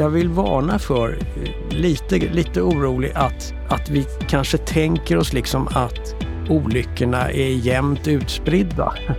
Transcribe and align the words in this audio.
jag 0.00 0.10
vill 0.10 0.28
varna 0.28 0.78
för, 0.78 1.18
eh, 1.18 1.76
lite, 1.76 2.18
lite 2.18 2.62
orolig, 2.62 3.12
att, 3.14 3.54
att 3.68 3.90
vi 3.90 4.06
kanske 4.28 4.58
tänker 4.58 5.16
oss 5.16 5.32
liksom 5.32 5.68
att 5.68 6.14
olyckorna 6.48 7.30
är 7.30 7.50
jämnt 7.50 8.08
utspridda. 8.08 8.94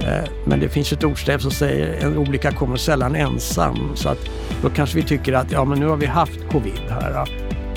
Eh, 0.00 0.28
men 0.44 0.60
det 0.60 0.68
finns 0.68 0.92
ett 0.92 1.04
ordstäv 1.04 1.38
som 1.38 1.50
säger 1.50 2.06
en 2.06 2.18
olycka 2.18 2.52
kommer 2.52 2.76
sällan 2.76 3.16
ensam. 3.16 3.90
Så 3.94 4.08
att 4.08 4.18
då 4.62 4.70
kanske 4.70 4.96
vi 4.96 5.02
tycker 5.02 5.32
att 5.32 5.52
ja, 5.52 5.64
men 5.64 5.80
nu 5.80 5.86
har 5.86 5.96
vi 5.96 6.06
haft 6.06 6.48
covid 6.52 6.80
här 6.88 7.28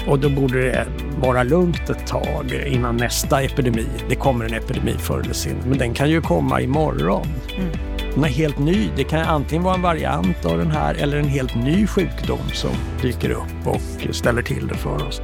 och 0.08 0.20
då 0.20 0.30
borde 0.30 0.62
det 0.62 0.88
vara 1.20 1.44
lugnt 1.44 1.90
ett 1.90 2.08
tag 2.08 2.64
innan 2.68 2.98
nästa 2.98 3.42
epidemi. 3.42 3.88
Det 4.10 4.16
kommer 4.16 4.46
en 4.46 4.54
epidemi 4.54 4.96
förr 5.00 5.20
eller 5.20 5.34
senare, 5.34 5.64
men 5.66 5.78
den 5.78 5.94
kan 5.94 6.10
ju 6.10 6.22
komma 6.22 6.62
imorgon. 6.62 7.28
Mm. 7.58 7.93
Den 8.16 8.24
är 8.24 8.28
helt 8.28 8.60
ny. 8.60 8.90
Det 8.96 9.04
kan 9.04 9.22
antingen 9.22 9.64
vara 9.64 9.76
en 9.76 9.82
variant 9.82 10.46
av 10.46 10.58
den 10.58 10.72
här 10.72 10.96
eller 10.96 11.18
en 11.18 11.28
helt 11.28 11.56
ny 11.56 11.88
sjukdom 11.88 12.50
som 12.54 12.72
dyker 13.02 13.30
upp 13.30 13.68
och 13.68 14.16
ställer 14.16 14.42
till 14.42 14.68
det 14.68 14.78
för 14.78 15.08
oss. 15.08 15.22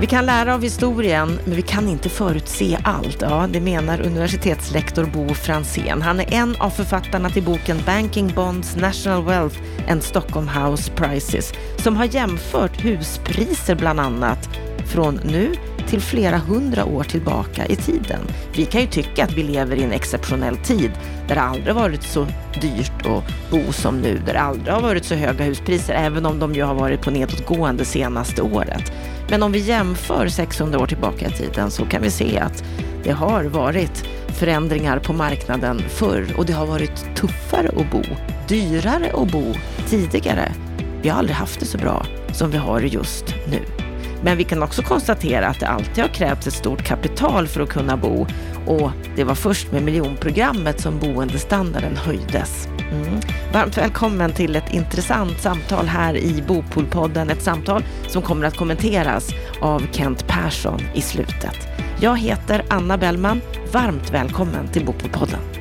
Vi 0.00 0.06
kan 0.06 0.26
lära 0.26 0.54
av 0.54 0.62
historien, 0.62 1.38
men 1.44 1.56
vi 1.56 1.62
kan 1.62 1.88
inte 1.88 2.08
förutse 2.08 2.78
allt. 2.84 3.18
Ja, 3.20 3.48
det 3.52 3.60
menar 3.60 4.00
universitetslektor 4.00 5.04
Bo 5.04 5.34
Fransén. 5.34 6.02
Han 6.02 6.20
är 6.20 6.34
en 6.34 6.56
av 6.56 6.70
författarna 6.70 7.30
till 7.30 7.42
boken 7.42 7.78
Banking 7.86 8.32
Bonds 8.34 8.76
National 8.76 9.24
Wealth 9.24 9.56
and 9.88 10.02
Stockholm 10.02 10.48
House 10.48 10.92
Prices 10.92 11.52
som 11.76 11.96
har 11.96 12.04
jämfört 12.04 12.84
huspriser 12.84 13.74
bland 13.74 14.00
annat 14.00 14.48
från 14.88 15.20
nu 15.24 15.54
till 15.88 16.00
flera 16.00 16.38
hundra 16.38 16.84
år 16.84 17.04
tillbaka 17.04 17.66
i 17.66 17.76
tiden. 17.76 18.20
Vi 18.52 18.64
kan 18.64 18.80
ju 18.80 18.86
tycka 18.86 19.24
att 19.24 19.32
vi 19.32 19.42
lever 19.42 19.76
i 19.76 19.82
en 19.82 19.92
exceptionell 19.92 20.56
tid 20.56 20.90
där 21.28 21.34
det 21.34 21.40
aldrig 21.40 21.74
varit 21.74 22.02
så 22.02 22.26
dyrt 22.60 23.06
att 23.06 23.50
bo 23.50 23.72
som 23.72 23.98
nu, 23.98 24.20
där 24.26 24.32
det 24.32 24.40
aldrig 24.40 24.74
har 24.74 24.80
varit 24.80 25.04
så 25.04 25.14
höga 25.14 25.44
huspriser, 25.44 25.94
även 25.94 26.26
om 26.26 26.38
de 26.38 26.54
ju 26.54 26.62
har 26.62 26.74
varit 26.74 27.02
på 27.02 27.10
nedåtgående 27.10 27.84
senaste 27.84 28.42
året. 28.42 28.92
Men 29.30 29.42
om 29.42 29.52
vi 29.52 29.58
jämför 29.58 30.28
600 30.28 30.78
år 30.78 30.86
tillbaka 30.86 31.28
i 31.28 31.32
tiden 31.32 31.70
så 31.70 31.84
kan 31.84 32.02
vi 32.02 32.10
se 32.10 32.38
att 32.38 32.64
det 33.04 33.12
har 33.12 33.44
varit 33.44 34.04
förändringar 34.28 34.98
på 34.98 35.12
marknaden 35.12 35.82
förr 35.88 36.34
och 36.36 36.46
det 36.46 36.52
har 36.52 36.66
varit 36.66 37.16
tuffare 37.16 37.68
att 37.68 37.90
bo, 37.90 38.02
dyrare 38.48 39.12
att 39.14 39.32
bo 39.32 39.54
tidigare. 39.86 40.52
Vi 41.02 41.08
har 41.08 41.18
aldrig 41.18 41.36
haft 41.36 41.60
det 41.60 41.66
så 41.66 41.78
bra 41.78 42.06
som 42.32 42.50
vi 42.50 42.58
har 42.58 42.80
just 42.80 43.34
nu. 43.50 43.87
Men 44.22 44.36
vi 44.36 44.44
kan 44.44 44.62
också 44.62 44.82
konstatera 44.82 45.48
att 45.48 45.60
det 45.60 45.68
alltid 45.68 46.04
har 46.04 46.08
krävts 46.08 46.46
ett 46.46 46.54
stort 46.54 46.82
kapital 46.82 47.46
för 47.46 47.60
att 47.60 47.68
kunna 47.68 47.96
bo 47.96 48.26
och 48.66 48.90
det 49.16 49.24
var 49.24 49.34
först 49.34 49.72
med 49.72 49.82
miljonprogrammet 49.82 50.80
som 50.80 50.98
boendestandarden 50.98 51.96
höjdes. 51.96 52.68
Mm. 52.92 53.20
Varmt 53.52 53.78
välkommen 53.78 54.32
till 54.32 54.56
ett 54.56 54.72
intressant 54.72 55.40
samtal 55.40 55.86
här 55.86 56.16
i 56.16 56.44
Bopolpodden. 56.48 57.30
Ett 57.30 57.42
samtal 57.42 57.84
som 58.08 58.22
kommer 58.22 58.46
att 58.46 58.56
kommenteras 58.56 59.30
av 59.60 59.82
Kent 59.92 60.26
Persson 60.26 60.80
i 60.94 61.00
slutet. 61.00 61.68
Jag 62.00 62.18
heter 62.18 62.64
Anna 62.70 62.98
Bellman. 62.98 63.40
Varmt 63.72 64.10
välkommen 64.10 64.68
till 64.68 64.84
Bopolpodden. 64.84 65.57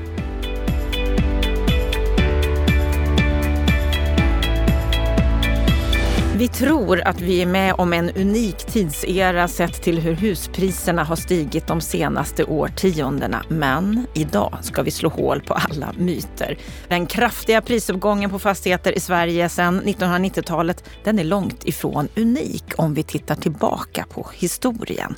Vi 6.37 6.47
tror 6.47 7.01
att 7.01 7.21
vi 7.21 7.41
är 7.41 7.45
med 7.45 7.75
om 7.77 7.93
en 7.93 8.09
unik 8.09 8.57
tidsera 8.57 9.47
sett 9.47 9.81
till 9.83 9.99
hur 9.99 10.15
huspriserna 10.15 11.03
har 11.03 11.15
stigit 11.15 11.67
de 11.67 11.81
senaste 11.81 12.43
årtiondena. 12.43 13.43
Men 13.49 14.07
idag 14.13 14.57
ska 14.61 14.81
vi 14.81 14.91
slå 14.91 15.09
hål 15.09 15.41
på 15.41 15.53
alla 15.53 15.93
myter. 15.97 16.57
Den 16.87 17.05
kraftiga 17.05 17.61
prisuppgången 17.61 18.29
på 18.29 18.39
fastigheter 18.39 18.97
i 18.97 18.99
Sverige 18.99 19.49
sedan 19.49 19.81
1990-talet, 19.81 20.83
den 21.03 21.19
är 21.19 21.23
långt 21.23 21.65
ifrån 21.65 22.07
unik 22.15 22.63
om 22.77 22.93
vi 22.93 23.03
tittar 23.03 23.35
tillbaka 23.35 24.05
på 24.09 24.27
historien. 24.33 25.15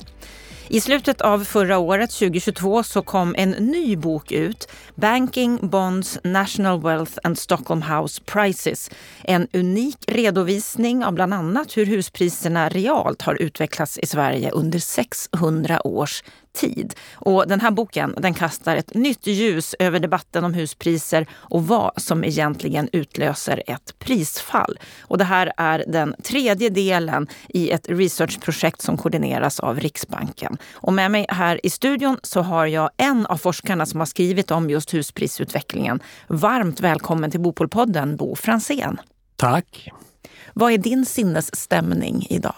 I 0.72 0.80
slutet 0.80 1.20
av 1.20 1.44
förra 1.44 1.78
året, 1.78 2.10
2022, 2.10 2.82
så 2.82 3.02
kom 3.02 3.34
en 3.38 3.50
ny 3.50 3.96
bok 3.96 4.32
ut. 4.32 4.68
Banking, 4.94 5.58
Bonds, 5.62 6.18
National 6.24 6.82
Wealth 6.82 7.18
and 7.22 7.38
Stockholm 7.38 7.82
House 7.82 8.22
Prices. 8.24 8.90
En 9.24 9.48
unik 9.52 9.96
redovisning 10.06 11.04
av 11.04 11.12
bland 11.12 11.34
annat 11.34 11.76
hur 11.76 11.86
huspriserna 11.86 12.68
realt 12.68 13.22
har 13.22 13.34
utvecklats 13.34 13.98
i 13.98 14.06
Sverige 14.06 14.50
under 14.50 14.78
600 14.78 15.80
års 15.86 16.22
tid. 16.52 16.94
Och 17.14 17.48
den 17.48 17.60
här 17.60 17.70
boken 17.70 18.14
den 18.18 18.34
kastar 18.34 18.76
ett 18.76 18.94
nytt 18.94 19.26
ljus 19.26 19.74
över 19.78 20.00
debatten 20.00 20.44
om 20.44 20.54
huspriser 20.54 21.26
och 21.32 21.66
vad 21.66 21.92
som 21.96 22.24
egentligen 22.24 22.88
utlöser 22.92 23.62
ett 23.66 23.98
prisfall. 23.98 24.78
Och 25.00 25.18
det 25.18 25.24
här 25.24 25.52
är 25.56 25.84
den 25.86 26.14
tredje 26.22 26.68
delen 26.68 27.26
i 27.48 27.70
ett 27.70 27.88
researchprojekt 27.88 28.82
som 28.82 28.96
koordineras 28.96 29.60
av 29.60 29.80
Riksbanken. 29.80 30.58
Och 30.72 30.92
med 30.92 31.10
mig 31.10 31.26
här 31.28 31.66
i 31.66 31.70
studion 31.70 32.18
så 32.22 32.40
har 32.40 32.66
jag 32.66 32.90
en 32.96 33.26
av 33.26 33.36
forskarna 33.36 33.86
som 33.86 34.00
har 34.00 34.06
skrivit 34.06 34.50
om 34.50 34.70
just 34.70 34.94
husprisutvecklingen. 34.94 36.00
Varmt 36.26 36.80
välkommen 36.80 37.30
till 37.30 37.40
Bopolpodden, 37.40 38.16
Bo 38.16 38.36
Fransén. 38.36 39.00
Tack. 39.36 39.90
Vad 40.54 40.72
är 40.72 40.78
din 40.78 41.06
sinnesstämning 41.06 42.26
idag? 42.30 42.54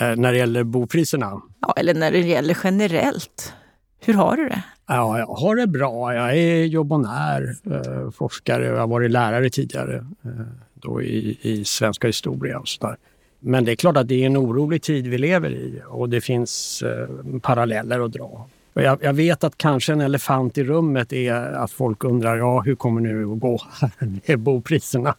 Eh, 0.00 0.16
när 0.16 0.32
det 0.32 0.38
gäller 0.38 0.64
bopriserna? 0.64 1.40
Ja, 1.60 1.74
eller 1.76 1.94
när 1.94 2.10
det 2.10 2.18
gäller 2.18 2.58
generellt. 2.64 3.54
Hur 4.00 4.14
har 4.14 4.36
du 4.36 4.48
det? 4.48 4.62
Ja, 4.86 5.18
jag 5.18 5.26
har 5.26 5.56
det 5.56 5.66
bra. 5.66 6.14
Jag 6.14 6.36
är 6.36 6.64
jobbonär, 6.64 7.56
eh, 7.70 8.10
forskare 8.10 8.70
och 8.70 8.76
jag 8.76 8.80
har 8.80 8.88
varit 8.88 9.10
lärare 9.10 9.50
tidigare 9.50 9.96
eh, 10.24 10.30
då 10.74 11.02
i, 11.02 11.38
i 11.42 11.64
svenska 11.64 12.06
historia 12.06 12.58
och 12.58 12.68
sådär. 12.68 12.96
Men 13.40 13.64
det 13.64 13.72
är 13.72 13.76
klart 13.76 13.96
att 13.96 14.08
det 14.08 14.22
är 14.22 14.26
en 14.26 14.36
orolig 14.36 14.82
tid 14.82 15.06
vi 15.06 15.18
lever 15.18 15.50
i 15.50 15.82
och 15.88 16.08
det 16.08 16.20
finns 16.20 16.82
eh, 16.82 17.38
paralleller 17.40 18.00
att 18.00 18.12
dra. 18.12 18.48
Jag, 18.72 18.98
jag, 19.02 19.12
vet 19.12 19.44
att 19.44 19.58
kanske 19.58 19.92
en 19.92 20.00
elefant 20.00 20.58
i 20.58 20.64
rummet 20.64 21.12
är 21.12 21.34
att 21.34 21.70
folk 21.70 22.04
undrar 22.04 22.36
ja, 22.36 22.60
hur 22.60 22.74
kommer 22.74 23.00
nu 23.00 23.32
att 23.32 23.40
gå 23.40 23.60
med 24.26 24.38
bopriserna? 24.38 25.14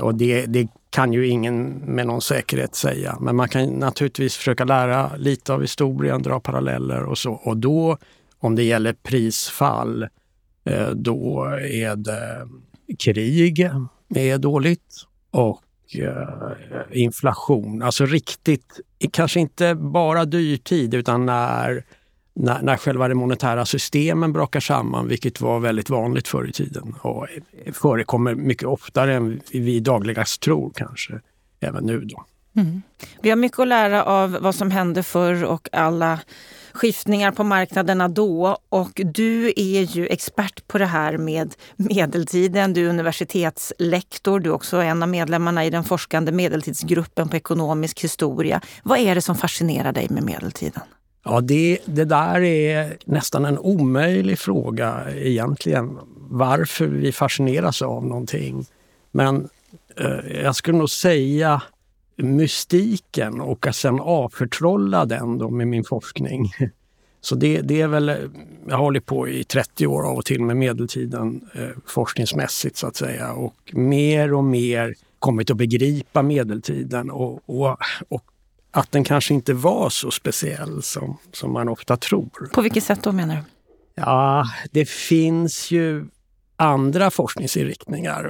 Och 0.00 0.14
det, 0.14 0.46
det, 0.46 0.68
kan 0.92 1.12
ju 1.12 1.28
ingen 1.28 1.68
med 1.70 2.06
någon 2.06 2.22
säkerhet 2.22 2.74
säga. 2.74 3.18
Men 3.20 3.36
man 3.36 3.48
kan 3.48 3.66
naturligtvis 3.66 4.36
försöka 4.36 4.64
lära 4.64 5.16
lite 5.16 5.52
av 5.52 5.60
historien, 5.60 6.22
dra 6.22 6.40
paralleller 6.40 7.04
och 7.04 7.18
så. 7.18 7.32
Och 7.32 7.56
då, 7.56 7.98
om 8.38 8.54
det 8.54 8.62
gäller 8.62 8.92
prisfall, 8.92 10.02
eh, 10.64 10.90
då 10.90 11.44
är 11.60 11.96
det 11.96 12.46
krig 12.98 13.70
är 14.14 14.38
dåligt 14.38 15.06
och 15.30 15.62
eh, 15.94 16.98
inflation. 17.02 17.82
Alltså 17.82 18.06
riktigt, 18.06 18.80
kanske 19.12 19.40
inte 19.40 19.74
bara 19.74 20.24
dyrtid 20.24 20.94
utan 20.94 21.26
när 21.26 21.84
när, 22.34 22.62
när 22.62 22.76
själva 22.76 23.08
de 23.08 23.14
monetära 23.14 23.66
systemen 23.66 24.32
brakar 24.32 24.60
samman, 24.60 25.08
vilket 25.08 25.40
var 25.40 25.60
väldigt 25.60 25.90
vanligt 25.90 26.28
förr 26.28 26.48
i 26.48 26.52
tiden 26.52 26.94
och 27.02 27.26
förekommer 27.72 28.34
mycket 28.34 28.68
oftare 28.68 29.14
än 29.14 29.40
vi 29.52 29.80
dagligast 29.80 30.40
tror 30.40 30.72
kanske, 30.74 31.20
även 31.60 31.84
nu 31.84 32.00
då. 32.00 32.24
Mm. 32.56 32.82
Vi 33.22 33.30
har 33.30 33.36
mycket 33.36 33.58
att 33.58 33.68
lära 33.68 34.04
av 34.04 34.38
vad 34.40 34.54
som 34.54 34.70
hände 34.70 35.02
förr 35.02 35.44
och 35.44 35.68
alla 35.72 36.18
skiftningar 36.72 37.32
på 37.32 37.44
marknaderna 37.44 38.08
då. 38.08 38.58
Och 38.68 38.90
du 38.94 39.52
är 39.56 39.96
ju 39.96 40.06
expert 40.06 40.66
på 40.66 40.78
det 40.78 40.86
här 40.86 41.18
med 41.18 41.54
medeltiden. 41.76 42.72
Du 42.72 42.86
är 42.86 42.90
universitetslektor. 42.90 44.40
Du 44.40 44.50
är 44.50 44.54
också 44.54 44.76
en 44.76 45.02
av 45.02 45.08
medlemmarna 45.08 45.64
i 45.64 45.70
den 45.70 45.84
forskande 45.84 46.32
medeltidsgruppen 46.32 47.28
på 47.28 47.36
ekonomisk 47.36 48.00
historia. 48.04 48.60
Vad 48.82 48.98
är 48.98 49.14
det 49.14 49.22
som 49.22 49.36
fascinerar 49.36 49.92
dig 49.92 50.06
med 50.10 50.22
medeltiden? 50.22 50.82
Ja, 51.24 51.40
det, 51.40 51.78
det 51.84 52.04
där 52.04 52.40
är 52.40 52.96
nästan 53.04 53.44
en 53.44 53.58
omöjlig 53.58 54.38
fråga 54.38 55.04
egentligen. 55.14 55.98
Varför 56.30 56.86
vi 56.86 57.12
fascineras 57.12 57.82
av 57.82 58.06
någonting. 58.06 58.66
Men 59.10 59.48
eh, 59.96 60.42
jag 60.42 60.56
skulle 60.56 60.78
nog 60.78 60.90
säga 60.90 61.62
mystiken 62.16 63.40
och 63.40 63.66
att 63.66 63.76
sen 63.76 64.00
avförtrolla 64.00 65.04
den 65.04 65.38
då 65.38 65.50
med 65.50 65.68
min 65.68 65.84
forskning. 65.84 66.52
Så 67.20 67.34
det, 67.34 67.60
det 67.60 67.80
är 67.80 67.88
väl, 67.88 68.08
jag 68.68 68.76
har 68.76 68.84
hållit 68.84 69.06
på 69.06 69.28
i 69.28 69.44
30 69.44 69.86
år 69.86 70.02
av 70.02 70.16
och 70.16 70.24
till 70.24 70.42
med 70.42 70.56
medeltiden 70.56 71.48
eh, 71.54 71.68
forskningsmässigt 71.86 72.76
så 72.76 72.86
att 72.86 72.96
säga 72.96 73.32
och 73.32 73.54
mer 73.72 74.34
och 74.34 74.44
mer 74.44 74.94
kommit 75.18 75.50
att 75.50 75.56
begripa 75.56 76.22
medeltiden 76.22 77.10
och, 77.10 77.40
och, 77.46 77.76
och 78.08 78.24
att 78.72 78.92
den 78.92 79.04
kanske 79.04 79.34
inte 79.34 79.54
var 79.54 79.90
så 79.90 80.10
speciell 80.10 80.82
som, 80.82 81.18
som 81.32 81.52
man 81.52 81.68
ofta 81.68 81.96
tror. 81.96 82.50
På 82.54 82.62
vilket 82.62 82.84
sätt 82.84 83.02
då 83.02 83.12
menar 83.12 83.34
du? 83.34 83.42
Ja, 83.94 84.44
det 84.70 84.88
finns 84.88 85.70
ju 85.70 86.06
andra 86.56 87.10
forskningsinriktningar. 87.10 88.24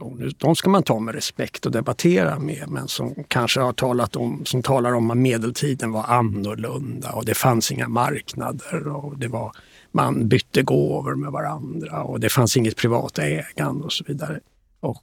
Och 0.00 0.18
de 0.38 0.56
ska 0.56 0.70
man 0.70 0.82
ta 0.82 1.00
med 1.00 1.14
respekt 1.14 1.66
och 1.66 1.72
debattera 1.72 2.38
med, 2.38 2.64
men 2.68 2.88
som 2.88 3.14
kanske 3.28 3.60
har 3.60 3.72
talat 3.72 4.16
om, 4.16 4.44
som 4.44 4.62
talar 4.62 4.92
om 4.92 5.10
att 5.10 5.16
medeltiden 5.16 5.92
var 5.92 6.04
annorlunda 6.04 7.12
och 7.12 7.24
det 7.24 7.34
fanns 7.34 7.72
inga 7.72 7.88
marknader 7.88 8.88
och 8.88 9.18
det 9.18 9.28
var 9.28 9.52
man 9.92 10.28
bytte 10.28 10.62
gåvor 10.62 11.14
med 11.14 11.32
varandra 11.32 12.02
och 12.02 12.20
det 12.20 12.28
fanns 12.28 12.56
inget 12.56 12.76
privat 12.76 13.18
ägande 13.18 13.84
och 13.84 13.92
så 13.92 14.04
vidare. 14.06 14.40
Och 14.80 15.02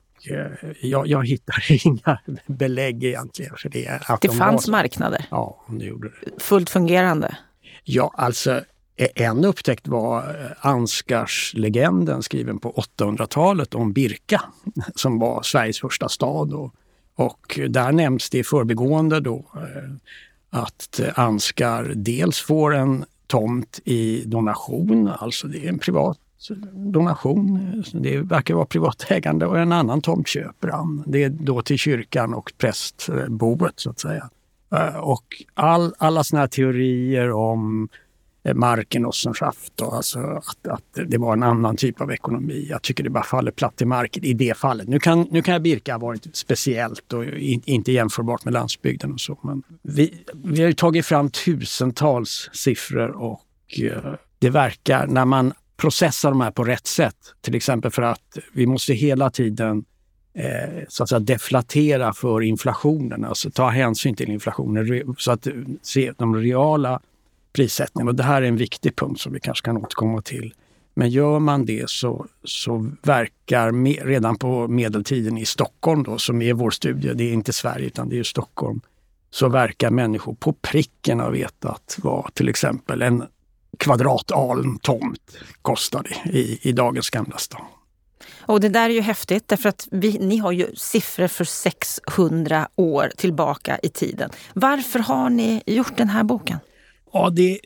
jag, 0.81 1.07
jag 1.07 1.27
hittar 1.27 1.85
inga 1.87 2.19
belägg 2.45 3.03
egentligen 3.03 3.55
för 3.57 3.69
det. 3.69 4.01
Att 4.07 4.21
det 4.21 4.27
de 4.27 4.37
fanns 4.37 4.67
var... 4.67 4.71
marknader? 4.71 5.25
Ja, 5.31 5.65
det 5.69 5.85
gjorde 5.85 6.07
det. 6.07 6.43
Fullt 6.43 6.69
fungerande? 6.69 7.37
Ja, 7.83 8.13
alltså 8.17 8.61
en 9.15 9.45
upptäckt 9.45 9.87
var 9.87 10.19
eh, 10.19 10.51
Ansgars-legenden 10.67 12.23
skriven 12.23 12.59
på 12.59 12.85
800-talet 12.97 13.75
om 13.75 13.93
Birka 13.93 14.41
som 14.95 15.19
var 15.19 15.41
Sveriges 15.41 15.79
första 15.79 16.09
stad. 16.09 16.53
Och, 16.53 16.75
och 17.15 17.59
där 17.69 17.91
nämns 17.91 18.29
det 18.29 18.37
i 18.37 18.43
förbigående 18.43 19.19
då 19.19 19.45
eh, 19.55 19.91
att 20.49 20.99
Ansgar 21.15 21.91
dels 21.95 22.39
får 22.39 22.75
en 22.75 23.05
tomt 23.27 23.79
i 23.85 24.23
donation, 24.25 25.07
alltså 25.07 25.47
det 25.47 25.65
är 25.65 25.69
en 25.69 25.79
privat 25.79 26.17
donation. 26.73 27.83
Det 27.93 28.17
verkar 28.17 28.53
vara 28.53 28.65
privatägande 28.65 29.45
och 29.45 29.59
en 29.59 29.71
annan 29.71 30.01
tomt 30.01 30.27
köper 30.27 30.67
han. 30.67 31.03
Det 31.07 31.23
är 31.23 31.29
då 31.29 31.61
till 31.61 31.77
kyrkan 31.77 32.33
och 32.33 32.53
prästboet 32.57 33.73
så 33.75 33.89
att 33.89 33.99
säga. 33.99 34.29
Eh, 34.75 34.95
och 34.95 35.23
all, 35.53 35.93
alla 35.97 36.23
såna 36.23 36.39
här 36.39 36.47
teorier 36.47 37.31
om 37.31 37.89
eh, 38.43 38.53
marken 38.53 39.05
och 39.05 39.15
som 39.15 39.33
schaft. 39.33 39.81
Alltså 39.81 40.19
att, 40.19 40.67
att 40.67 41.09
det 41.09 41.17
var 41.17 41.33
en 41.33 41.43
annan 41.43 41.75
typ 41.75 42.01
av 42.01 42.11
ekonomi. 42.11 42.67
Jag 42.69 42.81
tycker 42.81 43.03
det 43.03 43.09
bara 43.09 43.23
faller 43.23 43.51
platt 43.51 43.81
i 43.81 43.85
marken 43.85 44.23
i 44.23 44.33
det 44.33 44.57
fallet. 44.57 44.87
Nu 44.87 44.99
kan, 44.99 45.27
nu 45.31 45.41
kan 45.41 45.63
Birka 45.63 45.93
ha 45.93 45.99
varit 45.99 46.35
speciellt 46.35 47.13
och 47.13 47.25
in, 47.25 47.61
inte 47.65 47.91
jämförbart 47.91 48.45
med 48.45 48.53
landsbygden 48.53 49.13
och 49.13 49.21
så. 49.21 49.37
Men 49.41 49.63
vi, 49.81 50.13
vi 50.33 50.61
har 50.61 50.67
ju 50.67 50.73
tagit 50.73 51.05
fram 51.05 51.29
tusentals 51.29 52.49
siffror 52.53 53.09
och 53.09 53.41
eh, 53.81 54.13
det 54.39 54.49
verkar 54.49 55.07
när 55.07 55.25
man 55.25 55.53
processa 55.77 56.29
de 56.29 56.41
här 56.41 56.51
på 56.51 56.63
rätt 56.63 56.87
sätt, 56.87 57.15
till 57.41 57.55
exempel 57.55 57.91
för 57.91 58.01
att 58.01 58.37
vi 58.53 58.65
måste 58.65 58.93
hela 58.93 59.29
tiden 59.29 59.85
eh, 60.33 60.83
så 60.87 61.03
att 61.03 61.09
säga 61.09 61.19
deflatera 61.19 62.13
för 62.13 62.41
inflationen, 62.41 63.25
alltså 63.25 63.51
ta 63.51 63.69
hänsyn 63.69 64.15
till 64.15 64.31
inflationen 64.31 65.15
så 65.17 65.31
att 65.31 65.47
eh, 65.47 65.53
se 65.81 66.13
de 66.17 66.35
reala 66.35 66.99
prissättningarna. 67.53 68.11
Och 68.11 68.15
det 68.15 68.23
här 68.23 68.41
är 68.41 68.47
en 68.47 68.57
viktig 68.57 68.95
punkt 68.95 69.21
som 69.21 69.33
vi 69.33 69.39
kanske 69.39 69.65
kan 69.65 69.77
återkomma 69.77 70.21
till. 70.21 70.53
Men 70.95 71.09
gör 71.09 71.39
man 71.39 71.65
det 71.65 71.89
så, 71.89 72.25
så 72.43 72.91
verkar 73.01 73.71
me, 73.71 73.91
redan 73.91 74.37
på 74.37 74.67
medeltiden 74.67 75.37
i 75.37 75.45
Stockholm, 75.45 76.03
då, 76.03 76.17
som 76.17 76.41
är 76.41 76.53
vår 76.53 76.71
studie, 76.71 77.13
det 77.13 77.23
är 77.23 77.33
inte 77.33 77.53
Sverige 77.53 77.85
utan 77.85 78.09
det 78.09 78.19
är 78.19 78.23
Stockholm, 78.23 78.81
så 79.29 79.49
verkar 79.49 79.89
människor 79.89 80.33
på 80.33 80.53
pricken 80.53 81.19
ha 81.19 81.29
vetat 81.29 81.97
vad 82.03 82.33
till 82.33 82.49
exempel 82.49 83.01
en 83.01 83.23
kvadrataln 83.79 84.79
tomt 84.79 85.37
kostade 85.61 86.09
i, 86.25 86.59
i 86.61 86.71
dagens 86.71 87.09
Gamla 87.09 87.37
stan. 87.37 87.65
Och 88.45 88.59
det 88.59 88.69
där 88.69 88.89
är 88.89 88.93
ju 88.93 89.01
häftigt 89.01 89.47
därför 89.47 89.69
att 89.69 89.87
vi, 89.91 90.17
ni 90.19 90.37
har 90.37 90.51
ju 90.51 90.75
siffror 90.75 91.27
för 91.27 91.43
600 91.43 92.67
år 92.75 93.11
tillbaka 93.17 93.79
i 93.83 93.89
tiden. 93.89 94.29
Varför 94.53 94.99
har 94.99 95.29
ni 95.29 95.63
gjort 95.65 95.97
den 95.97 96.09
här 96.09 96.23
boken? 96.23 96.59
Ja, 97.13 97.29
det, 97.29 97.59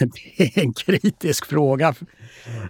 det 0.36 0.58
är 0.58 0.58
en 0.58 0.72
kritisk 0.72 1.46
fråga 1.46 1.94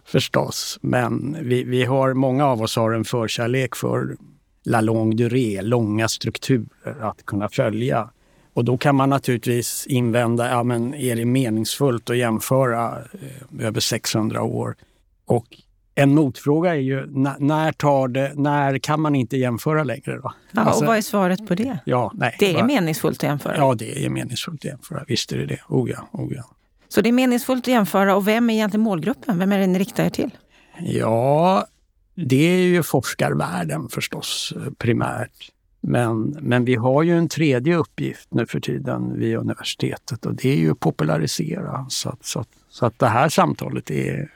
förstås. 0.05 0.79
Men 0.83 1.37
vi, 1.49 1.65
vi 1.65 1.85
har, 1.85 2.15
många 2.15 2.47
av 2.47 2.63
oss 2.63 2.77
har 2.77 2.93
en 2.93 3.05
förkärlek 3.05 3.77
för 3.77 4.17
la 4.65 4.81
longue 4.81 5.17
durée, 5.17 5.63
långa 5.63 6.09
strukturer 6.09 7.01
att 7.01 7.27
kunna 7.27 7.49
följa. 7.49 8.11
Och 8.55 8.65
då 8.65 8.79
kan 8.79 8.95
man 8.95 9.11
naturligtvis 9.11 9.87
invända, 9.87 10.51
ja 10.51 10.63
men 10.63 10.95
är 10.95 11.17
det 11.17 11.25
meningsfullt 11.25 12.11
att 12.11 12.17
jämföra 12.17 12.99
eh, 13.13 13.67
över 13.67 13.81
600 13.81 14.43
år? 14.43 14.77
Och 15.27 15.47
en 15.95 16.15
motfråga 16.15 16.71
är 16.71 16.81
ju 16.81 17.07
när, 17.39 17.73
tar 17.73 18.09
det, 18.09 18.33
när 18.35 18.79
kan 18.79 19.01
man 19.01 19.15
inte 19.15 19.37
jämföra 19.37 19.85
längre? 19.85 20.17
Då? 20.17 20.33
Ja, 20.53 20.61
alltså, 20.61 20.81
och 20.81 20.87
vad 20.87 20.97
är 20.97 21.03
svaret 21.03 21.47
på 21.47 21.55
det? 21.55 21.79
Ja, 21.85 22.13
nej, 22.15 22.37
det 22.39 22.51
är 22.51 22.55
va? 22.55 22.67
meningsfullt 22.67 23.19
att 23.19 23.23
jämföra? 23.23 23.57
Ja, 23.57 23.75
det 23.75 24.05
är 24.05 24.11
meningsfullt 24.11 24.61
att 24.61 24.65
jämföra. 24.65 25.05
Visst 25.09 25.33
är 25.33 25.39
det 25.39 25.47
det. 25.47 25.61
Oh 25.69 25.91
ja, 25.91 26.09
oh 26.13 26.33
ja. 26.35 26.45
Så 26.89 27.01
det 27.01 27.09
är 27.09 27.13
meningsfullt 27.13 27.65
att 27.65 27.73
jämföra. 27.73 28.17
Och 28.17 28.29
vem 28.29 28.51
är 28.51 28.55
egentligen 28.55 28.85
målgruppen? 28.85 29.39
Vem 29.39 29.53
är 29.53 29.59
det 29.59 29.67
ni 29.67 29.79
riktar 29.79 30.05
er 30.05 30.11
till? 30.11 30.31
Ja, 30.79 31.67
det 32.15 32.37
är 32.37 32.63
ju 32.63 32.83
forskarvärlden 32.83 33.89
förstås 33.89 34.53
primärt. 34.79 35.51
Men, 35.87 36.37
men 36.41 36.65
vi 36.65 36.75
har 36.75 37.03
ju 37.03 37.19
en 37.19 37.29
tredje 37.29 37.77
uppgift 37.77 38.35
nu 38.35 38.47
för 38.47 38.61
tiden 38.61 39.19
vid 39.19 39.37
universitetet 39.37 40.27
och 40.27 40.35
det 40.35 40.53
är 40.53 40.57
ju 40.57 40.71
att 40.71 40.81
popularisera. 40.81 41.87
Så 41.89 42.09
att, 42.09 42.25
så 42.25 42.41
att, 42.41 42.49
så 42.69 42.87
att 42.87 42.99
det 42.99 43.07
här 43.07 43.29
samtalet 43.29 43.91
är 43.91 44.31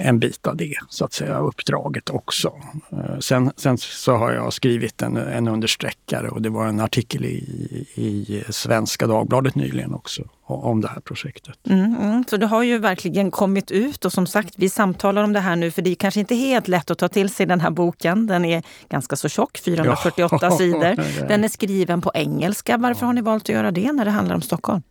en 0.00 0.18
bit 0.18 0.46
av 0.46 0.56
det, 0.56 0.74
så 0.88 1.04
att 1.04 1.12
säga, 1.12 1.38
uppdraget 1.38 2.10
också. 2.10 2.52
Eh, 2.92 3.18
sen, 3.18 3.52
sen 3.56 3.78
så 3.78 4.16
har 4.16 4.32
jag 4.32 4.52
skrivit 4.52 5.02
en, 5.02 5.16
en 5.16 5.48
understreckare 5.48 6.28
och 6.28 6.42
det 6.42 6.50
var 6.50 6.66
en 6.66 6.80
artikel 6.80 7.24
i, 7.24 7.86
i 7.94 8.44
Svenska 8.48 9.06
Dagbladet 9.06 9.54
nyligen 9.54 9.94
också 9.94 10.22
om 10.46 10.80
det 10.80 10.88
här 10.88 11.00
projektet. 11.00 11.54
Mm, 11.66 11.96
mm. 11.96 12.24
Så 12.30 12.36
det 12.36 12.46
har 12.46 12.62
ju 12.62 12.78
verkligen 12.78 13.30
kommit 13.30 13.70
ut 13.70 14.04
och 14.04 14.12
som 14.12 14.26
sagt, 14.26 14.54
vi 14.56 14.68
samtalar 14.68 15.24
om 15.24 15.32
det 15.32 15.40
här 15.40 15.56
nu 15.56 15.70
för 15.70 15.82
det 15.82 15.90
är 15.90 15.94
kanske 15.94 16.20
inte 16.20 16.34
helt 16.34 16.68
lätt 16.68 16.90
att 16.90 16.98
ta 16.98 17.08
till 17.08 17.28
sig 17.28 17.46
den 17.46 17.60
här 17.60 17.70
boken. 17.70 18.26
Den 18.26 18.44
är 18.44 18.62
ganska 18.88 19.16
så 19.16 19.28
tjock, 19.28 19.58
448 19.64 20.38
ja. 20.42 20.50
sidor. 20.58 21.26
Den 21.28 21.44
är 21.44 21.48
skriven 21.48 22.00
på 22.00 22.10
engelska. 22.14 22.76
Varför 22.76 23.06
har 23.06 23.12
ni 23.12 23.20
valt 23.20 23.42
att 23.42 23.48
göra 23.48 23.70
det 23.70 23.92
när 23.92 24.04
det 24.04 24.10
handlar 24.10 24.34
om 24.34 24.42
Stockholm? 24.42 24.82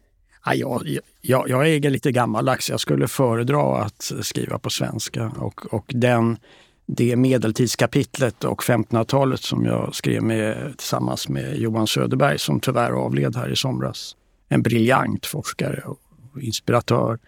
Ja, 0.45 0.53
jag, 0.53 0.97
jag, 1.21 1.49
jag 1.49 1.69
är 1.69 1.89
lite 1.89 2.11
gammaldags. 2.11 2.69
Jag 2.69 2.79
skulle 2.79 3.07
föredra 3.07 3.81
att 3.83 4.11
skriva 4.21 4.59
på 4.59 4.69
svenska. 4.69 5.31
Och, 5.37 5.73
och 5.73 5.85
den, 5.87 6.37
det 6.85 7.15
medeltidskapitlet 7.15 8.43
och 8.43 8.63
1500-talet 8.63 9.41
som 9.41 9.65
jag 9.65 9.95
skrev 9.95 10.23
med, 10.23 10.77
tillsammans 10.77 11.29
med 11.29 11.57
Johan 11.57 11.87
Söderberg 11.87 12.39
som 12.39 12.59
tyvärr 12.59 12.91
avled 12.91 13.35
här 13.35 13.49
i 13.49 13.55
somras. 13.55 14.15
En 14.49 14.61
briljant 14.61 15.25
forskare 15.25 15.83
och 15.85 16.41
inspiratör. 16.41 17.19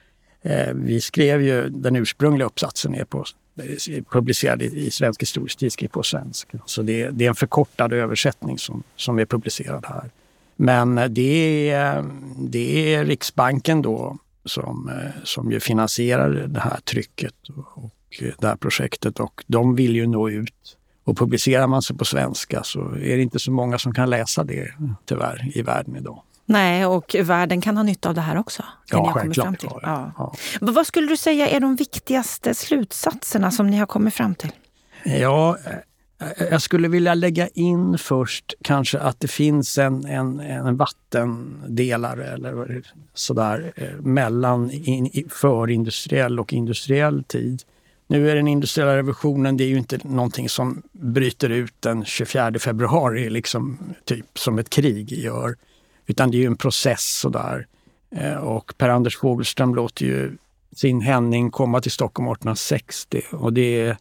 Eh, 0.42 0.74
vi 0.74 1.02
skrev 1.02 1.42
ju 1.42 1.70
den 1.70 1.96
ursprungliga 1.96 2.46
uppsatsen 2.46 2.96
är 2.96 3.06
på, 3.06 3.26
eh, 3.58 4.04
publicerad 4.12 4.62
i, 4.62 4.66
i 4.66 4.92
Svensk 4.92 5.22
historisk 5.22 5.60
tidskrift 5.60 5.94
på 5.94 6.04
svenska. 6.04 6.60
Så 6.66 6.82
det, 6.82 7.10
det, 7.10 7.26
är 7.26 7.30
en 7.30 7.36
förkortad 7.36 7.94
översättning 7.94 8.58
som, 8.58 8.84
som 8.96 9.20
är 9.20 9.26
publicerad 9.26 9.86
här. 9.90 10.10
Men 10.62 11.14
det 11.14 11.70
är, 11.70 12.06
det 12.38 12.94
är 12.94 13.06
Riksbanken 13.06 13.82
då 13.82 14.18
som, 14.46 14.92
som 15.24 15.52
ju 15.52 15.60
finansierar 15.60 16.30
det 16.30 16.60
här 16.60 16.80
trycket 16.80 17.36
och 17.76 18.24
det 18.40 18.48
här 18.48 18.56
projektet 18.56 19.20
och 19.20 19.44
de 19.48 19.76
vill 19.76 19.96
ju 19.96 20.08
nå 20.08 20.30
ut. 20.30 20.78
Och 21.04 21.18
publicerar 21.18 21.68
man 21.68 21.82
sig 21.82 21.98
på 21.98 22.06
svenska 22.06 22.64
så 22.64 22.80
är 22.80 23.16
det 23.18 23.22
inte 23.22 23.40
så 23.40 23.52
många 23.52 23.78
som 23.78 23.94
kan 23.94 24.10
läsa 24.10 24.44
det 24.44 24.74
tyvärr 25.06 25.58
i 25.58 25.62
världen 25.62 25.96
idag. 25.96 26.24
Nej, 26.46 26.86
och 26.86 27.16
världen 27.24 27.62
kan 27.62 27.78
ha 27.78 27.84
nytta 27.84 28.10
av 28.10 28.16
det 28.16 28.22
här 28.22 28.38
också. 28.38 28.64
Ja, 28.92 29.12
självklart. 29.16 29.64
Ja, 29.64 30.12
ja. 30.18 30.34
Vad 30.62 30.88
skulle 30.88 31.08
du 31.08 31.18
säga 31.18 31.50
är 31.50 31.60
de 31.60 31.76
viktigaste 31.76 32.54
slutsatserna 32.54 33.52
som 33.52 33.68
ni 33.68 33.78
har 33.78 33.86
kommit 33.86 34.14
fram 34.14 34.36
till? 34.36 34.52
Ja, 35.04 35.58
Eh, 36.22 36.48
jag 36.52 36.62
skulle 36.62 36.88
vilja 36.88 37.14
lägga 37.14 37.48
in 37.48 37.98
först 37.98 38.54
kanske 38.62 39.00
att 39.00 39.20
det 39.20 39.28
finns 39.28 39.78
en, 39.78 40.06
en, 40.06 40.40
en 40.40 40.78
vattendelare 40.78 42.26
eller 42.26 42.84
sådär 43.14 43.74
eh, 43.76 44.02
mellan 44.02 44.72
in, 44.72 45.30
förindustriell 45.30 46.40
och 46.40 46.54
industriell 46.54 47.24
tid. 47.24 47.64
Nu 48.08 48.30
är 48.30 48.36
den 48.36 48.48
industriella 48.48 48.98
revolutionen, 48.98 49.58
det 49.58 49.64
är 49.64 49.68
ju 49.68 49.78
inte 49.78 50.00
någonting 50.04 50.50
som 50.50 50.82
bryter 50.92 51.50
ut 51.50 51.74
den 51.80 52.06
24 52.06 52.60
februari, 52.60 53.30
liksom, 53.30 53.78
typ 54.06 54.40
som 54.40 54.60
ett 54.60 54.70
krig 54.70 55.12
gör. 55.12 55.56
Utan 56.06 56.32
det 56.32 56.38
är 56.38 56.40
ju 56.40 56.46
en 56.46 56.58
process 56.58 57.20
sådär. 57.20 57.68
Eh, 58.16 58.36
och 58.36 58.74
Per-Anders 58.78 59.18
Fogelström 59.18 59.76
låter 59.76 60.06
ju 60.06 60.38
sin 60.76 61.02
Henning 61.02 61.52
komma 61.52 61.82
till 61.82 61.92
Stockholm 61.92 62.28
1860 62.32 63.22
och 63.32 63.54
det 63.54 63.82
är 63.82 63.98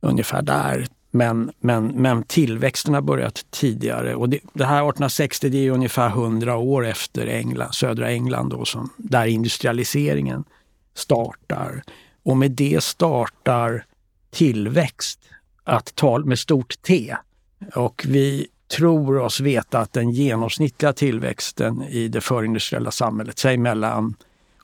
ungefär 0.00 0.42
där 0.42 0.86
men, 1.14 1.52
men, 1.60 1.86
men 1.86 2.22
tillväxten 2.22 2.94
har 2.94 3.00
börjat 3.00 3.46
tidigare. 3.50 4.14
Och 4.14 4.28
det, 4.28 4.40
det 4.52 4.64
här 4.64 4.76
1860 4.76 5.48
det 5.48 5.66
är 5.66 5.70
ungefär 5.70 6.08
100 6.08 6.56
år 6.56 6.86
efter 6.86 7.26
England, 7.26 7.72
södra 7.72 8.10
England 8.10 8.48
då, 8.48 8.64
som, 8.64 8.90
där 8.96 9.26
industrialiseringen 9.26 10.44
startar. 10.94 11.82
Och 12.22 12.36
med 12.36 12.50
det 12.50 12.84
startar 12.84 13.84
tillväxt 14.30 15.18
att 15.64 15.94
tal 15.94 16.24
med 16.24 16.38
stort 16.38 16.82
T. 16.82 17.16
Och 17.74 18.04
vi 18.08 18.46
tror 18.76 19.18
oss 19.18 19.40
veta 19.40 19.78
att 19.78 19.92
den 19.92 20.10
genomsnittliga 20.10 20.92
tillväxten 20.92 21.82
i 21.82 22.08
det 22.08 22.20
förindustriella 22.20 22.90
samhället, 22.90 23.38
säg 23.38 23.56
mellan 23.56 24.14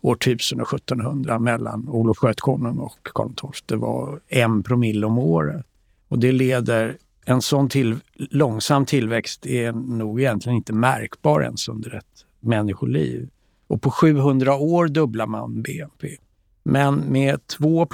år 0.01 0.15
1000 0.15 0.61
och 0.61 0.75
1700, 0.75 1.39
mellan 1.39 1.89
Olof 1.89 2.19
Skötkonung 2.19 2.79
och 2.79 3.09
Karl 3.15 3.29
XII, 3.29 3.63
det 3.67 3.77
var 3.77 4.21
en 4.29 4.63
promille 4.63 5.07
om 5.07 5.19
året. 5.19 5.67
Och 6.09 6.19
det 6.19 6.33
leder, 6.33 6.97
en 7.25 7.43
sån 7.43 7.69
till, 7.69 7.97
långsam 8.15 8.87
tillväxt 8.87 9.47
är 9.47 9.73
nog 9.73 10.21
egentligen 10.21 10.57
inte 10.57 10.73
märkbar 10.73 11.43
ens 11.43 11.69
under 11.69 11.95
ett 11.95 12.27
människoliv. 12.41 13.29
Och 13.67 13.83
på 13.83 13.91
700 13.91 14.57
år 14.57 14.89
dubblar 14.89 15.27
man 15.27 15.63
BNP. 15.63 16.17
Men 16.63 17.01
med 17.01 17.47
2 17.47 17.87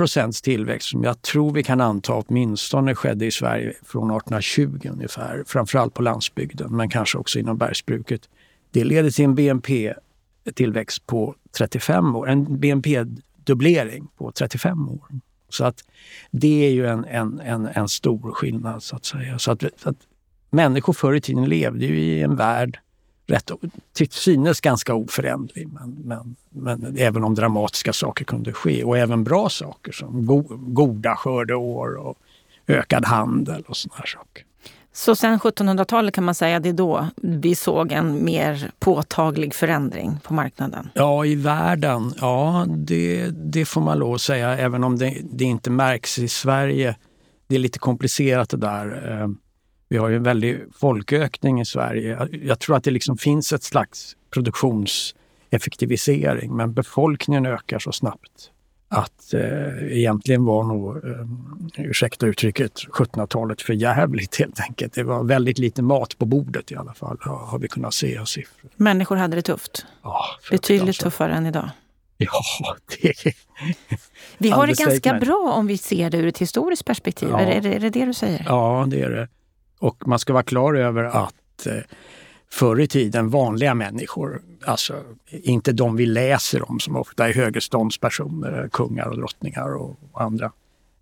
tillväxt, 0.42 0.88
som 0.88 1.04
jag 1.04 1.23
tror 1.23 1.52
vi 1.52 1.62
kan 1.62 1.80
anta 1.80 2.14
åtminstone 2.14 2.94
skedde 2.94 3.26
i 3.26 3.30
Sverige 3.30 3.73
från 3.83 4.11
1820 4.11 4.88
ungefär, 4.92 5.44
framförallt 5.47 5.94
på 5.94 6.02
landsbygden, 6.02 6.76
men 6.76 6.88
kanske 6.88 7.18
också 7.18 7.38
inom 7.38 7.59
bergsbruket. 7.59 8.28
Det 8.71 8.85
leder 8.85 9.11
till 9.11 9.25
en 9.25 9.35
BNP-tillväxt 9.35 11.06
på 11.06 11.35
35 11.59 12.16
år, 12.16 12.28
en 12.28 12.61
BNP-dubblering 12.61 14.06
på 14.16 14.33
35 14.33 14.88
år. 14.88 15.09
Så 15.54 15.64
att 15.64 15.84
det 16.30 16.66
är 16.66 16.70
ju 16.70 16.87
en, 16.87 17.04
en, 17.04 17.40
en, 17.40 17.66
en 17.66 17.88
stor 17.88 18.32
skillnad 18.32 18.82
så 18.82 18.96
att 18.96 19.04
säga. 19.04 19.38
Så 19.38 19.50
att, 19.50 19.62
så 19.76 19.88
att 19.90 19.96
människor 20.50 20.92
förr 20.92 21.14
i 21.14 21.20
tiden 21.20 21.44
levde 21.44 21.87
ju 21.87 22.00
i 22.00 22.23
en 22.23 22.37
värld 22.37 22.78
rätt, 23.26 23.50
till 23.92 24.11
synes 24.11 24.61
ganska 24.61 24.94
oföränderlig. 24.94 25.68
Men, 25.68 25.90
men, 26.04 26.37
men, 26.50 26.96
även 26.99 27.25
om 27.25 27.34
dramatiska 27.34 27.92
saker 27.92 28.25
kunde 28.25 28.52
ske 28.52 28.84
och 28.84 28.99
även 28.99 29.25
bra 29.25 29.49
saker 29.49 29.92
som 29.92 30.26
go, 30.26 30.42
goda 30.50 31.16
skördeår 31.16 31.96
och 31.96 32.18
ökad 32.66 33.04
handel 33.04 33.62
och 33.66 33.76
sådana 33.76 34.06
saker. 34.06 34.44
Så 34.96 35.16
sen 35.16 35.38
1700-talet 35.38 36.14
kan 36.14 36.24
man 36.24 36.34
säga 36.34 36.60
det 36.60 36.68
är 36.68 36.72
då 36.72 37.08
vi 37.22 37.54
såg 37.54 37.92
en 37.92 38.24
mer 38.24 38.70
påtaglig 38.78 39.54
förändring 39.54 40.18
på 40.22 40.34
marknaden? 40.34 40.88
Ja, 40.94 41.24
i 41.24 41.34
världen. 41.34 42.14
Ja, 42.20 42.66
det, 42.68 43.30
det 43.30 43.64
får 43.64 43.80
man 43.80 43.98
lov 43.98 44.14
att 44.14 44.20
säga, 44.20 44.58
även 44.58 44.84
om 44.84 44.98
det, 44.98 45.18
det 45.32 45.44
inte 45.44 45.70
märks 45.70 46.18
i 46.18 46.28
Sverige. 46.28 46.96
Det 47.46 47.54
är 47.54 47.58
lite 47.58 47.78
komplicerat 47.78 48.50
det 48.50 48.56
där. 48.56 49.10
Eh, 49.10 49.28
vi 49.88 49.96
har 49.96 50.08
ju 50.08 50.16
en 50.16 50.22
väldig 50.22 50.60
folkökning 50.76 51.60
i 51.60 51.64
Sverige. 51.64 52.28
Jag 52.42 52.58
tror 52.58 52.76
att 52.76 52.84
det 52.84 52.90
liksom 52.90 53.16
finns 53.16 53.52
ett 53.52 53.62
slags 53.62 54.16
produktionseffektivisering 54.34 56.56
men 56.56 56.74
befolkningen 56.74 57.46
ökar 57.46 57.78
så 57.78 57.92
snabbt 57.92 58.50
att 58.94 59.34
eh, 59.34 59.98
egentligen 59.98 60.44
var 60.44 60.64
nog, 60.64 60.96
eh, 60.96 61.84
ursäkta 61.84 62.26
uttrycket, 62.26 62.72
1700-talet 62.72 63.62
för 63.62 63.72
jävligt 63.72 64.36
helt 64.36 64.60
enkelt. 64.60 64.92
Det 64.92 65.02
var 65.02 65.24
väldigt 65.24 65.58
lite 65.58 65.82
mat 65.82 66.18
på 66.18 66.26
bordet 66.26 66.72
i 66.72 66.76
alla 66.76 66.94
fall, 66.94 67.18
har 67.20 67.58
vi 67.58 67.68
kunnat 67.68 67.94
se 67.94 68.18
av 68.18 68.24
siffror. 68.24 68.70
Människor 68.76 69.16
hade 69.16 69.36
det 69.36 69.42
tufft? 69.42 69.86
Ja, 70.02 70.24
Betydligt 70.50 71.00
tuffare 71.00 71.32
än 71.32 71.46
idag? 71.46 71.70
Ja, 72.16 72.76
det... 73.02 73.12
Vi 74.38 74.50
har 74.50 74.66
det 74.66 74.78
ganska 74.78 75.14
bra 75.14 75.52
om 75.56 75.66
vi 75.66 75.78
ser 75.78 76.10
det 76.10 76.18
ur 76.18 76.26
ett 76.26 76.38
historiskt 76.38 76.84
perspektiv. 76.84 77.28
Ja. 77.28 77.40
Är, 77.40 77.60
det, 77.60 77.74
är 77.74 77.80
det 77.80 77.90
det 77.90 78.04
du 78.04 78.14
säger? 78.14 78.44
Ja, 78.48 78.86
det 78.88 79.00
är 79.00 79.10
det. 79.10 79.28
Och 79.78 80.08
man 80.08 80.18
ska 80.18 80.32
vara 80.32 80.42
klar 80.42 80.74
över 80.74 81.04
att 81.04 81.66
eh, 81.66 81.72
förr 82.50 82.80
i 82.80 82.86
tiden 82.86 83.30
vanliga 83.30 83.74
människor, 83.74 84.42
alltså 84.66 85.02
inte 85.30 85.73
de 85.73 85.97
vi 85.97 86.06
läser 86.06 86.71
om 86.71 86.80
som 86.80 86.97
ofta 86.97 87.28
är 87.28 87.35
högerståndspersoner, 87.35 88.68
kungar 88.73 89.06
och 89.06 89.16
drottningar 89.16 89.75
och 89.75 89.97
andra, 90.14 90.52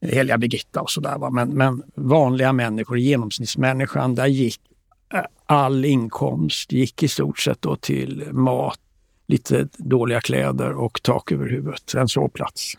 heliga 0.01 0.39
Birgitta 0.39 0.81
och 0.81 0.91
sådär. 0.91 1.31
Men, 1.31 1.49
men 1.49 1.83
vanliga 1.95 2.53
människor, 2.53 2.99
genomsnittsmänniskan, 2.99 4.15
där 4.15 4.27
gick 4.27 4.61
eh, 5.15 5.21
all 5.47 5.85
inkomst 5.85 6.73
gick 6.73 7.03
i 7.03 7.09
stort 7.09 7.39
sett 7.39 7.63
då 7.63 7.77
till 7.77 8.29
mat, 8.33 8.79
lite 9.27 9.69
dåliga 9.77 10.21
kläder 10.21 10.73
och 10.73 11.03
tak 11.03 11.33
över 11.33 11.49
huvudet, 11.49 11.95
en 11.95 12.09
sovplats. 12.09 12.73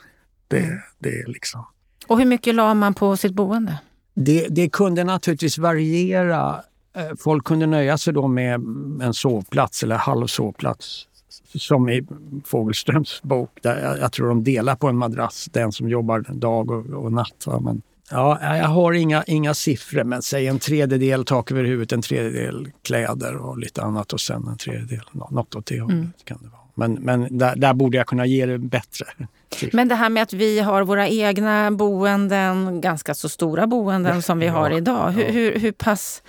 Det, 0.47 0.83
det 0.99 1.09
är 1.09 1.27
liksom... 1.27 1.65
Och 2.07 2.19
hur 2.19 2.25
mycket 2.25 2.55
la 2.55 2.73
man 2.73 2.93
på 2.93 3.17
sitt 3.17 3.33
boende? 3.33 3.79
Det, 4.13 4.47
det 4.47 4.69
kunde 4.69 5.03
naturligtvis 5.03 5.57
variera. 5.57 6.63
Eh, 6.95 7.15
folk 7.19 7.43
kunde 7.43 7.65
nöja 7.65 7.97
sig 7.97 8.13
då 8.13 8.27
med 8.27 8.53
en 9.01 9.13
sovplats 9.13 9.83
eller 9.83 9.95
halv 9.95 10.27
sovplats. 10.27 11.07
Som 11.55 11.89
i 11.89 12.07
Fogelströms 12.45 13.21
bok, 13.23 13.49
där 13.61 13.97
jag, 14.01 14.11
tror 14.11 14.27
de 14.27 14.43
delar 14.43 14.75
på 14.75 14.87
en 14.87 14.97
madrass, 14.97 15.49
den 15.51 15.71
som 15.71 15.89
jobbar 15.89 16.25
dag 16.29 16.71
och, 16.71 16.85
och 16.85 17.11
natt. 17.11 17.43
Va? 17.45 17.59
Men, 17.59 17.81
ja, 18.11 18.57
jag 18.57 18.67
har 18.67 18.93
inga, 18.93 19.23
inga 19.23 19.53
siffror, 19.53 20.03
men 20.03 20.21
säg 20.21 20.47
en 20.47 20.59
tredjedel 20.59 21.25
tak 21.25 21.51
över 21.51 21.63
huvudet, 21.63 21.91
en 21.91 22.01
tredjedel 22.01 22.71
kläder 22.81 23.35
och 23.35 23.57
lite 23.57 23.81
annat 23.81 24.13
och 24.13 24.21
sen 24.21 24.47
en 24.47 24.57
tredjedel 24.57 25.03
något 25.11 25.55
åt 25.55 25.65
det 25.65 25.79
hållet. 25.79 25.97
Mm. 25.97 26.11
Kan 26.23 26.37
det 26.41 26.47
vara. 26.47 26.61
Men, 26.75 26.93
men 26.93 27.37
där, 27.37 27.55
där, 27.55 27.73
borde 27.73 27.97
jag 27.97 28.07
kunna 28.07 28.25
ge 28.25 28.45
det 28.45 28.57
bättre. 28.57 29.05
Men 29.71 29.87
det 29.87 29.95
här 29.95 30.09
med 30.09 30.23
att 30.23 30.33
vi 30.33 30.59
har 30.59 30.83
våra 30.83 31.07
egna 31.07 31.71
boenden, 31.71 32.81
ganska 32.81 33.13
så 33.13 33.29
stora 33.29 33.67
boenden 33.67 34.21
som 34.21 34.39
vi 34.39 34.47
har 34.47 34.71
idag. 34.71 35.11
Hur, 35.11 35.31
hur, 35.31 35.59
hur 35.59 35.71
pass 35.71 36.23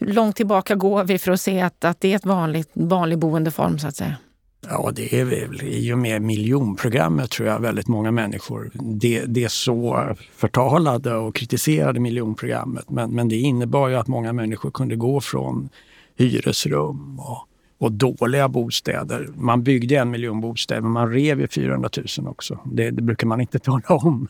långt 0.00 0.36
tillbaka 0.36 0.74
går 0.74 1.04
vi 1.04 1.18
för 1.18 1.32
att 1.32 1.40
se 1.40 1.60
att, 1.60 1.84
att 1.84 2.00
det 2.00 2.12
är 2.12 2.16
ett 2.16 2.26
vanligt, 2.26 2.70
vanlig 2.72 3.18
boendeform 3.18 3.78
så 3.78 3.88
att 3.88 3.96
säga? 3.96 4.16
Ja, 4.68 4.90
det 4.94 5.20
är 5.20 5.24
väl 5.24 5.62
i 5.62 5.92
och 5.92 5.98
med 5.98 6.22
miljonprogrammet 6.22 7.30
tror 7.30 7.48
jag 7.48 7.60
väldigt 7.60 7.88
många 7.88 8.10
människor, 8.10 8.70
det, 8.74 9.24
det 9.24 9.44
är 9.44 9.48
så 9.48 10.08
förtalade 10.36 11.14
och 11.14 11.34
kritiserade 11.34 12.00
miljonprogrammet. 12.00 12.90
Men, 12.90 13.14
men 13.14 13.28
det 13.28 13.36
innebar 13.36 13.88
ju 13.88 13.96
att 13.96 14.08
många 14.08 14.32
människor 14.32 14.70
kunde 14.70 14.96
gå 14.96 15.20
från 15.20 15.68
hyresrum 16.16 17.20
och 17.20 17.46
och 17.80 17.92
dåliga 17.92 18.48
bostäder. 18.48 19.28
Man 19.34 19.62
byggde 19.62 19.96
en 19.96 20.10
miljon 20.10 20.40
bostäder, 20.40 20.80
men 20.80 20.90
man 20.90 21.12
rev 21.12 21.40
ju 21.40 21.48
400 21.48 21.90
000 22.18 22.28
också. 22.28 22.58
Det, 22.64 22.90
det 22.90 23.02
brukar 23.02 23.26
man 23.26 23.40
inte 23.40 23.58
tala 23.58 23.84
om. 23.86 24.28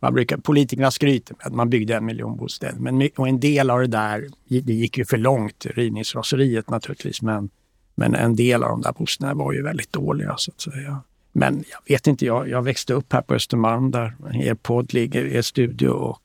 man 0.00 0.14
brukar, 0.14 0.36
politikerna 0.36 0.90
skryter 0.90 1.34
med 1.38 1.46
att 1.46 1.54
man 1.54 1.70
byggde 1.70 1.96
en 1.96 2.04
miljon 2.04 2.36
bostäder. 2.36 2.78
Men, 2.78 3.08
och 3.16 3.28
en 3.28 3.40
del 3.40 3.70
av 3.70 3.80
det 3.80 3.86
där, 3.86 4.28
det 4.48 4.72
gick 4.72 4.98
ju 4.98 5.04
för 5.04 5.16
långt, 5.16 5.66
rivningsraseriet 5.66 6.70
naturligtvis, 6.70 7.22
men, 7.22 7.50
men 7.94 8.14
en 8.14 8.36
del 8.36 8.62
av 8.62 8.70
de 8.70 8.82
där 8.82 8.92
bostäderna 8.92 9.34
var 9.34 9.52
ju 9.52 9.62
väldigt 9.62 9.92
dåliga 9.92 10.34
så 10.36 10.50
att 10.50 10.60
säga. 10.60 11.02
Men 11.32 11.64
jag 11.70 11.94
vet 11.94 12.06
inte, 12.06 12.26
jag, 12.26 12.48
jag 12.48 12.62
växte 12.62 12.94
upp 12.94 13.12
här 13.12 13.22
på 13.22 13.34
Östermalm 13.34 13.90
där 13.90 14.14
er 14.34 14.54
podd 14.54 14.94
ligger, 14.94 15.26
er 15.26 15.42
studio. 15.42 15.88
Och, 15.88 16.22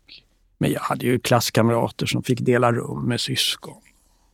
men 0.57 0.71
jag 0.71 0.81
hade 0.81 1.05
ju 1.05 1.19
klasskamrater 1.19 2.05
som 2.05 2.23
fick 2.23 2.39
dela 2.41 2.71
rum 2.71 3.05
med 3.07 3.19
syskon 3.21 3.82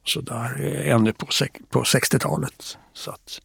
så 0.10 0.22
där 0.22 0.82
ännu 0.86 1.14
på, 1.14 1.26
på 1.70 1.84
60-talet. 1.84 2.78
Så 2.94 3.12
att. 3.12 3.42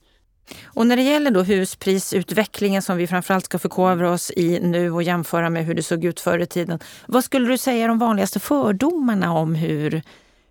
Och 0.64 0.87
när 0.87 0.97
det 0.97 1.02
gäller 1.02 1.30
då 1.30 1.42
husprisutvecklingen 1.42 2.83
som 2.83 2.97
vi 2.97 3.06
framförallt 3.06 3.44
ska 3.44 3.59
förkovra 3.59 4.11
oss 4.11 4.30
i 4.30 4.61
nu 4.61 4.90
och 4.90 5.02
jämföra 5.02 5.50
med 5.50 5.64
hur 5.64 5.75
det 5.75 5.83
såg 5.83 6.04
ut 6.04 6.21
förr 6.21 6.38
i 6.38 6.47
tiden. 6.47 6.78
Vad 7.06 7.25
skulle 7.25 7.49
du 7.49 7.59
säga 7.59 7.85
är 7.85 7.88
de 7.88 7.99
vanligaste 7.99 8.40
fördomarna 8.40 9.33
om 9.33 9.54
hur 9.54 10.02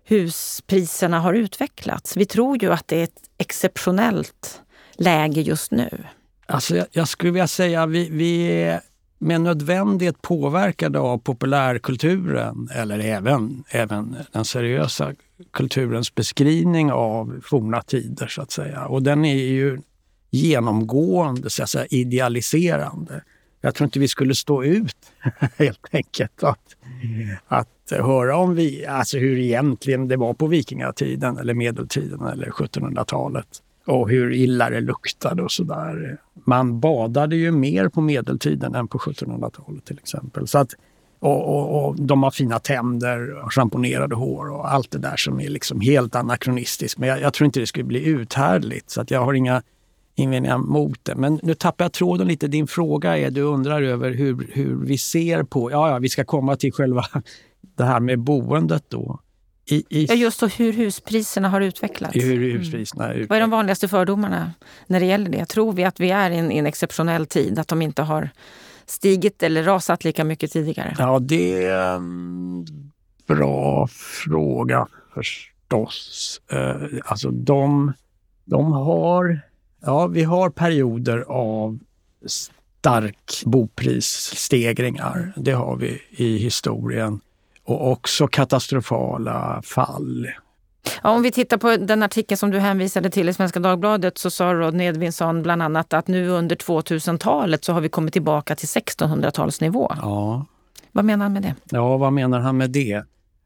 huspriserna 0.04 1.20
har 1.20 1.34
utvecklats? 1.34 2.16
Vi 2.16 2.26
tror 2.26 2.62
ju 2.62 2.72
att 2.72 2.88
det 2.88 3.00
är 3.00 3.04
ett 3.04 3.22
exceptionellt 3.38 4.60
läge 4.96 5.40
just 5.40 5.70
nu. 5.70 6.04
Alltså 6.46 6.76
jag, 6.76 6.86
jag 6.90 7.08
skulle 7.08 7.32
vilja 7.32 7.48
säga 7.48 7.86
vi, 7.86 8.08
vi 8.10 8.78
med 9.24 9.40
nödvändighet 9.40 10.22
påverkade 10.22 10.98
av 10.98 11.18
populärkulturen 11.18 12.68
eller 12.74 12.98
även, 12.98 13.64
även 13.68 14.16
den 14.32 14.44
seriösa 14.44 15.14
kulturens 15.52 16.14
beskrivning 16.14 16.92
av 16.92 17.40
forna 17.44 17.82
tider 17.82 18.26
så 18.26 18.42
att 18.42 18.50
säga. 18.50 18.86
Och 18.86 19.02
den 19.02 19.24
är 19.24 19.44
ju 19.44 19.80
genomgående 20.30 21.50
så 21.50 21.62
att 21.62 21.68
säga, 21.68 21.86
idealiserande. 21.90 23.22
Jag 23.60 23.74
tror 23.74 23.84
inte 23.84 23.98
vi 23.98 24.08
skulle 24.08 24.34
stå 24.34 24.64
ut 24.64 24.96
helt 25.56 25.86
enkelt 25.92 26.42
att, 26.42 26.76
att 27.48 27.90
höra 27.90 28.36
om 28.36 28.54
vi, 28.54 28.86
alltså 28.86 29.18
hur 29.18 29.38
egentligen 29.38 30.08
det 30.08 30.16
var 30.16 30.34
på 30.34 30.46
vikingatiden 30.46 31.38
eller 31.38 31.54
medeltiden 31.54 32.26
eller 32.26 32.46
1700-talet 32.46 33.62
och 33.86 34.10
hur 34.10 34.32
illa 34.32 34.70
det 34.70 34.80
luktade 34.80 35.42
och 35.42 35.52
sådär. 35.52 36.18
Man 36.46 36.80
badade 36.80 37.36
ju 37.36 37.50
mer 37.50 37.88
på 37.88 38.00
medeltiden 38.00 38.74
än 38.74 38.88
på 38.88 38.98
1700-talet 38.98 39.84
till 39.84 39.98
exempel. 39.98 40.48
Så 40.48 40.58
att 40.58 40.74
och, 41.18 41.48
och, 41.48 41.86
och, 41.86 41.96
de 42.00 42.22
har 42.22 42.30
fina 42.30 42.58
tänder 42.58 43.44
och 43.44 43.54
schamponerade 43.54 44.14
hår 44.14 44.50
och 44.50 44.72
allt 44.72 44.90
det 44.90 44.98
där 44.98 45.16
som 45.16 45.40
är 45.40 45.48
liksom 45.48 45.80
helt 45.80 46.16
anakronistiskt. 46.16 46.98
Men 46.98 47.08
jag, 47.08 47.20
jag, 47.20 47.32
tror 47.32 47.46
inte 47.46 47.60
det 47.60 47.66
skulle 47.66 47.84
bli 47.84 48.04
uthärdligt 48.04 48.90
så 48.90 49.00
att 49.00 49.10
jag 49.10 49.24
har 49.24 49.34
inga 49.34 49.62
invändningar 50.14 50.58
mot 50.58 51.04
det. 51.04 51.14
Men 51.14 51.40
nu 51.42 51.54
tappar 51.54 51.84
jag 51.84 51.92
tråden 51.92 52.28
lite. 52.28 52.48
Din 52.48 52.66
fråga 52.66 53.18
är, 53.18 53.30
du 53.30 53.40
undrar 53.40 53.82
över 53.82 54.10
hur, 54.10 54.46
hur 54.52 54.74
vi 54.74 54.98
ser 54.98 55.42
på, 55.42 55.70
ja, 55.70 55.90
ja 55.90 55.98
vi 55.98 56.08
ska 56.08 56.24
komma 56.24 56.56
till 56.56 56.72
själva 56.72 57.04
det 57.76 57.84
här 57.84 58.00
med 58.00 58.18
boendet 58.18 58.84
då. 58.88 59.20
I, 59.66 59.84
i, 59.88 60.04
ja, 60.04 60.14
just 60.14 60.38
så 60.38 60.46
hur 60.46 60.72
huspriserna 60.72 61.48
har 61.48 61.60
utvecklats. 61.60 62.16
Hur 62.16 62.58
huspriserna 62.58 63.12
mm. 63.12 63.26
Vad 63.26 63.36
är 63.36 63.40
de 63.40 63.50
vanligaste 63.50 63.88
fördomarna 63.88 64.52
när 64.86 65.00
det 65.00 65.06
gäller 65.06 65.30
det? 65.30 65.46
Tror 65.46 65.72
vi 65.72 65.84
att 65.84 66.00
vi 66.00 66.10
är 66.10 66.30
i 66.30 66.36
en, 66.36 66.52
i 66.52 66.58
en 66.58 66.66
exceptionell 66.66 67.26
tid, 67.26 67.58
att 67.58 67.68
de 67.68 67.82
inte 67.82 68.02
har 68.02 68.30
stigit 68.86 69.42
eller 69.42 69.62
rasat 69.62 70.04
lika 70.04 70.24
mycket 70.24 70.52
tidigare? 70.52 70.96
Ja, 70.98 71.18
det 71.18 71.64
är 71.64 71.94
en 71.94 72.66
bra 73.26 73.86
fråga 73.90 74.86
förstås. 75.14 76.40
Eh, 76.50 76.76
alltså 77.04 77.30
de, 77.30 77.92
de 78.44 78.72
har, 78.72 79.40
ja 79.80 80.06
vi 80.06 80.22
har 80.22 80.50
perioder 80.50 81.24
av 81.28 81.78
stark 82.26 83.42
boprisstegringar. 83.44 85.32
Det 85.36 85.52
har 85.52 85.76
vi 85.76 86.02
i 86.10 86.38
historien. 86.38 87.20
Och 87.64 87.90
också 87.92 88.26
katastrofala 88.26 89.62
fall. 89.64 90.26
Ja, 91.02 91.10
om 91.10 91.22
vi 91.22 91.30
tittar 91.30 91.56
på 91.56 91.76
den 91.76 92.02
artikel 92.02 92.38
som 92.38 92.50
du 92.50 92.58
hänvisade 92.58 93.10
till 93.10 93.28
i 93.28 93.34
Svenska 93.34 93.60
Dagbladet 93.60 94.18
så 94.18 94.30
sa 94.30 94.54
Rodney 94.54 94.86
Edvinsson 94.86 95.42
bland 95.42 95.62
annat 95.62 95.92
att 95.92 96.08
nu 96.08 96.28
under 96.28 96.56
2000-talet 96.56 97.64
så 97.64 97.72
har 97.72 97.80
vi 97.80 97.88
kommit 97.88 98.12
tillbaka 98.12 98.56
till 98.56 98.68
1600-talsnivå. 98.68 99.96
Ja. 99.96 100.46
Vad 100.92 101.04
menar 101.04 101.24
han 101.24 101.32
med 101.32 101.42
det? 101.42 101.54
Ja, 101.70 101.96
vad 101.96 102.12
menar 102.12 102.40
han 102.40 102.56
med 102.56 102.70
det? 102.70 103.04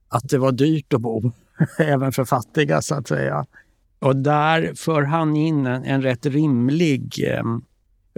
Att 0.09 0.29
det 0.29 0.39
var 0.39 0.53
dyrt 0.53 0.93
att 0.93 1.01
bo, 1.01 1.33
även 1.79 2.13
för 2.13 2.25
fattiga 2.25 2.83
så 2.83 2.95
att 2.95 3.09
säga. 3.09 3.47
Och 3.99 4.17
där 4.17 4.73
för 4.77 5.03
han 5.03 5.37
in 5.37 5.67
en, 5.67 5.85
en 5.85 6.03
rätt 6.03 6.27
rimlig 6.27 7.25
eh, 7.27 7.45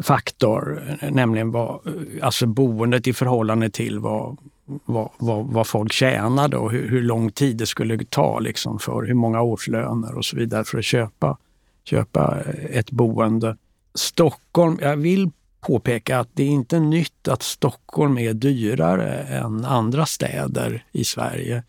faktor, 0.03 0.83
nämligen 1.11 1.51
vad, 1.51 1.81
alltså 2.23 2.47
boendet 2.47 3.07
i 3.07 3.13
förhållande 3.13 3.71
till 3.71 3.99
vad, 3.99 4.37
vad, 4.85 5.09
vad, 5.19 5.47
vad 5.47 5.67
folk 5.67 5.93
tjänade 5.93 6.57
och 6.57 6.71
hur, 6.71 6.89
hur, 6.89 7.03
lång 7.03 7.31
tid 7.31 7.57
det 7.57 7.67
skulle 7.67 8.05
ta 8.05 8.39
liksom 8.39 8.79
för 8.79 9.03
hur 9.03 9.15
många 9.15 9.43
årslöner 9.43 10.15
och 10.15 10.25
så 10.25 10.37
vidare 10.37 10.65
för 10.65 10.79
att 10.79 10.85
köpa, 10.85 11.39
köpa 11.85 12.41
ett 12.71 12.91
boende. 12.91 13.57
Stockholm, 13.95 14.79
jag 14.81 14.97
vill 14.97 15.31
påpeka 15.61 16.19
att 16.19 16.29
det 16.33 16.43
är 16.43 16.49
inte 16.49 16.81
nytt 16.81 17.29
att 17.29 17.43
Stockholm 17.43 18.19
är 18.19 18.35
dyrare 18.35 19.13
än 19.19 19.65
andra 19.65 20.07
städer 20.07 20.85
i 20.93 21.05
Sverige. 21.05 21.63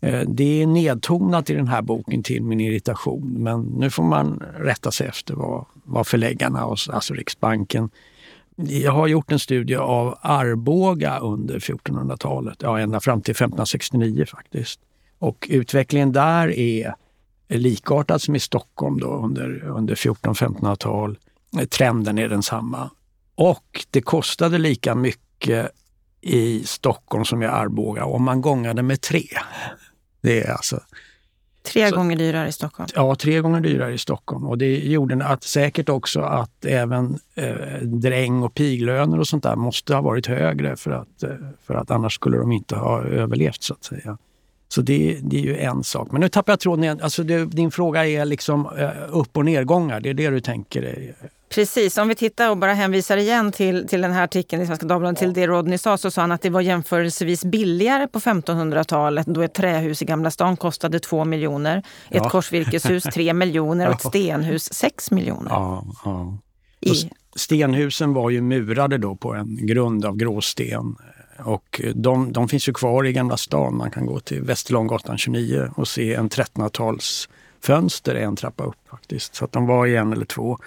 Eh, 0.00 0.22
det 0.28 0.62
är 0.62 0.66
nedtonat 0.66 1.50
i 1.50 1.54
den 1.54 1.68
här 1.68 1.82
boken 1.82 2.22
till 2.22 2.42
min 2.42 2.60
irritation 2.60 3.34
men 3.38 3.62
nu 3.62 3.90
får 3.90 4.02
man 4.04 4.42
rätta 4.58 4.90
sig 4.90 5.06
efter 5.06 5.34
vad, 5.34 5.64
vad 5.72 6.06
förläggarna, 6.06 6.60
alltså 6.90 7.14
Riksbanken, 7.14 7.90
jag 8.56 8.92
har 8.92 9.06
gjort 9.06 9.32
en 9.32 9.38
studie 9.38 9.76
av 9.76 10.18
Arboga 10.20 11.18
under 11.18 11.58
1400-talet, 11.58 12.56
ja 12.60 12.80
ända 12.80 13.00
fram 13.00 13.20
till 13.22 13.32
1569 13.32 14.24
faktiskt. 14.26 14.80
Och 15.18 15.46
utvecklingen 15.50 16.12
där 16.12 16.50
är 16.50 16.94
likartad 17.48 18.22
som 18.22 18.36
i 18.36 18.40
Stockholm 18.40 19.00
då 19.00 19.06
under, 19.06 19.64
under 19.64 19.94
1400-1500-tal. 19.94 21.18
Trenden 21.70 22.18
är 22.18 22.28
densamma. 22.28 22.90
Och 23.34 23.86
det 23.90 24.00
kostade 24.00 24.58
lika 24.58 24.94
mycket 24.94 25.70
i 26.20 26.64
Stockholm 26.64 27.24
som 27.24 27.42
i 27.42 27.46
Arboga 27.46 28.04
om 28.04 28.22
man 28.22 28.40
gångade 28.40 28.82
med 28.82 29.00
tre. 29.00 29.24
Det 30.20 30.42
är 30.42 30.52
alltså 30.52 30.80
Tre 31.64 31.88
så, 31.88 31.96
gånger 31.96 32.16
dyrare 32.16 32.48
i 32.48 32.52
Stockholm? 32.52 32.88
Ja, 32.94 33.14
tre 33.14 33.40
gånger 33.40 33.60
dyrare 33.60 33.94
i 33.94 33.98
Stockholm. 33.98 34.46
Och 34.46 34.58
det 34.58 34.78
gjorde 34.78 35.24
att, 35.24 35.42
säkert 35.42 35.88
också 35.88 36.20
att 36.20 36.64
även 36.64 37.18
eh, 37.34 37.82
dräng 37.82 38.42
och 38.42 38.54
piglöner 38.54 39.20
och 39.20 39.26
sånt 39.26 39.42
där 39.42 39.56
måste 39.56 39.94
ha 39.94 40.00
varit 40.00 40.26
högre 40.26 40.76
för 40.76 40.90
att, 40.90 41.22
eh, 41.22 41.30
för 41.66 41.74
att 41.74 41.90
annars 41.90 42.14
skulle 42.14 42.36
de 42.36 42.52
inte 42.52 42.76
ha 42.76 43.02
överlevt 43.02 43.62
så 43.62 43.74
att 43.74 43.84
säga. 43.84 44.18
Så 44.68 44.82
det, 44.82 45.18
det 45.22 45.36
är 45.36 45.42
ju 45.42 45.58
en 45.58 45.84
sak. 45.84 46.12
Men 46.12 46.20
nu 46.20 46.28
tappar 46.28 46.52
jag 46.52 46.60
tråden 46.60 46.84
igen. 46.84 47.00
Alltså 47.02 47.22
det, 47.22 47.44
din 47.44 47.70
fråga 47.70 48.06
är 48.06 48.24
liksom 48.24 48.68
eh, 48.78 48.90
upp 49.08 49.36
och 49.36 49.44
nedgångar. 49.44 50.00
Det 50.00 50.10
är 50.10 50.14
det 50.14 50.30
du 50.30 50.40
tänker? 50.40 51.14
Precis, 51.54 51.98
om 51.98 52.08
vi 52.08 52.14
tittar 52.14 52.50
och 52.50 52.56
bara 52.56 52.74
hänvisar 52.74 53.16
igen 53.16 53.52
till, 53.52 53.88
till 53.88 54.00
den 54.00 54.12
här 54.12 54.24
artikeln 54.24 54.62
i 54.62 54.66
Svenska 54.66 54.86
Dagbladet, 54.86 55.18
till 55.18 55.32
det 55.32 55.46
Rodney 55.46 55.78
sa, 55.78 55.96
så 55.96 56.10
sa 56.10 56.20
han 56.20 56.32
att 56.32 56.42
det 56.42 56.50
var 56.50 56.60
jämförelsevis 56.60 57.44
billigare 57.44 58.08
på 58.08 58.18
1500-talet 58.18 59.26
då 59.26 59.42
ett 59.42 59.54
trähus 59.54 60.02
i 60.02 60.04
Gamla 60.04 60.30
stan 60.30 60.56
kostade 60.56 61.00
2 61.00 61.24
miljoner, 61.24 61.78
ett 61.78 61.84
ja. 62.08 62.28
korsvirkeshus 62.28 63.02
3 63.02 63.32
miljoner 63.32 63.88
och 63.88 63.94
ett 63.94 64.00
stenhus 64.08 64.72
6 64.72 65.10
miljoner. 65.10 65.50
Ja, 65.50 65.84
ja. 66.04 66.38
I... 66.80 67.10
Stenhusen 67.36 68.14
var 68.14 68.30
ju 68.30 68.40
murade 68.40 68.98
då 68.98 69.16
på 69.16 69.34
en 69.34 69.66
grund 69.66 70.04
av 70.04 70.16
gråsten. 70.16 70.96
Och 71.38 71.80
de, 71.94 72.32
de 72.32 72.48
finns 72.48 72.68
ju 72.68 72.72
kvar 72.72 73.06
i 73.06 73.12
Gamla 73.12 73.36
stan. 73.36 73.76
Man 73.76 73.90
kan 73.90 74.06
gå 74.06 74.20
till 74.20 74.42
Västerlånggatan 74.42 75.18
29 75.18 75.70
och 75.76 75.88
se 75.88 76.14
en 76.14 76.28
1300-talsfönster 76.28 78.14
en 78.14 78.36
trappa 78.36 78.64
upp 78.64 78.88
faktiskt. 78.90 79.34
Så 79.34 79.44
att 79.44 79.52
de 79.52 79.66
var 79.66 79.86
i 79.86 79.96
en 79.96 80.12
eller 80.12 80.26
två. 80.26 80.58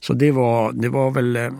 Så 0.00 0.12
det 0.12 0.30
var, 0.30 0.72
det 0.72 0.88
var 0.88 1.10
väl, 1.10 1.36
eh, 1.36 1.50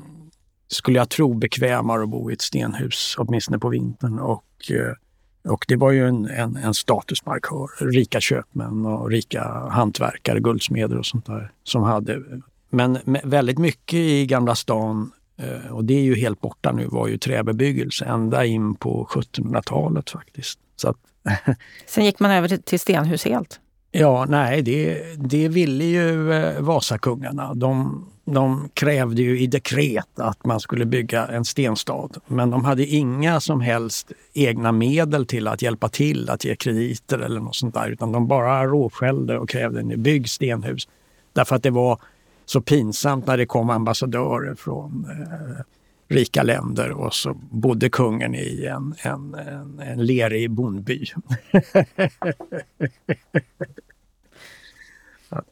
skulle 0.68 0.98
jag 0.98 1.08
tro, 1.08 1.34
bekvämare 1.34 2.02
att 2.02 2.08
bo 2.08 2.30
i 2.30 2.34
ett 2.34 2.40
stenhus, 2.40 3.14
åtminstone 3.18 3.58
på 3.58 3.68
vintern. 3.68 4.18
Och, 4.18 4.70
eh, 4.70 5.52
och 5.52 5.64
det 5.68 5.76
var 5.76 5.90
ju 5.90 6.08
en, 6.08 6.26
en, 6.26 6.56
en 6.56 6.74
statusmarkör. 6.74 7.90
Rika 7.90 8.20
köpmän 8.20 8.86
och 8.86 9.10
rika 9.10 9.44
hantverkare, 9.70 10.40
guldsmeder 10.40 10.98
och 10.98 11.06
sånt 11.06 11.26
där 11.26 11.52
som 11.64 11.82
hade. 11.82 12.22
Men 12.70 12.98
väldigt 13.24 13.58
mycket 13.58 13.98
i 13.98 14.26
Gamla 14.26 14.54
stan, 14.54 15.12
eh, 15.36 15.72
och 15.72 15.84
det 15.84 15.94
är 15.94 16.02
ju 16.02 16.16
helt 16.16 16.40
borta 16.40 16.72
nu, 16.72 16.86
var 16.86 17.08
ju 17.08 17.18
träbebyggelse 17.18 18.04
ända 18.04 18.44
in 18.44 18.74
på 18.74 19.08
1700-talet 19.10 20.10
faktiskt. 20.10 20.58
Så 20.76 20.88
att, 20.88 20.96
Sen 21.86 22.04
gick 22.04 22.20
man 22.20 22.30
över 22.30 22.48
till 22.48 22.80
stenhus 22.80 23.24
helt? 23.24 23.60
Ja, 23.92 24.26
nej, 24.28 24.62
det, 24.62 25.02
det 25.16 25.48
ville 25.48 25.84
ju 25.84 26.28
Vasakungarna. 26.60 27.54
De, 27.54 28.06
de 28.32 28.68
krävde 28.74 29.22
ju 29.22 29.40
i 29.40 29.46
dekret 29.46 30.18
att 30.18 30.44
man 30.44 30.60
skulle 30.60 30.86
bygga 30.86 31.26
en 31.26 31.44
stenstad. 31.44 32.08
Men 32.26 32.50
de 32.50 32.64
hade 32.64 32.86
inga 32.86 33.40
som 33.40 33.60
helst 33.60 34.12
egna 34.32 34.72
medel 34.72 35.26
till 35.26 35.48
att 35.48 35.62
hjälpa 35.62 35.88
till 35.88 36.30
att 36.30 36.44
ge 36.44 36.56
krediter 36.56 37.18
eller 37.18 37.40
något 37.40 37.56
sånt 37.56 37.74
där. 37.74 37.90
Utan 37.90 38.12
de 38.12 38.28
bara 38.28 38.64
råskällde 38.66 39.38
och 39.38 39.48
krävde 39.48 39.80
en 39.80 40.02
bygg 40.02 40.28
stenhus. 40.28 40.88
Därför 41.32 41.56
att 41.56 41.62
det 41.62 41.70
var 41.70 42.00
så 42.46 42.60
pinsamt 42.60 43.26
när 43.26 43.36
det 43.36 43.46
kom 43.46 43.70
ambassadörer 43.70 44.54
från 44.54 45.06
eh, 45.10 45.64
rika 46.08 46.42
länder 46.42 46.90
och 46.90 47.14
så 47.14 47.34
bodde 47.50 47.90
kungen 47.90 48.34
i 48.34 48.66
en, 48.66 48.94
en, 49.02 49.34
en, 49.34 49.80
en 49.80 50.06
lerig 50.06 50.50
bondby. 50.50 51.04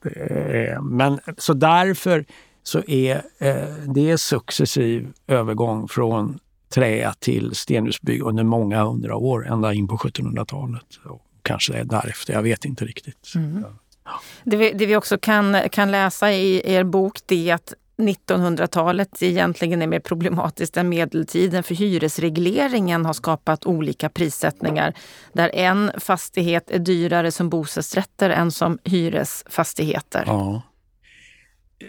Eh, 0.05 0.83
men 0.83 1.21
så 1.37 1.55
därför 1.55 2.25
så 2.69 2.83
är 2.87 3.23
eh, 3.39 3.55
det 3.95 4.19
successiv 4.19 5.13
övergång 5.27 5.89
från 5.89 6.39
trä 6.69 7.13
till 7.19 7.55
stenhusbygg 7.55 8.23
under 8.23 8.45
många 8.45 8.85
hundra 8.85 9.17
år, 9.17 9.49
ända 9.49 9.75
in 9.75 9.89
på 9.89 9.97
1700-talet. 9.97 10.85
Och 11.05 11.23
kanske 11.43 11.85
därefter, 11.85 12.33
jag 12.33 12.43
vet 12.43 12.65
inte 12.65 12.85
riktigt. 12.85 13.33
Mm. 13.35 13.65
Ja. 14.05 14.11
Det, 14.45 14.57
vi, 14.57 14.73
det 14.73 14.87
vi 14.87 14.97
också 14.97 15.19
kan, 15.19 15.57
kan 15.73 15.91
läsa 15.91 16.33
i 16.33 16.75
er 16.75 16.85
bok 16.85 17.19
det 17.27 17.51
är 17.51 17.55
att 17.55 17.75
1900-talet 17.97 19.23
egentligen 19.23 19.83
är 19.83 19.87
mer 19.87 20.01
problematiskt 20.01 20.77
än 20.77 20.89
medeltiden 20.89 21.63
för 21.63 21.75
hyresregleringen 21.75 23.07
har 23.07 23.13
skapat 23.13 23.67
olika 23.67 24.09
prissättningar 24.09 24.95
där 25.33 25.51
en 25.55 25.91
fastighet 25.99 26.71
är 26.71 26.79
dyrare 26.79 27.33
som 27.33 27.49
bostadsrätter 27.49 28.31
än 28.31 28.51
som 28.51 28.79
hyresfastigheter. 28.85 30.25
Ja 30.27 30.63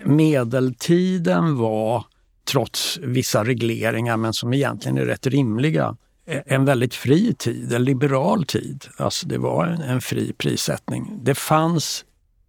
medeltiden 0.04 1.58
var, 1.58 2.06
trots 2.46 3.00
vissa 3.02 3.44
regleringar, 3.44 4.18
men 4.18 4.34
som 4.34 4.54
egentligen 4.54 4.98
är 4.98 5.06
rätt 5.06 5.28
rimliga, 5.28 5.96
eh, 6.26 6.42
en 6.46 6.66
väldigt 6.66 6.96
fri 6.96 7.34
tid, 7.34 7.74
en 7.74 7.84
liberal 7.84 8.46
tid. 8.46 8.86
Alltså 8.98 9.28
det 9.28 9.38
var 9.38 9.66
en, 9.66 9.82
en 9.82 10.02
fri 10.02 10.34
prissättning. 10.34 11.20
Det 11.24 11.36
fanns 11.36 12.06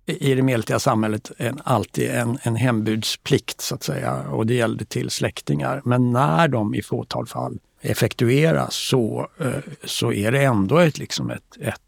i 0.07 0.35
det 0.35 0.43
medeltida 0.43 0.79
samhället 0.79 1.31
en, 1.37 1.61
alltid 1.65 2.11
en, 2.11 2.39
en 2.43 2.57
hembudsplikt 2.57 3.61
så 3.61 3.75
att 3.75 3.83
säga 3.83 4.21
och 4.21 4.47
det 4.47 4.55
gällde 4.55 4.85
till 4.85 5.11
släktingar. 5.11 5.83
Men 5.85 6.13
när 6.13 6.49
de 6.49 6.75
i 6.75 6.83
fåtal 6.83 7.27
fall 7.27 7.59
effektueras 7.81 8.75
så, 8.75 9.29
eh, 9.41 9.53
så 9.85 10.13
är 10.13 10.33
det 10.33 10.45
ändå 10.45 10.79
ett, 10.79 10.99
liksom 10.99 11.31
ett, 11.31 11.57
ett 11.61 11.81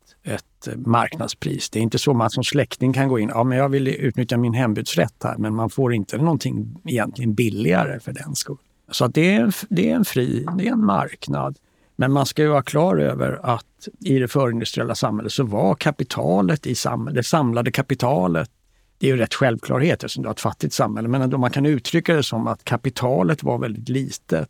ett 0.66 0.74
eh, 0.74 0.78
marknadspris. 0.86 1.70
Det 1.70 1.78
är 1.78 1.82
inte 1.82 1.98
så 1.98 2.10
att 2.10 2.16
man 2.16 2.30
som 2.30 2.44
släkting 2.44 2.92
kan 2.92 3.08
gå 3.08 3.18
in, 3.18 3.28
ja 3.28 3.44
men 3.44 3.58
jag 3.58 3.68
vill 3.68 3.88
utnyttja 3.88 4.36
min 4.36 4.54
hembudsrätt 4.54 5.14
här, 5.24 5.36
men 5.38 5.54
man 5.54 5.70
får 5.70 5.94
inte 5.94 6.18
någonting 6.18 6.76
egentligen 6.84 7.34
billigare 7.34 8.00
för 8.00 8.12
den 8.12 8.34
skull. 8.34 8.56
Så 8.90 9.04
att 9.04 9.14
det, 9.14 9.34
är, 9.34 9.54
det 9.68 9.90
är 9.90 9.94
en 9.94 10.04
fri, 10.04 10.46
det 10.58 10.68
är 10.68 10.72
en 10.72 10.84
marknad. 10.84 11.56
Men 11.96 12.12
man 12.12 12.26
ska 12.26 12.42
ju 12.42 12.48
vara 12.48 12.62
klar 12.62 12.96
över 12.96 13.40
att 13.42 13.88
i 14.00 14.18
det 14.18 14.28
förindustriella 14.28 14.94
samhället 14.94 15.32
så 15.32 15.44
var 15.44 15.74
kapitalet 15.74 16.66
i 16.66 16.74
samhället, 16.74 17.14
det 17.14 17.22
samlade 17.22 17.70
kapitalet, 17.70 18.50
det 18.98 19.06
är 19.06 19.10
ju 19.10 19.16
rätt 19.16 19.34
självklarhet 19.34 20.04
eftersom 20.04 20.22
du 20.22 20.28
har 20.28 20.34
ett 20.34 20.40
fattigt 20.40 20.74
samhälle, 20.74 21.08
men 21.08 21.22
ändå 21.22 21.38
man 21.38 21.50
kan 21.50 21.66
uttrycka 21.66 22.14
det 22.14 22.22
som 22.22 22.46
att 22.46 22.64
kapitalet 22.64 23.42
var 23.42 23.58
väldigt 23.58 23.88
litet 23.88 24.48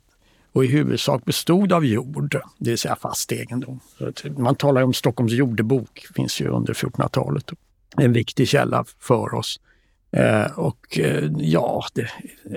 och 0.53 0.65
i 0.65 0.67
huvudsak 0.67 1.25
bestod 1.25 1.73
av 1.73 1.85
jord, 1.85 2.41
det 2.57 2.69
vill 2.69 2.77
säga 2.77 2.95
fast 2.95 3.31
egendom. 3.31 3.79
Man 4.37 4.55
talar 4.55 4.81
om 4.81 4.93
Stockholms 4.93 5.31
jordebok, 5.31 6.05
finns 6.15 6.41
ju 6.41 6.47
under 6.47 6.73
1400-talet. 6.73 7.51
En 7.97 8.13
viktig 8.13 8.47
källa 8.47 8.85
för 8.99 9.33
oss. 9.33 9.59
Eh, 10.11 10.59
och 10.59 10.99
eh, 10.99 11.29
ja, 11.37 11.85
det, 11.93 12.09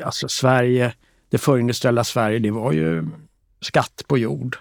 alltså 0.04 0.28
Sverige, 0.28 0.94
det 1.30 1.38
förindustriella 1.38 2.04
Sverige, 2.04 2.38
det 2.38 2.50
var 2.50 2.72
ju 2.72 3.08
skatt 3.60 4.02
på 4.06 4.18
jord, 4.18 4.56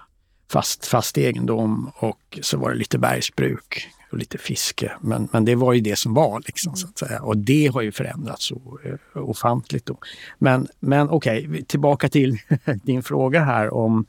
fast, 0.51 0.85
fast 0.85 1.17
egendom 1.17 1.91
och 1.95 2.39
så 2.41 2.57
var 2.57 2.69
det 2.69 2.75
lite 2.75 2.97
bergsbruk 2.97 3.87
och 4.11 4.17
lite 4.17 4.37
fiske. 4.37 4.91
Men, 5.01 5.27
men 5.31 5.45
det 5.45 5.55
var 5.55 5.73
ju 5.73 5.81
det 5.81 5.99
som 5.99 6.13
var. 6.13 6.41
Liksom, 6.45 6.75
så 6.75 6.87
att 6.87 6.97
säga. 6.97 7.21
Och 7.21 7.37
det 7.37 7.67
har 7.67 7.81
ju 7.81 7.91
förändrats 7.91 8.47
så 8.47 8.79
eh, 8.83 9.21
ofantligt. 9.23 9.85
Då. 9.85 9.97
Men, 10.39 10.67
men 10.79 11.09
okej, 11.09 11.47
okay, 11.47 11.63
tillbaka 11.63 12.09
till 12.09 12.37
din 12.83 13.03
fråga 13.03 13.43
här 13.43 13.73
om, 13.73 14.05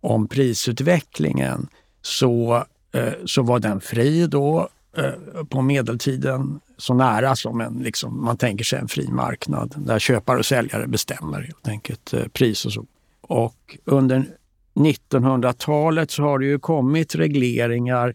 om 0.00 0.28
prisutvecklingen. 0.28 1.68
Så, 2.02 2.64
eh, 2.92 3.12
så 3.24 3.42
var 3.42 3.58
den 3.58 3.80
fri 3.80 4.26
då 4.26 4.68
eh, 4.96 5.44
på 5.44 5.62
medeltiden 5.62 6.60
så 6.76 6.94
nära 6.94 7.36
som 7.36 7.60
en, 7.60 7.74
liksom, 7.74 8.24
man 8.24 8.36
tänker 8.36 8.64
sig 8.64 8.78
en 8.78 8.88
fri 8.88 9.08
marknad 9.08 9.74
där 9.76 9.98
köpare 9.98 10.38
och 10.38 10.46
säljare 10.46 10.86
bestämmer 10.86 11.42
helt 11.42 11.68
enkelt 11.68 12.12
eh, 12.12 12.28
pris 12.28 12.66
och 12.66 12.72
så. 12.72 12.86
Och 13.20 13.78
under 13.84 14.26
1900-talet 14.74 16.10
så 16.10 16.22
har 16.22 16.38
det 16.38 16.46
ju 16.46 16.58
kommit 16.58 17.14
regleringar 17.14 18.14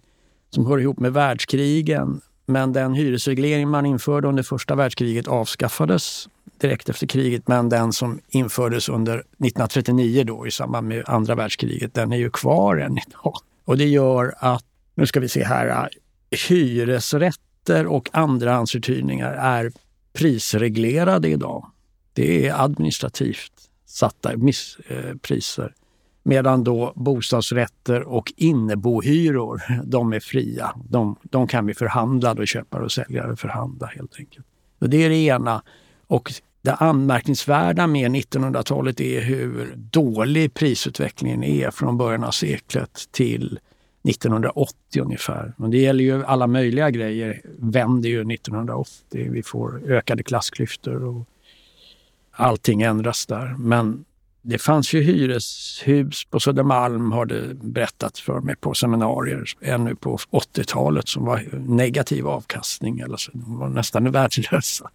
som 0.54 0.66
hör 0.66 0.80
ihop 0.80 1.00
med 1.00 1.14
världskrigen. 1.14 2.22
Men 2.46 2.74
den 2.74 2.94
hyresreglering 2.94 3.70
man 3.70 3.86
införde 3.86 4.28
under 4.28 4.44
första 4.44 4.76
världskriget 4.76 5.28
avskaffades 5.28 6.30
direkt 6.58 6.90
efter 6.90 7.08
kriget. 7.08 7.48
Men 7.48 7.70
den 7.70 7.94
som 7.94 8.20
infördes 8.30 8.90
under 8.90 9.14
1939 9.14 10.24
då 10.24 10.48
i 10.48 10.52
samband 10.52 10.88
med 10.88 11.04
andra 11.08 11.36
världskriget, 11.36 11.94
den 11.94 12.14
är 12.14 12.18
ju 12.18 12.30
kvar 12.30 12.78
än 12.78 12.98
idag. 12.98 13.38
Och 13.66 13.78
det 13.78 13.88
gör 13.88 14.34
att, 14.38 14.66
nu 14.96 15.06
ska 15.06 15.20
vi 15.20 15.30
se 15.30 15.44
här, 15.44 15.90
hyresrätter 16.48 17.88
och 17.88 18.10
andrahandsuthyrningar 18.14 19.34
är 19.34 19.72
prisreglerade 20.14 21.30
idag. 21.30 21.72
Det 22.14 22.48
är 22.48 22.64
administrativt 22.64 23.52
satta 23.86 24.32
eh, 24.32 25.16
priser. 25.22 25.74
Medan 26.24 26.64
då 26.64 26.94
bostadsrätter 26.96 28.02
och 28.02 28.34
innebohyror, 28.38 29.62
de 29.84 30.14
är 30.14 30.20
fria. 30.20 30.76
De, 30.90 31.16
de 31.24 31.48
kan 31.48 31.66
vi 31.66 31.74
förhandla, 31.74 32.34
då 32.34 32.46
köpare 32.46 32.84
och 32.84 32.92
säljare 32.92 33.36
förhandla 33.36 33.88
helt 33.88 34.20
enkelt. 34.20 34.46
Och 34.80 34.90
det 34.90 35.04
är 35.04 35.10
det 35.10 35.16
ena. 35.16 35.64
Och 36.08 36.34
det 36.62 36.74
anmärkningsvärda 36.74 37.88
med 37.88 38.12
1900-talet 38.12 39.02
är 39.02 39.22
hur 39.22 39.74
dålig 39.76 40.54
prisutvecklingen 40.54 41.44
är 41.44 41.72
från 41.72 41.98
början 41.98 42.24
av 42.24 42.32
seklet 42.32 43.08
till 43.12 43.60
1980 44.10 45.02
ungefär. 45.02 45.54
Men 45.58 45.72
det 45.72 45.78
gäller 45.78 46.04
ju 46.04 46.26
alla 46.26 46.48
möjliga 46.48 46.90
grejer. 46.90 47.42
vänder 47.58 48.10
ju 48.10 48.34
1980. 48.34 49.28
Vi 49.32 49.44
får 49.44 49.82
ökade 49.92 50.24
klassklyftor 50.24 51.04
och 51.04 51.26
allting 52.32 52.82
ändras 52.82 53.26
där. 53.26 53.56
Men 53.58 54.06
det 54.46 54.58
fanns 54.58 54.94
ju 54.94 55.02
hyreshus 55.02 56.26
på 56.26 56.40
Södermalm 56.40 57.12
har 57.12 57.26
det 57.26 57.54
berättat 57.54 58.18
för 58.18 58.40
mig 58.40 58.56
på 58.56 58.74
seminarier 58.74 59.44
ännu 59.62 59.96
på 59.96 60.18
80-talet 60.18 61.08
som 61.08 61.26
var 61.26 61.50
negativ 61.68 62.28
avkastning. 62.28 63.00
Eller 63.00 63.18
så. 63.18 63.32
De 63.34 63.60
var 63.60 63.70
nästan 63.70 64.12
värdelösa. 64.12 64.90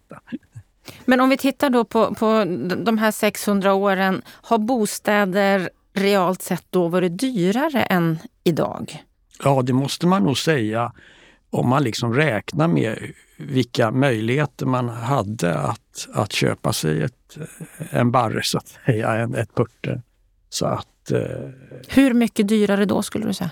Men 1.05 1.19
om 1.21 1.29
vi 1.29 1.37
tittar 1.37 1.69
då 1.69 1.85
på, 1.85 2.15
på 2.15 2.45
de 2.77 2.97
här 2.97 3.11
600 3.11 3.73
åren. 3.73 4.21
Har 4.27 4.57
bostäder 4.57 5.69
realt 5.93 6.41
sett 6.41 6.65
då 6.69 6.87
varit 6.87 7.19
dyrare 7.19 7.83
än 7.83 8.19
idag? 8.43 9.03
Ja, 9.43 9.61
det 9.61 9.73
måste 9.73 10.07
man 10.07 10.23
nog 10.23 10.37
säga 10.37 10.91
om 11.49 11.69
man 11.69 11.83
liksom 11.83 12.13
räknar 12.13 12.67
med 12.67 13.11
vilka 13.37 13.91
möjligheter 13.91 14.65
man 14.65 14.89
hade 14.89 15.57
att, 15.59 16.07
att 16.13 16.33
köpa 16.33 16.73
sig 16.73 17.01
ett, 17.03 17.37
en 17.89 18.11
barre, 18.11 18.41
så 18.43 18.57
att 18.57 18.67
säga, 18.67 19.15
en, 19.15 19.35
ett 19.35 19.55
purte. 19.55 20.01
Så 20.49 20.65
att, 20.65 21.11
eh, 21.11 21.49
Hur 21.87 22.13
mycket 22.13 22.47
dyrare 22.47 22.85
då 22.85 23.01
skulle 23.01 23.25
du 23.25 23.33
säga? 23.33 23.51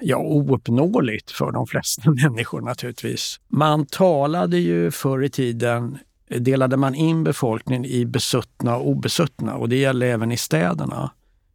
Ja, 0.00 0.16
ouppnåeligt 0.16 1.30
för 1.30 1.52
de 1.52 1.66
flesta 1.66 2.10
människor 2.24 2.60
naturligtvis. 2.60 3.40
Man 3.48 3.86
talade 3.86 4.58
ju 4.58 4.90
förr 4.90 5.24
i 5.24 5.28
tiden, 5.28 5.98
delade 6.28 6.76
man 6.76 6.94
in 6.94 7.24
befolkningen 7.24 7.84
i 7.84 8.06
besuttna 8.06 8.76
och 8.76 8.88
obesuttna 8.88 9.54
och 9.54 9.68
det 9.68 9.76
gäller 9.76 10.06
även 10.06 10.32
i 10.32 10.36
städerna. 10.36 11.10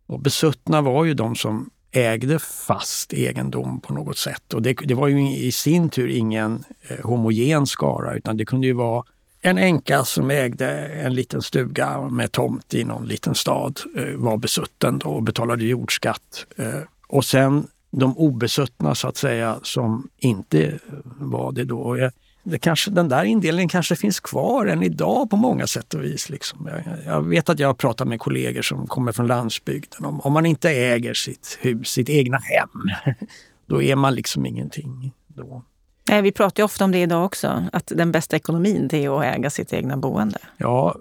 Och 0.06 0.20
besuttna 0.20 0.82
var 0.82 1.06
ju 1.06 1.14
de 1.14 1.36
som 1.36 1.70
ägde 1.94 2.40
fast 2.40 3.14
egendom 3.14 3.80
på 3.80 3.94
något 3.94 4.18
sätt. 4.18 4.54
Och 4.54 4.62
det, 4.62 4.74
det 4.74 4.94
var 4.94 5.08
ju 5.08 5.38
i 5.38 5.52
sin 5.52 5.90
tur 5.90 6.08
ingen 6.08 6.64
eh, 6.88 7.06
homogen 7.06 7.68
skara 7.68 8.16
utan 8.16 8.38
det 8.38 8.46
kunde 8.46 8.68
ju 8.68 8.74
vara 8.74 9.04
en 9.42 9.58
änka 9.58 10.04
som 10.04 10.32
ägde 10.32 10.68
en 10.88 11.14
liten 11.14 11.42
stuga 11.42 12.02
med 12.02 12.32
tomt 12.32 12.74
i 12.74 12.84
någon 12.84 13.06
liten 13.06 13.36
stad 13.36 13.80
eh, 13.98 14.16
var 14.16 14.38
besutten 14.38 15.00
då 15.00 15.10
och 15.10 15.24
betalade 15.24 15.66
jordskatt. 15.66 16.46
Eh, 16.58 16.82
och 17.08 17.26
sen 17.26 17.68
de 17.92 18.18
obesuttna 18.18 18.96
så 18.96 19.08
att 19.08 19.18
säga 19.18 19.60
som 19.64 20.10
inte 20.18 20.80
var 21.04 21.52
det 21.52 21.64
då 21.64 22.12
det 22.44 22.60
kanske, 22.60 22.92
den 22.92 23.10
där 23.10 23.24
indelningen 23.24 23.70
kanske 23.70 23.96
finns 23.96 24.20
kvar 24.20 24.66
än 24.66 24.84
idag 24.84 25.30
på 25.30 25.36
många 25.36 25.68
sätt 25.68 25.94
och 25.94 26.04
vis. 26.04 26.30
Liksom. 26.30 26.70
Jag, 26.72 26.98
jag, 27.06 27.22
vet 27.22 27.50
att 27.50 27.60
jag 27.60 27.68
har 27.68 27.74
pratat 27.74 28.08
med 28.08 28.20
kollegor 28.20 28.62
som 28.62 28.88
kommer 28.88 29.12
från 29.12 29.28
landsbygden. 29.28 30.06
Om, 30.06 30.22
om 30.22 30.34
man 30.34 30.46
inte 30.46 30.70
äger 30.70 31.14
sitt 31.14 31.58
hus, 31.62 31.88
sitt 31.88 32.10
egna 32.10 32.38
hem, 32.38 32.70
då 33.66 33.82
är 33.82 33.96
man 33.96 34.16
liksom 34.16 34.46
ingenting. 34.46 35.12
Då. 35.28 35.64
Nej, 36.10 36.22
vi 36.22 36.32
pratar 36.32 36.64
ofta 36.64 36.86
om 36.86 36.92
det 36.92 37.02
idag 37.02 37.26
också, 37.26 37.64
att 37.72 37.92
den 37.96 38.12
bästa 38.12 38.36
ekonomin 38.36 38.88
det 38.88 39.06
är 39.06 39.20
att 39.20 39.38
äga 39.38 39.50
sitt 39.50 39.74
egna 39.74 39.98
boende. 39.98 40.38
Ja, 40.58 40.96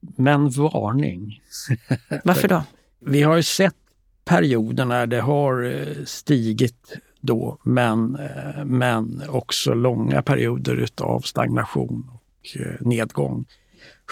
men 0.00 0.50
varning. 0.50 1.40
Varför 2.24 2.48
då? 2.48 2.62
Vi 3.00 3.22
har 3.22 3.36
ju 3.36 3.42
sett 3.42 3.74
perioder 4.24 4.84
när 4.84 5.06
det 5.06 5.20
har 5.20 5.64
eh, 5.64 6.04
stigit 6.04 6.98
då, 7.26 7.58
men, 7.62 8.16
eh, 8.16 8.64
men 8.64 9.22
också 9.28 9.74
långa 9.74 10.22
perioder 10.22 10.76
utav 10.76 11.20
stagnation 11.20 12.10
och 12.12 12.60
eh, 12.60 12.72
nedgång. 12.80 13.44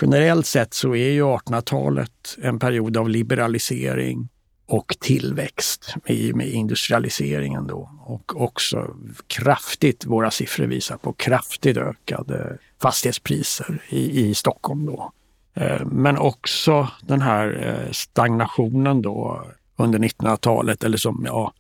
Generellt 0.01 0.47
sett 0.47 0.75
så 0.75 0.95
är 0.95 1.11
ju 1.11 1.23
1800-talet 1.23 2.37
en 2.43 2.59
period 2.59 2.97
av 2.97 3.09
liberalisering 3.09 4.29
och 4.67 4.97
tillväxt 5.01 5.95
med, 6.09 6.37
med 6.37 6.49
industrialiseringen 6.49 7.67
då. 7.67 7.91
Och 8.01 8.43
också 8.43 8.97
kraftigt, 9.27 10.07
våra 10.07 10.31
siffror 10.31 10.67
visar 10.67 10.97
på 10.97 11.13
kraftigt 11.13 11.77
ökade 11.77 12.59
fastighetspriser 12.83 13.83
i, 13.89 14.21
i 14.21 14.35
Stockholm 14.35 14.87
då. 14.87 15.13
Eh, 15.55 15.87
men 15.87 16.19
också 16.19 16.89
den 17.03 17.23
här 17.23 17.89
stagnationen 17.93 19.03
då 19.03 19.45
under 19.77 19.99
1900-talet, 19.99 20.85
eller 20.85 20.97
som, 20.97 21.23
ja, 21.27 21.53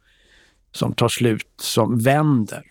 som 0.74 0.94
tar 0.94 1.08
slut, 1.08 1.46
som 1.60 1.98
vänder 1.98 2.62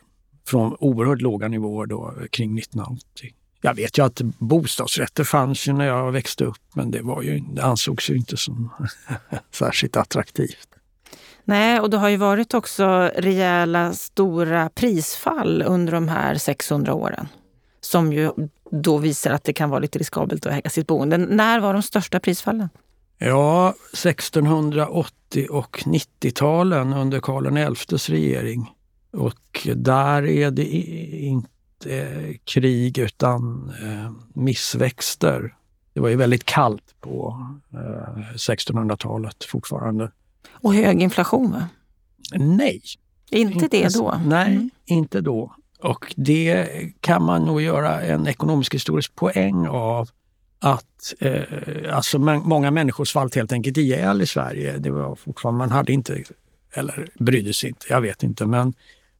från 0.47 0.75
oerhört 0.79 1.21
låga 1.21 1.47
nivåer 1.47 1.85
då 1.85 2.13
kring 2.31 2.57
1980. 2.57 3.33
Jag 3.61 3.73
vet 3.73 3.97
ju 3.97 4.05
att 4.05 4.21
bostadsrätter 4.21 5.23
fanns 5.23 5.67
ju 5.67 5.73
när 5.73 5.85
jag 5.85 6.11
växte 6.11 6.45
upp 6.45 6.61
men 6.73 6.91
det, 6.91 7.01
var 7.01 7.21
ju, 7.21 7.39
det 7.39 7.63
ansågs 7.63 8.09
ju 8.09 8.15
inte 8.15 8.37
som 8.37 8.69
särskilt 9.51 9.97
attraktivt. 9.97 10.67
Nej, 11.45 11.79
och 11.79 11.89
det 11.89 11.97
har 11.97 12.09
ju 12.09 12.17
varit 12.17 12.53
också 12.53 13.11
rejäla 13.15 13.93
stora 13.93 14.69
prisfall 14.69 15.63
under 15.67 15.93
de 15.93 16.07
här 16.07 16.35
600 16.35 16.93
åren. 16.93 17.27
Som 17.81 18.13
ju 18.13 18.31
då 18.71 18.97
visar 18.97 19.31
att 19.31 19.43
det 19.43 19.53
kan 19.53 19.69
vara 19.69 19.79
lite 19.79 19.99
riskabelt 19.99 20.45
att 20.45 20.53
äga 20.53 20.69
sitt 20.69 20.87
boende. 20.87 21.17
När 21.17 21.59
var 21.59 21.73
de 21.73 21.81
största 21.81 22.19
prisfallen? 22.19 22.69
Ja, 23.17 23.73
1680 25.33 25.47
och 25.49 25.77
90-talen 25.85 26.93
under 26.93 27.19
Karl 27.19 27.75
XIs 27.75 28.09
regering. 28.09 28.71
Och 29.11 29.67
där 29.75 30.25
är 30.25 30.51
det 30.51 30.65
inte 30.65 32.33
krig 32.43 32.97
utan 32.97 33.73
eh, 33.81 34.11
missväxter. 34.33 35.55
Det 35.93 35.99
var 35.99 36.09
ju 36.09 36.15
väldigt 36.15 36.45
kallt 36.45 36.95
på 37.01 37.47
eh, 37.73 38.35
1600-talet 38.35 39.43
fortfarande. 39.43 40.11
Och 40.51 40.73
hög 40.73 41.01
inflation 41.01 41.51
va? 41.51 41.67
Nej. 42.35 42.81
Inte, 43.31 43.53
inte 43.53 43.67
det 43.67 43.93
då? 43.93 44.21
Nej, 44.25 44.51
mm. 44.51 44.69
inte 44.85 45.21
då. 45.21 45.55
Och 45.79 46.13
det 46.15 46.67
kan 46.99 47.23
man 47.23 47.45
nog 47.45 47.61
göra 47.61 48.01
en 48.01 48.27
ekonomisk 48.27 48.73
historisk 48.73 49.15
poäng 49.15 49.67
av 49.67 50.09
att 50.63 51.13
eh, 51.19 51.41
alltså 51.95 52.19
många 52.19 52.71
människor 52.71 53.05
svalt 53.05 53.35
helt 53.35 53.51
enkelt 53.51 53.77
ihjäl 53.77 54.21
i 54.21 54.27
Sverige. 54.27 54.77
Det 54.77 54.91
var 54.91 55.15
fortfarande, 55.15 55.57
man 55.57 55.71
hade 55.71 55.93
inte, 55.93 56.23
eller 56.73 57.07
brydde 57.19 57.53
sig 57.53 57.69
inte, 57.69 57.85
jag 57.89 58.01
vet 58.01 58.23
inte. 58.23 58.45
Men, 58.45 58.73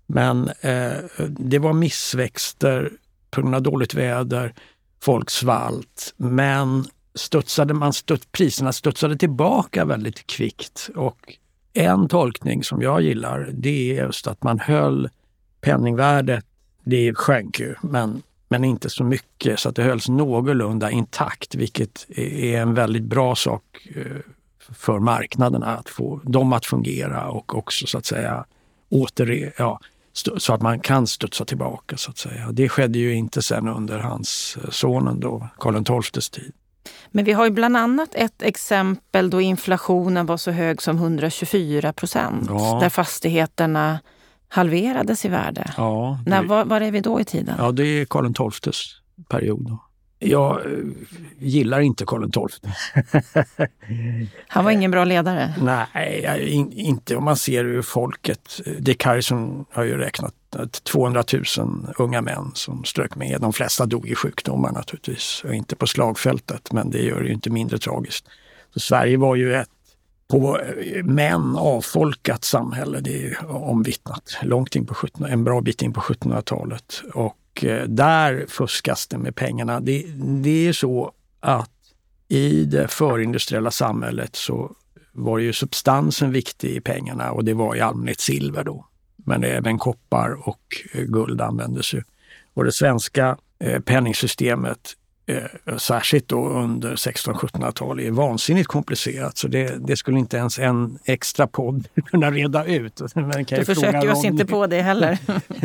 men 0.07 0.49
eh, 0.61 0.93
det 1.29 1.59
var 1.59 1.73
missväxter 1.73 2.91
på 3.31 3.41
grund 3.41 3.55
av 3.55 3.61
dåligt 3.61 3.93
väder. 3.93 4.53
Folk 5.01 5.29
svalt. 5.29 6.13
Men 6.17 6.85
studsade 7.15 7.73
man 7.73 7.93
studs, 7.93 8.27
priserna 8.31 8.73
studsade 8.73 9.17
tillbaka 9.17 9.85
väldigt 9.85 10.27
kvickt. 10.27 10.89
Och 10.95 11.37
en 11.73 12.07
tolkning 12.07 12.63
som 12.63 12.81
jag 12.81 13.01
gillar 13.01 13.49
det 13.53 13.97
är 13.97 14.05
just 14.05 14.27
att 14.27 14.43
man 14.43 14.59
höll 14.59 15.09
penningvärdet, 15.61 16.45
det 16.83 17.13
sjönk 17.15 17.59
ju, 17.59 17.75
men 17.81 18.21
men 18.53 18.63
inte 18.63 18.89
så 18.89 19.03
mycket 19.03 19.59
så 19.59 19.69
att 19.69 19.75
det 19.75 19.83
hölls 19.83 20.09
någorlunda 20.09 20.91
intakt, 20.91 21.55
vilket 21.55 22.05
är 22.17 22.61
en 22.61 22.73
väldigt 22.73 23.03
bra 23.03 23.35
sak 23.35 23.63
eh, 23.95 24.17
för 24.73 24.99
marknaderna 24.99 25.65
att 25.65 25.89
få 25.89 26.21
dem 26.23 26.53
att 26.53 26.65
fungera 26.65 27.29
och 27.29 27.57
också 27.57 27.87
så 27.87 27.97
att 27.97 28.05
säga 28.05 28.45
åter, 28.89 29.53
ja, 29.57 29.79
så 30.37 30.53
att 30.53 30.61
man 30.61 30.79
kan 30.79 31.07
studsa 31.07 31.45
tillbaka 31.45 31.97
så 31.97 32.11
att 32.11 32.17
säga. 32.17 32.51
Det 32.51 32.69
skedde 32.69 32.99
ju 32.99 33.13
inte 33.13 33.41
sen 33.41 33.67
under 33.67 33.99
hans 33.99 34.57
eh, 34.63 34.69
sonen 34.69 35.19
då, 35.19 35.47
Karl 35.57 36.01
XIIs 36.01 36.29
tid. 36.29 36.51
Men 37.11 37.25
vi 37.25 37.31
har 37.31 37.45
ju 37.45 37.51
bland 37.51 37.77
annat 37.77 38.15
ett 38.15 38.41
exempel 38.41 39.29
då 39.29 39.41
inflationen 39.41 40.25
var 40.25 40.37
så 40.37 40.51
hög 40.51 40.81
som 40.81 40.97
124 40.97 41.93
procent. 41.93 42.45
Ja. 42.49 42.77
Där 42.81 42.89
fastigheterna 42.89 43.99
halverades 44.53 45.25
i 45.25 45.29
värde. 45.29 45.73
Ja, 45.77 46.19
det, 46.25 46.29
När, 46.29 46.43
var, 46.43 46.65
var 46.65 46.81
är 46.81 46.91
vi 46.91 47.01
då 47.01 47.19
i 47.19 47.25
tiden? 47.25 47.55
ja, 47.57 47.71
det 47.71 47.83
är 47.83 48.05
Karl 48.05 48.51
XIIs 48.51 48.95
period. 49.29 49.69
Då. 49.69 49.83
Jag 50.19 50.65
eh, 50.65 50.71
gillar 51.39 51.79
inte 51.79 52.05
Karl 52.05 52.31
XII. 52.31 52.71
Han 54.47 54.65
var 54.65 54.71
ingen 54.71 54.91
bra 54.91 55.03
ledare. 55.03 55.53
Nej, 55.61 56.49
in, 56.49 56.71
inte 56.71 57.15
om 57.15 57.23
man 57.23 57.35
ser 57.37 57.63
hur 57.63 57.81
folket... 57.81 58.61
Dick 58.79 59.03
Harrison 59.03 59.65
har 59.71 59.83
ju 59.83 59.97
räknat 59.97 60.33
att 60.55 60.83
200 60.83 61.23
000 61.57 61.93
unga 61.97 62.21
män 62.21 62.51
som 62.53 62.83
strök 62.83 63.15
med. 63.15 63.41
De 63.41 63.53
flesta 63.53 63.85
dog 63.85 64.07
i 64.07 64.15
sjukdomar 64.15 64.71
naturligtvis 64.71 65.41
och 65.45 65.53
inte 65.53 65.75
på 65.75 65.87
slagfältet, 65.87 66.71
men 66.71 66.89
det 66.89 67.01
gör 67.01 67.21
det 67.21 67.27
ju 67.27 67.33
inte 67.33 67.49
mindre 67.49 67.77
tragiskt. 67.77 68.25
Så 68.73 68.79
Sverige 68.79 69.17
var 69.17 69.35
ju 69.35 69.55
ett 69.55 69.69
på 70.33 70.59
eh, 70.59 71.03
män 71.03 71.55
avfolkat 71.57 72.43
samhälle, 72.43 72.99
det 72.99 73.25
är 73.25 73.45
omvittnat. 73.51 74.37
Långt 74.41 74.75
in 74.75 74.85
på 74.85 74.93
17, 74.93 75.25
en 75.25 75.43
bra 75.43 75.61
bit 75.61 75.81
in 75.81 75.93
på 75.93 76.01
1700-talet. 76.01 77.01
Och 77.13 77.63
eh, 77.63 77.87
där 77.87 78.45
fuskas 78.49 79.07
det 79.07 79.17
med 79.17 79.35
pengarna. 79.35 79.79
Det, 79.79 80.05
det 80.17 80.67
är 80.67 80.73
så 80.73 81.11
att 81.39 81.71
i 82.27 82.65
det 82.65 82.87
förindustriella 82.87 83.71
samhället 83.71 84.35
så 84.35 84.75
var 85.11 85.37
ju 85.37 85.53
substansen 85.53 86.31
viktig 86.31 86.69
i 86.69 86.81
pengarna 86.81 87.31
och 87.31 87.45
det 87.45 87.53
var 87.53 87.75
i 87.75 87.81
allmänhet 87.81 88.19
silver 88.19 88.63
då. 88.63 88.85
Men 89.15 89.43
även 89.43 89.77
koppar 89.77 90.49
och 90.49 90.63
eh, 90.93 91.01
guld 91.01 91.41
användes 91.41 91.93
ju. 91.93 92.03
Och 92.53 92.63
det 92.63 92.71
svenska 92.71 93.37
penningsystemet, 93.85 94.93
eh, 95.25 95.77
särskilt 95.77 96.27
då 96.27 96.49
under 96.49 96.95
1600-1700-talet, 96.95 98.05
är 98.05 98.11
vansinnigt 98.11 98.67
komplicerat. 98.67 99.37
Så 99.37 99.47
det, 99.47 99.87
det 99.87 99.95
skulle 99.95 100.19
inte 100.19 100.37
ens 100.37 100.59
en 100.59 100.99
extra 101.05 101.47
podd 101.47 101.87
kunna 102.05 102.31
reda 102.31 102.65
ut. 102.65 103.01
Men 103.15 103.45
kan 103.45 103.65
fråga 103.65 103.65
försöker 103.65 104.11
oss 104.11 104.25
inte 104.25 104.45
på 104.45 104.67
det 104.67 104.81
heller. 104.81 105.17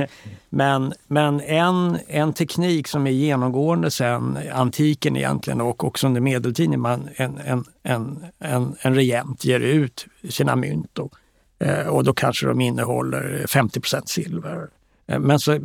Men, 0.51 0.93
men 1.07 1.41
en, 1.41 1.99
en 2.09 2.33
teknik 2.33 2.89
som 2.89 3.07
är 3.07 3.11
genomgående 3.11 3.91
sen 3.91 4.39
antiken 4.53 5.17
egentligen 5.17 5.61
och 5.61 5.85
också 5.85 6.07
under 6.07 6.21
medeltiden, 6.21 6.81
man, 6.81 7.09
en, 7.17 7.39
en, 7.39 7.65
en, 7.83 8.25
en, 8.39 8.77
en 8.81 8.95
regent 8.95 9.45
ger 9.45 9.61
ut 9.61 10.07
sina 10.29 10.57
mynt 10.57 10.91
då. 10.93 11.11
Eh, 11.59 11.87
och 11.87 12.05
då 12.05 12.13
kanske 12.13 12.47
de 12.47 12.61
innehåller 12.61 13.45
50% 13.47 14.03
silver. 14.07 14.69
Eh, 15.07 15.19
men 15.19 15.39
så 15.39 15.59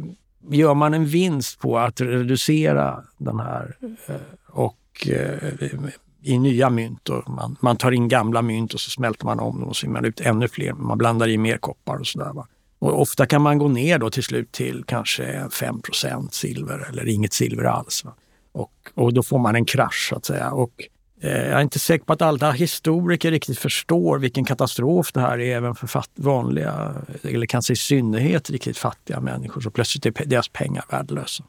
gör 0.49 0.73
man 0.73 0.93
en 0.93 1.06
vinst 1.06 1.60
på 1.60 1.77
att 1.77 2.01
reducera 2.01 3.03
den 3.17 3.39
här 3.39 3.77
eh, 4.08 4.15
och 4.47 5.08
eh, 5.08 5.53
i 6.21 6.38
nya 6.38 6.69
mynt. 6.69 7.10
Och 7.10 7.29
man, 7.29 7.58
man 7.62 7.77
tar 7.77 7.91
in 7.91 8.08
gamla 8.08 8.41
mynt 8.41 8.73
och 8.73 8.79
så 8.79 8.89
smälter 8.89 9.25
man 9.25 9.39
om 9.39 9.60
dem 9.60 9.69
och 9.69 9.75
så 9.75 9.86
ger 9.86 9.93
man 9.93 10.06
ut 10.06 10.21
ännu 10.21 10.47
fler. 10.47 10.73
Man 10.73 10.97
blandar 10.97 11.27
i 11.27 11.38
mer 11.38 11.58
koppar 11.58 11.97
och 11.97 12.08
sådär. 12.08 12.32
Och 12.79 13.01
ofta 13.01 13.25
kan 13.25 13.41
man 13.41 13.58
gå 13.58 13.67
ner 13.67 13.99
då 13.99 14.10
till 14.10 14.23
slut 14.23 14.51
till 14.51 14.84
kanske 14.88 15.23
5% 15.23 16.27
silver 16.32 16.89
eller 16.89 17.08
inget 17.08 17.34
silver 17.34 17.63
alls. 17.63 18.06
Va? 18.06 18.13
Och, 18.51 18.73
och 18.93 19.13
då 19.13 19.23
får 19.23 19.39
man 19.39 19.56
en 19.56 19.65
krasch 19.65 20.08
så 20.10 20.15
att 20.15 20.25
säga. 20.25 20.51
Och, 20.51 20.71
jag 21.29 21.36
är 21.36 21.62
inte 21.62 21.79
säker 21.79 22.05
på 22.05 22.13
att 22.13 22.21
alla 22.21 22.51
historiker 22.51 23.31
riktigt 23.31 23.59
förstår 23.59 24.19
vilken 24.19 24.45
katastrof 24.45 25.12
det 25.13 25.21
här 25.21 25.39
är 25.39 25.55
även 25.57 25.75
för 25.75 25.88
fatt, 25.88 26.09
vanliga, 26.15 26.93
eller 27.23 27.45
kanske 27.45 27.73
i 27.73 27.75
synnerhet 27.75 28.49
riktigt 28.49 28.77
fattiga 28.77 29.19
människor. 29.19 29.62
Så 29.62 29.71
plötsligt 29.71 30.05
är 30.05 30.25
deras 30.25 30.49
pengar 30.49 30.86
värdelösa. 30.89 31.43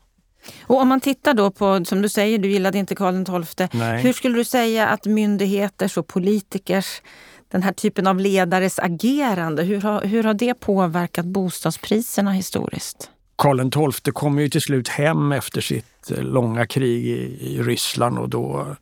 Och 0.62 0.80
om 0.80 0.88
man 0.88 1.00
tittar 1.00 1.34
då 1.34 1.50
på, 1.50 1.84
som 1.84 2.02
du 2.02 2.08
säger, 2.08 2.38
du 2.38 2.50
gillade 2.50 2.78
inte 2.78 2.94
Karl 2.94 3.44
XII. 3.44 3.68
Nej. 3.72 4.02
Hur 4.02 4.12
skulle 4.12 4.36
du 4.36 4.44
säga 4.44 4.86
att 4.86 5.06
myndigheters 5.06 5.96
och 5.96 6.06
politikers, 6.06 7.02
den 7.48 7.62
här 7.62 7.72
typen 7.72 8.06
av 8.06 8.20
ledares 8.20 8.78
agerande, 8.78 9.62
hur 9.62 9.80
har, 9.80 10.02
hur 10.02 10.24
har 10.24 10.34
det 10.34 10.54
påverkat 10.54 11.26
bostadspriserna 11.26 12.32
historiskt? 12.32 13.10
Karl 13.36 13.90
XII 13.90 14.12
kom 14.12 14.38
ju 14.38 14.48
till 14.48 14.60
slut 14.60 14.88
hem 14.88 15.32
efter 15.32 15.60
sitt 15.60 16.10
eh, 16.10 16.22
långa 16.22 16.66
krig 16.66 17.06
i, 17.06 17.38
i 17.40 17.62
Ryssland 17.62 18.18
och 18.18 18.28
då 18.28 18.76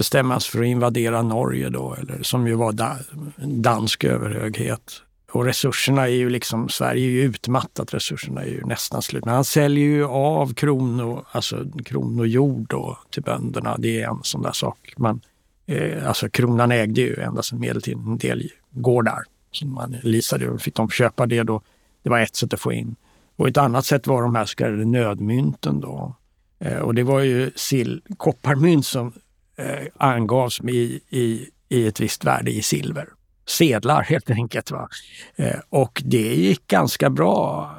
bestämma 0.00 0.40
sig 0.40 0.50
för 0.50 0.60
att 0.60 0.66
invadera 0.66 1.22
Norge 1.22 1.68
då, 1.68 1.94
eller, 1.94 2.22
som 2.22 2.46
ju 2.46 2.54
var 2.54 2.72
da, 2.72 2.96
dansk 3.36 4.04
överhöghet. 4.04 5.02
Och 5.32 5.44
resurserna 5.44 6.02
är 6.02 6.12
ju 6.14 6.30
liksom, 6.30 6.68
Sverige 6.68 7.06
är 7.06 7.10
ju 7.10 7.22
utmattat, 7.22 7.94
resurserna 7.94 8.42
är 8.42 8.46
ju 8.46 8.64
nästan 8.64 9.02
slut. 9.02 9.24
Men 9.24 9.34
han 9.34 9.44
säljer 9.44 9.84
ju 9.84 10.04
av 10.06 10.54
krono, 10.54 11.24
alltså 11.32 11.64
kronojord 11.84 12.66
då, 12.68 12.98
till 13.10 13.22
bönderna. 13.22 13.76
Det 13.78 14.02
är 14.02 14.08
en 14.08 14.20
sån 14.22 14.42
där 14.42 14.52
sak. 14.52 14.94
Man, 14.96 15.20
eh, 15.66 16.08
alltså 16.08 16.30
kronan 16.30 16.72
ägde 16.72 17.00
ju 17.00 17.20
ända 17.20 17.42
sedan 17.42 17.60
medeltiden 17.60 18.06
en 18.06 18.18
del 18.18 18.50
gårdar 18.70 19.22
som 19.52 19.74
man 19.74 19.96
leasade 20.02 20.50
och 20.50 20.60
fick 20.60 20.74
de 20.74 20.90
köpa 20.90 21.26
det 21.26 21.42
då. 21.42 21.62
Det 22.02 22.10
var 22.10 22.20
ett 22.20 22.36
sätt 22.36 22.54
att 22.54 22.60
få 22.60 22.72
in. 22.72 22.96
Och 23.36 23.48
ett 23.48 23.56
annat 23.56 23.86
sätt 23.86 24.06
var 24.06 24.22
de 24.22 24.34
här 24.34 24.44
så 24.44 24.56
kallade 24.56 24.84
nödmynten 24.84 25.80
då. 25.80 26.14
Eh, 26.58 26.78
och 26.78 26.94
det 26.94 27.02
var 27.02 27.20
ju 27.20 27.50
sill, 27.56 28.02
kopparmynt 28.16 28.86
som 28.86 29.12
eh, 29.60 29.86
angavs 29.96 30.60
i, 30.60 31.00
i, 31.08 31.48
i 31.68 31.86
ett 31.86 32.00
visst 32.00 32.24
värde 32.24 32.50
i 32.50 32.62
silver. 32.62 33.08
Sedlar 33.46 34.02
helt 34.02 34.30
enkelt. 34.30 34.70
Va? 34.70 34.88
Eh, 35.36 35.58
och 35.68 36.02
det 36.04 36.34
gick 36.34 36.66
ganska 36.66 37.10
bra 37.10 37.70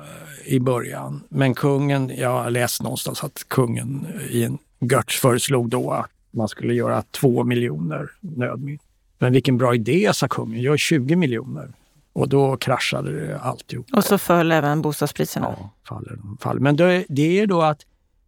eh, 0.45 0.53
i 0.53 0.59
början. 0.59 1.23
Men 1.29 1.53
kungen, 1.53 2.11
jag 2.17 2.43
har 2.43 2.49
läst 2.49 2.81
någonstans 2.81 3.23
att 3.23 3.45
kungen 3.47 4.07
i 4.29 4.43
en 4.43 4.57
Götz 4.81 5.19
föreslog 5.19 5.69
då 5.69 5.91
att 5.91 6.11
man 6.31 6.47
skulle 6.47 6.73
göra 6.73 7.01
två 7.01 7.43
miljoner 7.43 8.11
nödmynt. 8.19 8.81
Men 9.19 9.33
vilken 9.33 9.57
bra 9.57 9.75
idé, 9.75 10.11
sa 10.13 10.27
kungen. 10.27 10.61
Gör 10.61 10.77
20 10.77 11.15
miljoner. 11.15 11.73
Och 12.13 12.29
då 12.29 12.57
kraschade 12.57 13.27
det 13.27 13.39
alltihop. 13.39 13.85
Och 13.93 14.03
så 14.03 14.17
föll 14.17 14.51
även 14.51 14.81
bostadspriserna. 14.81 15.55
Ja, 15.59 15.69
faller, 15.87 16.19
faller. 16.39 16.59
Men 16.59 16.75
det, 16.75 17.05
det 17.09 17.39
är 17.39 17.47
då 17.47 17.61
att 17.61 17.81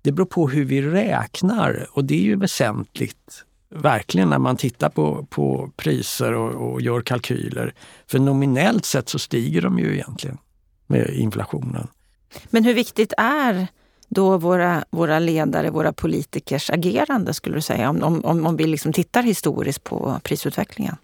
det 0.04 0.12
beror 0.12 0.26
på 0.26 0.50
hur 0.50 0.66
vi 0.66 0.82
räknar 0.82 1.88
och 1.92 2.06
det 2.06 2.16
är 2.16 2.24
ju 2.24 2.36
väsentligt 2.36 3.46
verkligen 3.70 4.30
när 4.30 4.40
man 4.40 4.58
tittar 4.58 4.90
på, 4.90 5.28
på 5.30 5.72
priser 5.76 6.34
och, 6.34 6.72
och 6.72 6.82
gör 6.82 7.02
kalkyler. 7.02 7.74
För 8.08 8.20
nominellt 8.20 8.86
sett 8.86 9.10
så 9.10 9.20
stiger 9.20 9.62
de 9.62 9.80
ju 9.80 9.94
egentligen 9.94 10.38
med 10.88 11.10
inflationen. 11.10 11.88
Men 12.50 12.64
hur 12.64 12.74
viktigt 12.74 13.14
är 13.18 13.68
då 14.10 14.38
våra, 14.38 14.86
våra 14.90 15.20
ledare, 15.20 15.70
våra 15.70 15.94
politikers 15.94 16.70
agerande 16.70 17.34
skulle 17.34 17.56
du 17.56 17.62
säga? 17.62 17.90
Om, 17.90 18.26
om, 18.26 18.46
om, 18.46 18.58
vi 18.58 18.68
liksom 18.68 18.94
tittar 18.94 19.24
historiskt 19.24 19.84
på 19.84 20.20
prisutvecklingen. 20.24 20.96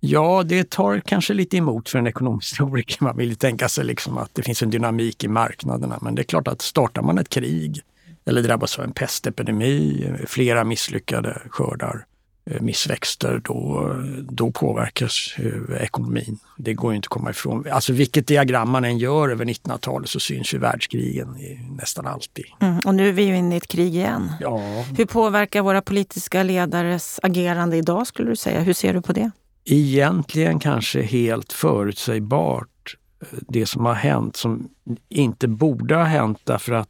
Ja, 0.00 0.42
det 0.42 0.70
tar 0.70 1.00
kanske 1.00 1.34
lite 1.34 1.56
emot 1.56 1.88
för 1.88 1.98
en 1.98 2.06
ekonomhistoriker. 2.06 3.04
Man 3.04 3.16
vill 3.16 3.28
ju 3.28 3.34
tänka 3.34 3.68
sig 3.68 3.84
liksom 3.84 4.18
att 4.18 4.34
det 4.34 4.42
finns 4.42 4.62
en 4.62 4.70
dynamik 4.70 5.24
i 5.24 5.28
marknaderna. 5.28 5.98
Men 6.02 6.14
det 6.14 6.22
är 6.22 6.24
klart 6.24 6.48
att 6.48 6.62
startar 6.62 7.02
man 7.02 7.18
ett 7.18 7.28
krig 7.28 7.82
eller 8.26 8.42
drabbas 8.42 8.78
av 8.78 8.84
en 8.84 8.92
pestepidemi, 8.92 10.12
flera 10.26 10.64
misslyckade 10.64 11.42
skördar, 11.50 12.06
eh, 12.50 12.60
missväxter, 12.60 13.40
då, 13.44 13.92
då 14.28 14.50
påverkas 14.50 15.34
ju 15.38 15.76
ekonomin. 15.80 16.38
Det 16.56 16.74
går 16.74 16.92
ju 16.92 16.96
inte 16.96 17.06
att 17.06 17.10
komma 17.10 17.30
ifrån. 17.30 17.64
Alltså 17.70 17.92
vilket 17.92 18.26
diagram 18.26 18.70
man 18.70 18.84
än 18.84 18.98
gör 18.98 19.28
över 19.28 19.44
1900-talet 19.44 20.08
så 20.08 20.20
syns 20.20 20.54
ju 20.54 20.58
världskrigen 20.58 21.36
nästan 21.78 22.06
alltid. 22.06 22.44
Mm. 22.60 22.80
Och 22.84 22.94
nu 22.94 23.08
är 23.08 23.12
vi 23.12 23.22
ju 23.22 23.36
inne 23.36 23.54
i 23.54 23.58
ett 23.58 23.68
krig 23.68 23.94
igen. 23.94 24.32
Ja, 24.40 24.84
Hur 24.96 25.06
påverkar 25.06 25.62
våra 25.62 25.82
politiska 25.82 26.42
ledares 26.42 27.20
agerande 27.22 27.76
idag 27.76 28.06
skulle 28.06 28.30
du 28.30 28.36
säga? 28.36 28.60
Hur 28.60 28.72
ser 28.72 28.94
du 28.94 29.02
på 29.02 29.12
det? 29.12 29.30
egentligen 29.66 30.58
kanske 30.58 31.02
helt 31.02 31.52
förutsägbart 31.52 32.96
eh, 33.20 33.38
det 33.48 33.66
som 33.66 33.86
har 33.86 33.94
hänt 33.94 34.36
som 34.36 34.68
inte 35.08 35.48
borde 35.48 35.94
ha 35.94 36.04
hänt 36.04 36.40
därför 36.44 36.72
att 36.72 36.88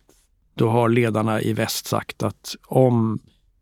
då 0.57 0.69
har 0.69 0.89
ledarna 0.89 1.41
i 1.41 1.53
väst 1.53 1.87
sagt 1.87 2.23
att 2.23 2.57
om 2.67 3.19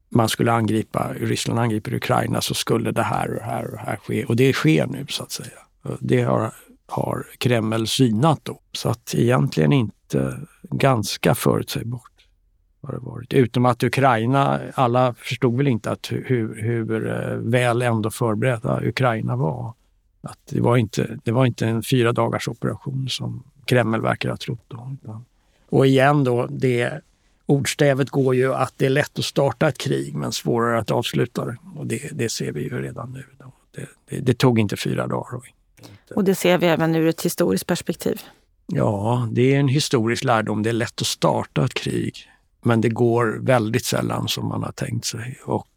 man 0.09 0.29
skulle 0.29 0.53
angripa, 0.53 1.13
Ryssland 1.21 1.61
angriper 1.61 1.95
Ukraina 1.95 2.41
så 2.41 2.55
skulle 2.55 2.91
det 2.91 3.03
här 3.03 3.29
och 3.29 3.35
det 3.35 3.45
här 3.45 3.65
och 3.65 3.73
det 3.73 3.79
här 3.79 3.97
ske. 3.97 4.25
Och 4.25 4.37
det 4.37 4.53
sker 4.53 4.87
nu 4.87 5.07
så 5.09 5.23
att 5.23 5.33
säga. 5.33 5.59
Det 6.01 6.23
har, 6.23 6.53
har 6.87 7.27
Kreml 7.39 7.87
synat 7.87 8.41
då. 8.43 8.61
Så 8.73 8.89
att 8.89 9.15
egentligen 9.15 9.73
inte 9.73 10.41
ganska 10.63 11.35
förutsägbart 11.35 12.11
har 12.83 12.93
det 12.93 12.99
varit. 12.99 13.33
Utom 13.33 13.67
att 13.67 13.83
Ukraina, 13.83 14.61
alla 14.75 15.15
förstod 15.15 15.57
väl 15.57 15.69
inte 15.69 15.91
att 15.91 16.13
hur, 16.13 16.63
hur 16.63 16.85
väl 17.51 17.83
ändå 17.83 18.11
förberedda 18.11 18.81
Ukraina 18.85 19.37
var. 19.37 19.75
Att 20.23 20.39
det, 20.51 20.61
var 20.61 20.77
inte, 20.77 21.19
det 21.25 21.33
var 21.33 21.47
inte 21.47 21.67
en 21.67 21.83
fyra 21.83 22.13
dagars 22.13 22.49
operation 22.49 23.09
som 23.09 23.43
Kreml 23.67 24.01
verkar 24.01 24.31
ha 24.31 24.37
trott. 24.37 24.65
Då. 24.69 24.97
utan- 25.03 25.25
och 25.75 25.87
igen 25.87 26.25
då, 26.25 26.47
det 26.47 27.01
ordstävet 27.47 28.11
går 28.11 28.35
ju 28.35 28.55
att 28.55 28.75
det 28.77 28.87
är 28.87 28.91
lätt 28.91 29.19
att 29.19 29.25
starta 29.25 29.69
ett 29.69 29.79
krig 29.79 30.15
men 30.15 30.33
svårare 30.33 30.79
att 30.79 30.91
avsluta 30.91 31.45
det. 31.45 31.57
Och 31.77 31.87
det, 31.87 32.11
det 32.13 32.29
ser 32.29 32.53
vi 32.53 32.63
ju 32.63 32.83
redan 32.83 33.13
nu. 33.13 33.25
Det, 33.75 33.87
det, 34.09 34.21
det 34.21 34.39
tog 34.39 34.59
inte 34.59 34.77
fyra 34.77 35.07
dagar. 35.07 35.41
Och 36.15 36.25
det 36.25 36.35
ser 36.35 36.59
vi 36.59 36.67
även 36.67 36.95
ur 36.95 37.09
ett 37.09 37.23
historiskt 37.23 37.67
perspektiv. 37.67 38.21
Ja, 38.67 39.29
det 39.33 39.55
är 39.55 39.61
en 39.61 39.69
historisk 39.69 40.25
lärdom. 40.25 40.63
Det 40.63 40.69
är 40.69 40.73
lätt 40.75 41.01
att 41.01 41.07
starta 41.07 41.65
ett 41.65 41.75
krig, 41.75 42.31
men 42.63 42.81
det 42.81 42.89
går 42.89 43.39
väldigt 43.41 43.85
sällan 43.85 44.29
som 44.29 44.49
man 44.49 44.63
har 44.63 44.73
tänkt 44.73 45.05
sig. 45.05 45.39
Och, 45.45 45.69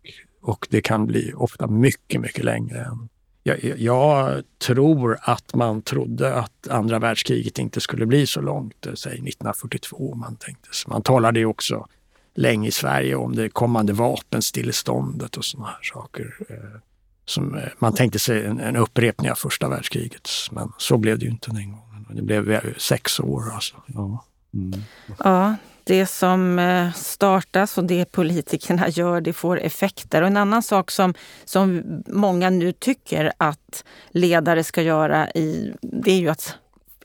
och 0.41 0.67
det 0.69 0.81
kan 0.81 1.05
bli 1.05 1.33
ofta 1.35 1.67
mycket, 1.67 2.21
mycket 2.21 2.43
längre 2.43 2.79
än 2.79 3.09
jag, 3.47 3.79
jag, 3.79 4.43
tror 4.57 5.17
att 5.21 5.55
man 5.55 5.81
trodde 5.81 6.35
att 6.35 6.67
andra 6.67 6.99
världskriget 6.99 7.59
inte 7.59 7.81
skulle 7.81 8.05
bli 8.05 8.27
så 8.27 8.41
långt, 8.41 8.85
eh, 8.85 8.93
säg 8.93 9.11
1942. 9.11 10.15
Man, 10.15 10.35
tänkte. 10.35 10.69
man 10.87 11.01
talade 11.01 11.39
ju 11.39 11.45
också 11.45 11.87
länge 12.35 12.67
i 12.67 12.71
Sverige 12.71 13.15
om 13.15 13.35
det 13.35 13.49
kommande 13.49 13.93
vapenstilleståndet 13.93 15.37
och 15.37 15.45
sådana 15.45 15.67
här 15.67 15.83
saker. 15.93 16.35
Eh, 16.49 16.79
som, 17.25 17.55
eh, 17.55 17.63
man 17.79 17.93
tänkte 17.93 18.19
sig 18.19 18.45
en, 18.45 18.59
en 18.59 18.75
upprepning 18.75 19.31
av 19.31 19.35
första 19.35 19.69
världskriget, 19.69 20.29
men 20.51 20.71
så 20.77 20.97
blev 20.97 21.19
det 21.19 21.25
ju 21.25 21.31
inte 21.31 21.51
den 21.51 21.71
gången. 21.71 22.07
Det 22.09 22.21
blev 22.21 22.77
sex 22.77 23.19
år 23.19 23.51
alltså. 23.53 23.75
Ja. 23.87 24.25
Mm. 24.53 24.81
ja, 25.19 25.55
det 25.87 26.05
som 26.05 26.59
eh, 26.59 26.91
startas 26.93 27.77
och 27.77 27.83
det 27.83 28.11
politikerna 28.11 28.89
gör, 28.89 29.21
det 29.21 29.33
får 29.33 29.59
effekter. 29.59 30.21
Och 30.21 30.27
en 30.27 30.37
annan 30.37 30.63
sak 30.63 30.91
som, 30.91 31.13
som 31.45 31.83
många 32.07 32.49
nu 32.49 32.71
tycker 32.71 33.31
att 33.37 33.83
ledare 34.09 34.63
ska 34.63 34.81
göra, 34.81 35.29
i, 35.31 35.73
det 35.81 36.11
är 36.11 36.19
ju 36.19 36.29
att 36.29 36.55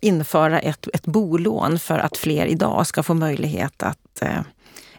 införa 0.00 0.60
ett, 0.60 0.88
ett 0.94 1.06
bolån 1.06 1.78
för 1.78 1.98
att 1.98 2.16
fler 2.16 2.46
idag 2.46 2.86
ska 2.86 3.02
få 3.02 3.14
möjlighet 3.14 3.82
att 3.82 4.22
eh, 4.22 4.40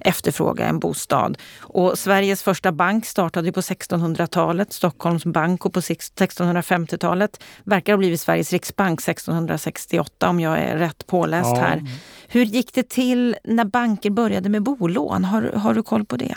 efterfråga 0.04 0.66
en 0.66 0.80
bostad. 0.80 1.38
Och 1.60 2.00
Sveriges 2.00 2.44
första 2.44 2.72
bank 2.72 3.06
startade 3.06 3.52
på 3.52 3.62
1600-talet, 3.62 4.74
Stockholms 4.74 5.26
bank 5.26 5.66
och 5.66 5.74
på 5.74 5.80
1650-talet. 5.80 7.44
Verkar 7.64 7.94
ha 7.94 7.98
blivit 7.98 8.22
Sveriges 8.22 8.52
riksbank 8.52 9.02
1668 9.02 10.30
om 10.30 10.40
jag 10.40 10.60
är 10.60 10.78
rätt 10.78 11.08
påläst 11.08 11.52
ja. 11.56 11.62
här. 11.62 11.84
Hur 12.28 12.46
gick 12.46 12.74
det 12.74 12.90
till 12.90 13.36
när 13.44 13.66
banker 13.66 14.10
började 14.10 14.50
med 14.50 14.64
bolån? 14.64 15.24
Har, 15.24 15.42
har 15.42 15.74
du 15.74 15.84
koll 15.84 16.06
på 16.06 16.18
det? 16.18 16.36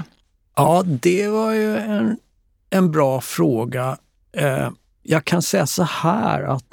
Ja, 0.56 0.82
det 0.86 1.28
var 1.28 1.52
ju 1.52 1.76
en, 1.76 2.16
en 2.70 2.90
bra 2.90 3.20
fråga. 3.20 3.96
Eh, 4.32 4.70
jag 5.02 5.24
kan 5.24 5.42
säga 5.42 5.66
så 5.66 5.82
här 5.82 6.42
att 6.42 6.64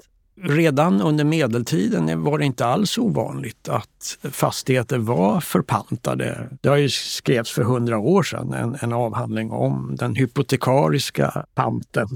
redan 0.41 1.01
under 1.01 1.23
medeltiden 1.23 2.23
var 2.23 2.37
det 2.37 2.45
inte 2.45 2.65
alls 2.65 2.97
ovanligt 2.97 3.69
att 3.69 4.17
fastigheter 4.31 4.97
var 4.97 5.39
förpantade. 5.39 6.49
Det 6.61 6.69
har 6.69 6.77
ju 6.77 6.89
skrevs 6.89 7.51
för 7.51 7.63
hundra 7.63 7.97
år 7.97 8.23
sedan 8.23 8.53
en, 8.53 8.77
en 8.81 8.93
avhandling 8.93 9.51
om 9.51 9.95
den 9.95 10.15
hypotekariska 10.15 11.45
panten. 11.55 12.07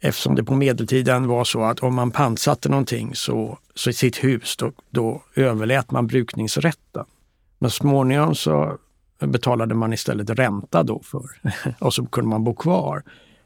Eftersom 0.00 0.34
det 0.34 0.44
på 0.44 0.54
medeltiden 0.54 1.26
var 1.26 1.44
så 1.44 1.62
att 1.64 1.80
om 1.80 1.94
man 1.94 2.10
pantsatte 2.10 2.68
någonting 2.68 3.14
så, 3.14 3.58
så 3.74 3.90
i 3.90 3.92
sitt 3.92 4.24
hus, 4.24 4.56
då, 4.56 4.72
då 4.90 5.22
överlät 5.34 5.90
man 5.90 6.06
brukningsrätten. 6.06 7.04
Men 7.58 7.70
småningom 7.70 8.34
så 8.34 8.78
betalade 9.18 9.74
man 9.74 9.92
istället 9.92 10.30
ränta 10.30 10.82
då 10.82 11.00
för 11.04 11.22
och 11.78 11.94
så 11.94 12.06
kunde 12.06 12.30
man 12.30 12.44
bo 12.44 12.54
kvar. 12.54 13.02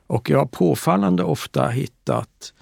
Och 0.07 0.31
jag 0.31 0.39
har 0.39 0.47
påfallande 0.47 1.23
ofta 1.23 1.69
hittat 1.69 2.53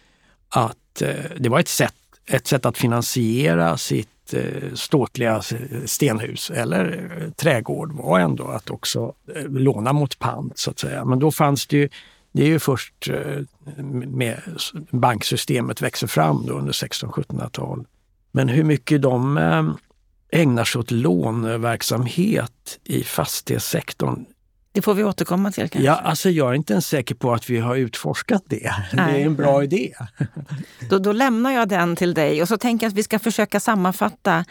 att 0.48 0.76
Eh, 1.02 1.30
det 1.36 1.48
var 1.48 1.60
ett 1.60 1.68
sätt, 1.68 1.94
ett 2.26 2.46
sätt 2.46 2.66
att 2.66 2.78
finansiera 2.78 3.76
sitt 3.76 4.34
eh, 4.34 4.74
ståtliga 4.74 5.42
stenhus 5.84 6.50
eller 6.50 7.10
eh, 7.22 7.30
trädgård 7.30 7.92
var 7.92 8.20
ändå 8.20 8.44
att 8.48 8.70
också 8.70 9.12
låna 9.48 9.92
mot 9.92 10.18
pant 10.18 10.58
så 10.58 10.70
att 10.70 10.78
säga. 10.78 11.04
Men 11.04 11.18
då 11.18 11.30
fanns 11.30 11.66
det 11.66 11.76
ju, 11.76 11.88
det 12.32 12.42
är 12.42 12.48
ju 12.48 12.58
först 12.58 13.08
med 14.04 14.40
banksystemet 14.90 15.82
växer 15.82 16.06
fram 16.06 16.46
då 16.46 16.54
under 16.54 16.72
1600-1700-tal. 16.72 17.84
Men 18.32 18.48
hur 18.48 18.64
mycket 18.64 19.02
de 19.02 19.38
ägnar 20.32 20.64
sig 20.64 20.78
åt 20.78 20.90
låneverksamhet 20.90 22.78
i 22.84 23.02
fastighetssektorn 23.02 24.24
det 24.74 24.82
får 24.82 24.94
vi 24.94 25.04
återkomma 25.04 25.52
till 25.52 25.68
kanske. 25.68 25.86
Ja, 25.86 25.94
alltså 25.94 26.30
jag 26.30 26.50
är 26.50 26.54
inte 26.54 26.72
ens 26.72 26.86
säker 26.86 27.14
på 27.14 27.32
att 27.32 27.50
vi 27.50 27.58
har 27.58 27.76
utforskat 27.76 28.42
det. 28.46 28.74
Nej, 28.92 29.12
det 29.12 29.20
är 29.20 29.26
en 29.26 29.36
bra 29.36 29.64
idé. 29.64 29.92
Då, 30.90 30.98
då, 30.98 31.12
lämnar 31.12 31.50
jag 31.50 31.68
den 31.68 31.96
till 31.96 32.14
dig 32.14 32.42
och 32.42 32.48
så 32.48 32.56
tänker 32.56 32.86
jag 32.86 32.90
att 32.90 32.96
vi 32.96 33.02
ska 33.02 33.18
försöka 33.18 33.60
sammanfatta 33.60 34.44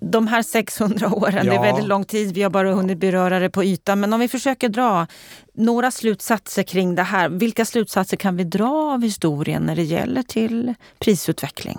de 0.00 0.26
här 0.26 0.42
600 0.42 1.08
åren. 1.14 1.46
Ja. 1.46 1.52
Det 1.52 1.58
är 1.58 1.62
väldigt 1.62 1.86
lång 1.86 2.04
tid, 2.04 2.34
vi 2.34 2.42
har 2.42 2.50
bara 2.50 2.72
hunnit 2.72 2.98
beröra 2.98 3.38
det 3.38 3.50
på 3.50 3.64
ytan. 3.64 4.00
Men 4.00 4.12
om 4.12 4.20
vi 4.20 4.28
försöker 4.28 4.68
dra 4.68 5.06
några 5.54 5.90
slutsatser 5.90 6.62
kring 6.62 6.94
det 6.94 7.02
här. 7.02 7.28
Vilka 7.28 7.64
slutsatser 7.64 8.16
kan 8.16 8.36
vi 8.36 8.44
dra 8.44 8.92
av 8.92 9.02
historien 9.02 9.62
när 9.62 9.76
det 9.76 9.84
gäller 9.84 10.22
till 10.22 10.74
prisutveckling? 10.98 11.78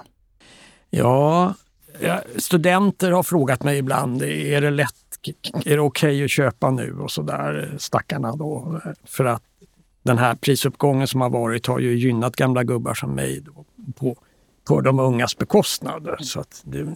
Ja, 0.90 1.54
studenter 2.38 3.12
har 3.12 3.24
frågat 3.24 3.64
mig 3.64 3.78
ibland, 3.78 4.22
är 4.24 4.62
det 4.62 4.72
lätt 4.72 5.07
är 5.66 5.76
det 5.76 5.80
okej 5.80 6.10
okay 6.16 6.24
att 6.24 6.32
köpa 6.32 6.72
nu 6.72 7.00
och 7.00 7.12
så 7.12 7.22
där 7.22 7.76
stackarna 7.78 8.36
då. 8.36 8.82
För 9.06 9.26
att 9.26 9.44
den 10.04 10.18
här 10.18 10.36
prisuppgången 10.36 11.08
som 11.08 11.22
har 11.22 11.30
varit 11.30 11.68
har 11.68 11.80
ju 11.80 11.96
gynnat 11.96 12.36
gamla 12.36 12.64
gubbar 12.64 12.94
som 12.94 13.12
mig 13.12 13.42
då, 13.46 13.66
på, 13.96 14.16
på 14.68 14.82
de 14.82 15.00
ungas 15.00 15.38
bekostnad. 15.38 16.16
Så 16.20 16.40
att 16.40 16.62
det, 16.64 16.96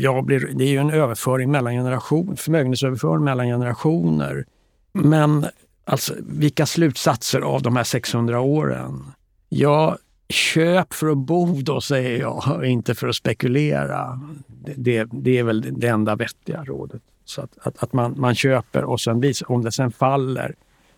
jag 0.00 0.24
blir, 0.24 0.50
det 0.54 0.64
är 0.64 0.68
ju 0.68 0.78
en 0.78 0.90
överföring 0.90 1.50
mellan 1.50 1.72
generationer, 1.72 2.36
förmögenhetsöverföring 2.36 3.24
mellan 3.24 3.46
generationer. 3.46 4.44
Men 4.92 5.46
alltså 5.84 6.14
vilka 6.18 6.66
slutsatser 6.66 7.40
av 7.40 7.62
de 7.62 7.76
här 7.76 7.84
600 7.84 8.40
åren? 8.40 9.04
Ja, 9.48 9.98
köp 10.28 10.94
för 10.94 11.10
att 11.10 11.18
bo 11.18 11.60
då 11.62 11.80
säger 11.80 12.20
jag, 12.20 12.64
inte 12.64 12.94
för 12.94 13.08
att 13.08 13.16
spekulera. 13.16 14.20
Det, 14.46 14.74
det, 14.76 15.08
det 15.12 15.38
är 15.38 15.44
väl 15.44 15.66
det 15.78 15.88
enda 15.88 16.16
vettiga 16.16 16.64
rådet. 16.64 17.02
Så 17.30 17.42
att, 17.42 17.58
att, 17.62 17.82
att, 17.82 17.92
man, 17.92 18.14
man 18.16 18.34
köper 18.34 18.84
och 18.84 19.00
sen 19.00 19.22
om 19.46 19.64
det 19.64 19.72
sen 19.72 19.92
faller, 19.92 20.54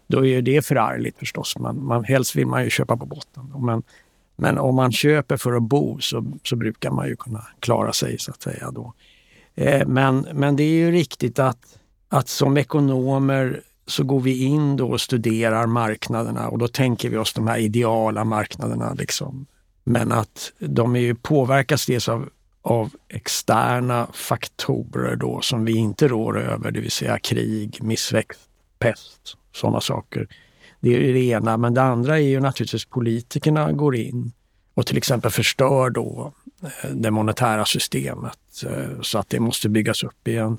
då 0.06 0.26
är 0.26 0.42
det 0.42 0.66
förargligt 0.66 1.18
förstås. 1.18 1.58
Man, 1.58 1.84
man, 1.84 2.04
helst 2.04 2.36
vill 2.36 2.46
man 2.46 2.64
ju 2.64 2.70
köpa 2.70 2.96
på 2.96 3.06
botten. 3.06 3.52
Men, 3.58 3.82
men 4.36 4.58
om 4.58 4.74
man 4.74 4.92
köper 4.92 5.36
för 5.36 5.52
att 5.52 5.62
bo 5.62 5.98
så, 6.00 6.24
så 6.44 6.56
brukar 6.56 6.90
man 6.90 7.08
ju 7.08 7.16
kunna 7.16 7.46
klara 7.60 7.92
sig 7.92 8.18
så 8.18 8.30
att 8.30 8.42
säga. 8.42 8.70
Då. 8.70 8.94
Eh, 9.54 9.86
men, 9.86 10.26
men 10.32 10.56
det 10.56 10.62
är 10.62 10.74
ju 10.74 10.90
riktigt 10.90 11.38
att, 11.38 11.78
att 12.08 12.28
som 12.28 12.56
ekonomer 12.56 13.60
så 13.86 14.04
går 14.04 14.20
vi 14.20 14.44
in 14.44 14.76
då 14.76 14.88
och 14.88 15.00
studerar 15.00 15.66
marknaderna 15.66 16.48
och 16.48 16.58
då 16.58 16.68
tänker 16.68 17.10
vi 17.10 17.16
oss 17.16 17.34
de 17.34 17.46
här 17.48 17.58
ideala 17.58 18.24
marknaderna. 18.24 18.94
Liksom. 18.94 19.46
Men 19.84 20.12
att 20.12 20.52
de 20.58 20.96
är 20.96 21.00
ju 21.00 21.14
påverkas 21.14 21.86
dels 21.86 22.08
av 22.08 22.28
av 22.62 22.90
externa 23.08 24.06
faktorer 24.12 25.16
då 25.16 25.40
som 25.40 25.64
vi 25.64 25.72
inte 25.72 26.08
rår 26.08 26.40
över, 26.40 26.70
det 26.70 26.80
vill 26.80 26.90
säga 26.90 27.18
krig, 27.18 27.78
missväxt, 27.82 28.40
pest, 28.78 29.36
sådana 29.52 29.80
saker. 29.80 30.28
Det 30.80 31.08
är 31.08 31.12
det 31.12 31.24
ena. 31.24 31.56
Men 31.56 31.74
det 31.74 31.82
andra 31.82 32.18
är 32.18 32.22
ju 32.22 32.40
naturligtvis 32.40 32.84
politikerna 32.84 33.72
går 33.72 33.96
in 33.96 34.32
och 34.74 34.86
till 34.86 34.96
exempel 34.96 35.30
förstör 35.30 35.90
då 35.90 36.32
eh, 36.62 36.90
det 36.90 37.10
monetära 37.10 37.64
systemet 37.64 38.64
eh, 38.66 39.00
så 39.00 39.18
att 39.18 39.28
det 39.28 39.40
måste 39.40 39.68
byggas 39.68 40.02
upp 40.02 40.28
igen. 40.28 40.58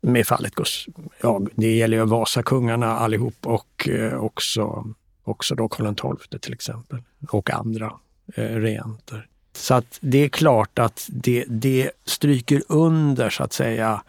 Med 0.00 0.26
fallet 0.26 0.54
Gustav. 0.54 0.94
ja, 1.22 1.40
det 1.54 1.76
gäller 1.76 1.96
ju 1.96 2.04
Vasakungarna 2.04 2.98
allihop 2.98 3.46
och 3.46 3.88
eh, 3.88 4.14
också, 4.14 4.86
också 5.24 5.54
då 5.54 5.68
Karl 5.68 5.94
XII 5.94 6.38
till 6.38 6.52
exempel 6.52 7.02
och 7.30 7.50
andra 7.50 7.92
regenter. 8.36 9.28
Så 9.56 9.74
att 9.74 9.98
det 10.00 10.18
är 10.18 10.28
klart 10.28 10.78
att 10.78 11.06
det, 11.10 11.44
det 11.48 11.90
stryker 12.04 12.62
under 12.68 13.30
så 13.30 13.42
att 13.42 13.52
säga 13.52 14.02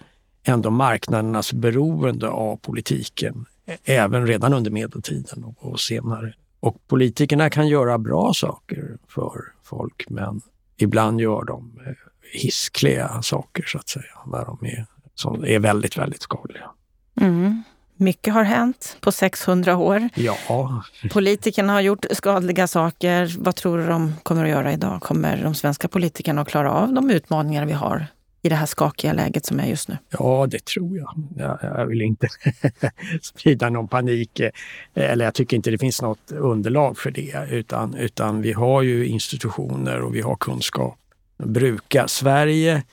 ändå 0.43 0.69
marknadernas 0.69 1.53
beroende 1.53 2.29
av 2.29 2.57
politiken, 2.57 3.45
även 3.83 4.27
redan 4.27 4.53
under 4.53 4.71
medeltiden 4.71 5.43
och, 5.43 5.71
och 5.71 5.79
senare. 5.79 6.33
Och 6.59 6.87
politikerna 6.87 7.49
kan 7.49 7.67
göra 7.67 7.97
bra 7.97 8.33
saker 8.33 8.97
för 9.07 9.41
folk 9.63 10.05
men 10.09 10.41
ibland 10.77 11.21
gör 11.21 11.43
de 11.43 11.79
eh, 11.85 11.93
hiskliga 12.31 13.21
saker 13.21 13.63
så 13.63 13.77
att 13.77 13.89
säga, 13.89 14.19
när 14.25 14.45
de 14.45 14.57
är, 14.61 14.85
som 15.15 15.45
är 15.45 15.59
väldigt, 15.59 15.97
väldigt 15.97 16.21
skadliga. 16.21 16.69
Mm. 17.21 17.63
Mycket 17.97 18.33
har 18.33 18.43
hänt 18.43 18.97
på 18.99 19.11
600 19.11 19.77
år. 19.77 20.09
Ja. 20.15 20.83
Politikerna 21.11 21.73
har 21.73 21.81
gjort 21.81 22.05
skadliga 22.11 22.67
saker. 22.67 23.35
Vad 23.37 23.55
tror 23.55 23.77
du 23.77 23.87
de 23.87 24.13
kommer 24.23 24.43
att 24.43 24.49
göra 24.49 24.73
idag? 24.73 25.01
Kommer 25.01 25.43
de 25.43 25.55
svenska 25.55 25.87
politikerna 25.87 26.41
att 26.41 26.47
klara 26.47 26.71
av 26.71 26.93
de 26.93 27.09
utmaningar 27.09 27.65
vi 27.65 27.73
har 27.73 28.07
i 28.41 28.49
det 28.49 28.55
här 28.55 28.65
skakiga 28.65 29.13
läget 29.13 29.45
som 29.45 29.59
är 29.59 29.65
just 29.65 29.89
nu? 29.89 29.97
Ja, 30.09 30.47
det 30.49 30.65
tror 30.65 30.97
jag. 30.97 31.15
Jag, 31.61 31.85
vill 31.85 32.01
inte 32.01 32.27
sprida 33.21 33.69
någon 33.69 33.87
panik. 33.87 34.41
Eller 34.93 35.25
jag 35.25 35.33
tycker 35.33 35.57
inte 35.57 35.71
det 35.71 35.77
finns 35.77 36.01
något 36.01 36.31
underlag 36.31 36.97
för 36.97 37.11
det. 37.11 37.47
Utan, 37.51 37.95
utan 37.95 38.41
vi 38.41 38.53
har 38.53 38.81
ju 38.81 39.05
institutioner 39.05 40.01
och 40.01 40.15
vi 40.15 40.21
har 40.21 40.35
kunskap. 40.35 40.97
Bruka 41.37 42.07
Sverige, 42.07 42.83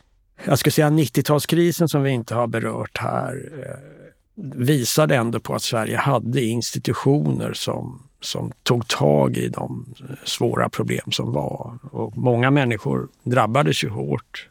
jag 0.44 0.59
skulle 0.59 0.72
säga 0.72 0.90
90-talskrisen 0.90 1.86
som 1.86 2.03
vi 2.03 2.11
inte 2.11 2.34
har 2.34 2.46
berört 2.46 2.98
här 2.98 3.50
eh, 3.66 4.01
visade 4.35 5.16
ändå 5.16 5.41
på 5.41 5.55
att 5.55 5.62
Sverige 5.62 5.97
hade 5.97 6.43
institutioner 6.43 7.53
som, 7.53 8.03
som 8.20 8.53
tog 8.62 8.89
tag 8.89 9.37
i 9.37 9.49
de 9.49 9.95
svåra 10.24 10.68
problem 10.68 11.12
som 11.12 11.33
var. 11.33 11.78
Och 11.93 12.16
många 12.16 12.51
människor 12.51 13.09
drabbades 13.22 13.85
ju 13.85 13.89
hårt. 13.89 14.49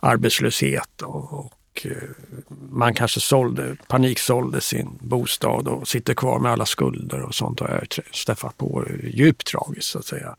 Arbetslöshet 0.00 1.02
och, 1.02 1.32
och 1.32 1.86
eh, 1.86 2.08
man 2.70 2.94
kanske 2.94 3.20
sålde, 3.20 3.76
paniksålde 3.88 4.60
sin 4.60 4.98
bostad 5.00 5.68
och 5.68 5.88
sitter 5.88 6.14
kvar 6.14 6.38
med 6.38 6.52
alla 6.52 6.66
skulder 6.66 7.22
och 7.22 7.34
sånt 7.34 7.60
har 7.60 7.68
jag 7.68 8.04
träffat 8.26 8.56
på. 8.56 8.84
Eh, 8.86 9.08
djupt 9.14 9.46
tragiskt 9.46 9.90
så 9.90 9.98
att 9.98 10.04
säga. 10.04 10.36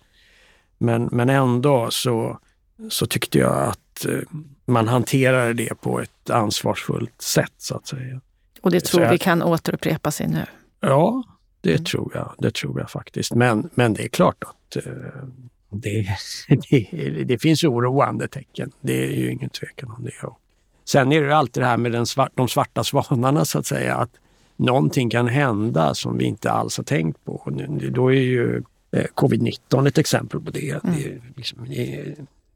Men, 0.78 1.10
men 1.12 1.30
ändå 1.30 1.88
så, 1.92 2.40
så 2.90 3.06
tyckte 3.06 3.40
jag 3.40 3.68
att 3.68 4.06
eh, 4.06 4.20
man 4.66 4.88
hanterade 4.88 5.54
det 5.54 5.82
på 5.82 6.02
ett 6.02 6.30
ansvarsfullt 6.30 7.22
sätt 7.22 7.54
så 7.58 7.76
att 7.76 7.88
säga. 7.88 8.22
Och 8.62 8.72
det 8.72 8.80
tror 8.80 9.10
vi 9.10 9.18
kan 9.18 9.44
återupprepa 9.44 10.12
sig 10.12 10.28
nu? 10.28 10.46
Ja, 10.80 11.24
det 11.62 11.72
mm. 11.72 11.84
tror 11.84 12.12
jag. 12.14 12.34
Det 12.38 12.54
tror 12.54 12.80
jag 12.80 12.92
faktiskt. 12.92 13.34
Men, 13.34 13.70
men 13.76 13.94
det 13.94 14.04
är 14.04 14.08
klart 14.08 14.44
att 14.44 14.78
uh, 14.86 14.94
det, 15.70 16.08
det, 16.70 17.24
det, 17.24 17.38
finns 17.38 17.64
oroande 17.64 18.28
tecken. 18.28 18.72
Det 18.82 19.06
är 19.06 19.12
ju 19.12 19.32
ingen 19.32 19.50
tvekan 19.50 19.92
om 19.98 20.04
det. 20.04 20.12
Sen 20.86 21.12
är 21.12 21.22
det 21.22 21.36
alltid 21.36 21.64
det 21.64 21.68
här 21.68 21.78
med 21.78 21.92
den 21.92 22.06
svart, 22.06 22.32
de 22.36 22.48
svarta 22.48 22.84
svanarna 22.84 23.46
så 23.46 23.60
att 23.60 23.66
säga. 23.66 23.96
Att 23.96 24.12
någonting 24.56 25.10
kan 25.10 25.28
hända 25.28 25.94
som 25.94 26.18
vi 26.18 26.26
inte 26.26 26.52
alls 26.52 26.78
har 26.78 26.84
tänkt 26.84 27.26
på. 27.26 27.52
Då 27.92 28.08
är 28.08 28.22
ju 28.22 28.64
eh, 28.92 29.06
covid-19 29.16 29.88
ett 29.88 29.98
exempel 29.98 30.40
på 30.40 30.52
det. 30.52 30.84
Mm. 30.84 30.96
det, 30.96 31.22
liksom, 31.36 31.68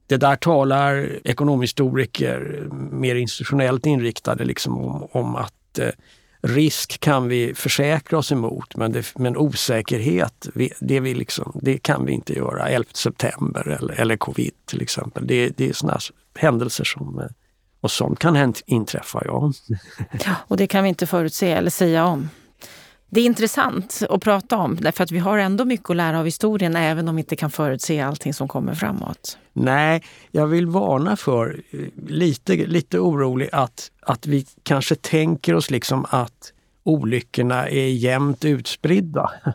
det 0.08 0.18
där 0.18 0.36
talar 0.36 1.20
ekonomhistoriker 1.24 2.68
mer 2.92 3.16
institutionellt 3.16 3.86
inriktade 3.86 4.44
liksom 4.44 4.78
om, 4.78 5.08
om 5.12 5.36
att 5.36 5.54
eh, 5.80 5.90
risk 6.42 7.00
kan 7.00 7.28
vi 7.28 7.54
försäkra 7.54 8.18
oss 8.18 8.32
emot 8.32 8.76
men, 8.76 8.92
det, 8.92 9.14
men 9.16 9.38
osäkerhet, 9.38 10.48
det, 10.80 11.00
vi 11.00 11.14
liksom, 11.14 11.60
det 11.64 11.78
kan 11.78 12.06
vi 12.06 12.12
inte 12.12 12.34
göra. 12.34 12.70
11 12.70 12.90
september 12.94 13.68
eller, 13.68 13.94
eller 13.94 14.18
covid 14.18 14.54
till 14.66 14.82
exempel. 14.82 15.28
Det, 15.28 15.50
det 15.50 15.70
är 15.70 15.74
sådana 15.74 16.00
händelser 16.36 16.84
som 16.84 17.20
eh, 17.20 17.26
och 17.82 17.92
sånt 17.92 18.20
kan 18.20 18.54
inträffa, 18.66 19.22
ja. 19.26 19.52
ja. 20.26 20.36
Och 20.48 20.58
det 20.58 20.68
kan 20.68 20.84
vi 20.84 20.90
inte 20.90 21.08
förutse 21.08 21.52
eller 21.52 21.72
säga 21.72 22.06
om. 22.06 22.30
Det 23.14 23.22
är 23.22 23.26
intressant 23.26 24.04
att 24.10 24.22
prata 24.22 24.58
om 24.58 24.76
därför 24.76 25.04
att 25.04 25.12
vi 25.12 25.20
har 25.20 25.38
ändå 25.38 25.66
mycket 25.66 25.90
att 25.90 25.96
lära 25.96 26.20
av 26.20 26.26
historien 26.26 26.76
även 26.76 27.08
om 27.08 27.16
vi 27.16 27.20
inte 27.20 27.36
kan 27.36 27.52
förutse 27.52 28.02
allting 28.02 28.34
som 28.34 28.48
kommer 28.48 28.74
framåt. 28.74 29.38
Nej, 29.54 30.04
jag 30.32 30.48
vill 30.48 30.68
varna 30.68 31.16
för, 31.16 31.64
eh, 31.72 31.80
lite, 32.08 32.56
lite 32.56 33.00
orolig, 33.00 33.50
att, 33.52 33.92
att 34.02 34.28
vi 34.28 34.46
kanske 34.64 34.96
tänker 34.96 35.56
oss 35.56 35.72
liksom 35.72 36.06
att 36.10 36.54
olyckorna 36.84 37.70
är 37.70 37.88
jämnt 37.88 38.46
utspridda. 38.46 39.32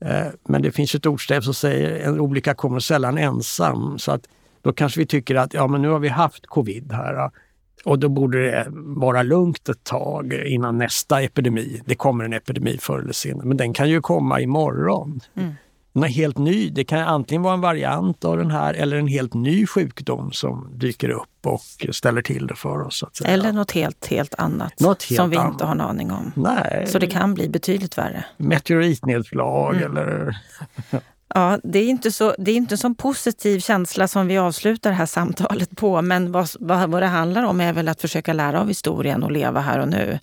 Eh, 0.00 0.26
men 0.48 0.62
det 0.62 0.72
finns 0.72 0.94
ett 0.94 1.06
ordstäv 1.06 1.40
som 1.40 1.54
säger 1.54 2.08
en 2.08 2.20
olycka 2.20 2.54
kommer 2.54 2.80
sällan 2.80 3.18
ensam. 3.18 3.98
Så 3.98 4.12
att 4.12 4.28
då 4.62 4.72
kanske 4.72 5.00
vi 5.00 5.06
tycker 5.06 5.34
att 5.34 5.54
ja, 5.54 5.66
men 5.66 5.82
nu 5.82 5.88
har 5.88 5.98
vi 5.98 6.08
haft 6.08 6.46
covid 6.46 6.92
här. 6.92 7.30
Och 7.86 7.98
då 7.98 8.08
borde 8.08 8.50
det 8.50 8.66
vara 8.74 9.22
lugnt 9.22 9.68
ett 9.68 9.84
tag 9.84 10.32
innan 10.46 10.78
nästa 10.78 11.22
epidemi. 11.22 11.82
Det 11.86 11.94
kommer 11.94 12.24
en 12.24 12.32
epidemi 12.32 12.78
förr 12.80 12.98
eller 12.98 13.12
senare, 13.12 13.46
men 13.46 13.56
den 13.56 13.74
kan 13.74 13.90
ju 13.90 14.00
komma 14.00 14.40
imorgon. 14.40 15.20
Mm. 15.36 15.54
Den 15.92 16.04
är 16.04 16.08
helt 16.08 16.38
ny. 16.38 16.70
Det 16.70 16.84
kan 16.84 16.98
antingen 17.00 17.42
vara 17.42 17.54
en 17.54 17.60
variant 17.60 18.24
av 18.24 18.36
den 18.36 18.50
här 18.50 18.74
eller 18.74 18.96
en 18.96 19.06
helt 19.06 19.34
ny 19.34 19.66
sjukdom 19.66 20.32
som 20.32 20.68
dyker 20.74 21.08
upp 21.08 21.46
och 21.46 21.60
ställer 21.94 22.22
till 22.22 22.46
det 22.46 22.54
för 22.54 22.82
oss. 22.82 23.04
Eller 23.24 23.52
något 23.52 23.72
helt, 23.72 24.06
helt 24.06 24.34
annat 24.34 24.80
något 24.80 25.02
helt 25.02 25.16
som 25.16 25.30
vi 25.30 25.36
annat. 25.36 25.52
inte 25.52 25.64
har 25.64 25.72
en 25.72 25.80
aning 25.80 26.12
om. 26.12 26.32
Nej. 26.36 26.84
Så 26.86 26.98
det 26.98 27.06
kan 27.06 27.34
bli 27.34 27.48
betydligt 27.48 27.98
värre. 27.98 28.24
Meteoritnedslag 28.36 29.76
mm. 29.76 29.96
eller 29.96 30.36
Ja, 31.36 31.58
det 31.62 31.78
är 31.78 31.88
inte 31.88 32.12
så, 32.12 32.34
det 32.38 32.50
är 32.50 32.56
inte 32.56 32.74
en 32.74 32.78
sån 32.78 32.94
positiv 32.94 33.60
känsla 33.60 34.08
som 34.08 34.26
vi 34.26 34.38
avslutar 34.38 34.90
det 34.90 34.96
här 34.96 35.06
samtalet 35.06 35.76
på. 35.76 36.02
Men 36.02 36.32
vad, 36.32 36.48
vad, 36.60 36.90
vad 36.90 37.02
det 37.02 37.06
handlar 37.06 37.42
om 37.42 37.60
är 37.60 37.72
väl 37.72 37.88
att 37.88 38.00
försöka 38.00 38.32
lära 38.32 38.60
av 38.60 38.68
historien 38.68 39.22
och 39.22 39.32
leva 39.32 39.60
här 39.60 39.78
och 39.78 39.88
nu. 39.88 40.18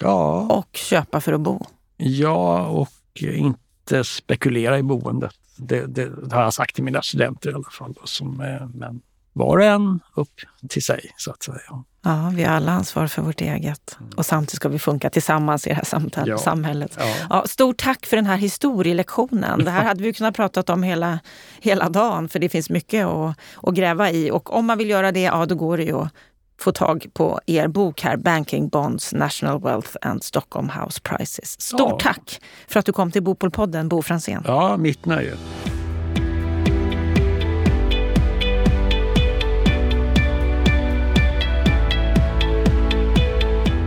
Ja. 0.00 0.40
Och 0.40 0.76
köpa 0.76 1.20
för 1.20 1.32
att 1.32 1.40
bo. 1.40 1.66
Ja, 1.96 2.66
och 2.66 3.22
inte 3.22 4.04
spekulera 4.04 4.78
i 4.78 4.82
boendet. 4.82 5.34
Det, 5.56 5.86
det, 5.86 6.28
det 6.28 6.36
har 6.36 6.42
jag 6.42 6.54
sagt 6.54 6.74
till 6.74 6.84
mina 6.84 7.02
studenter 7.02 7.50
i 7.50 7.54
alla 7.54 7.70
fall. 7.70 7.94
Som, 8.04 8.36
men 8.74 9.00
var 9.38 9.56
och 9.58 9.64
en 9.64 10.00
upp 10.14 10.40
till 10.68 10.82
sig, 10.82 11.10
så 11.16 11.30
att 11.30 11.42
säga. 11.42 11.84
Ja, 12.04 12.32
vi 12.34 12.44
har 12.44 12.56
alla 12.56 12.72
ansvar 12.72 13.06
för 13.06 13.22
vårt 13.22 13.40
eget. 13.40 13.98
Och 14.16 14.26
samtidigt 14.26 14.56
ska 14.56 14.68
vi 14.68 14.78
funka 14.78 15.10
tillsammans 15.10 15.66
i 15.66 15.70
det 15.70 15.76
här 15.76 15.84
samtal, 15.84 16.28
ja. 16.28 16.38
samhället. 16.38 16.96
Ja. 16.98 17.14
Ja, 17.30 17.44
stort 17.46 17.76
tack 17.76 18.06
för 18.06 18.16
den 18.16 18.26
här 18.26 18.36
historielektionen. 18.36 19.64
Det 19.64 19.70
här 19.70 19.84
hade 19.90 20.02
vi 20.02 20.12
kunnat 20.12 20.36
prata 20.36 20.72
om 20.72 20.82
hela, 20.82 21.18
hela 21.60 21.88
dagen, 21.88 22.28
för 22.28 22.38
det 22.38 22.48
finns 22.48 22.70
mycket 22.70 23.06
att, 23.06 23.38
att 23.62 23.74
gräva 23.74 24.10
i. 24.10 24.30
Och 24.30 24.54
om 24.54 24.66
man 24.66 24.78
vill 24.78 24.90
göra 24.90 25.12
det, 25.12 25.22
ja 25.22 25.46
då 25.46 25.54
går 25.54 25.76
det 25.76 25.84
ju 25.84 25.98
att 25.98 26.12
få 26.60 26.72
tag 26.72 27.06
på 27.12 27.40
er 27.46 27.68
bok 27.68 28.00
här, 28.00 28.16
Banking 28.16 28.68
Bonds, 28.68 29.12
National 29.12 29.60
Wealth 29.60 29.96
and 30.02 30.22
Stockholm 30.22 30.70
House 30.70 31.00
Prices. 31.00 31.60
Stort 31.60 32.02
tack 32.02 32.40
för 32.68 32.80
att 32.80 32.86
du 32.86 32.92
kom 32.92 33.10
till 33.10 33.22
Bopolpodden, 33.22 33.88
Bo 33.88 34.02
Franzén. 34.02 34.42
Ja, 34.46 34.76
mitt 34.76 35.06
nöje. 35.06 35.36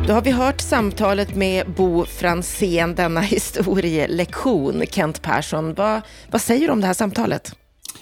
Då 0.07 0.13
har 0.13 0.21
vi 0.21 0.31
hört 0.31 0.61
samtalet 0.61 1.35
med 1.35 1.71
Bo 1.71 2.05
Fransén, 2.05 2.95
denna 2.95 3.21
historielektion. 3.21 4.83
Kent 4.91 5.21
Persson, 5.21 5.73
vad, 5.73 6.01
vad 6.31 6.41
säger 6.41 6.67
du 6.67 6.73
om 6.73 6.81
det 6.81 6.87
här 6.87 6.93
samtalet? 6.93 7.47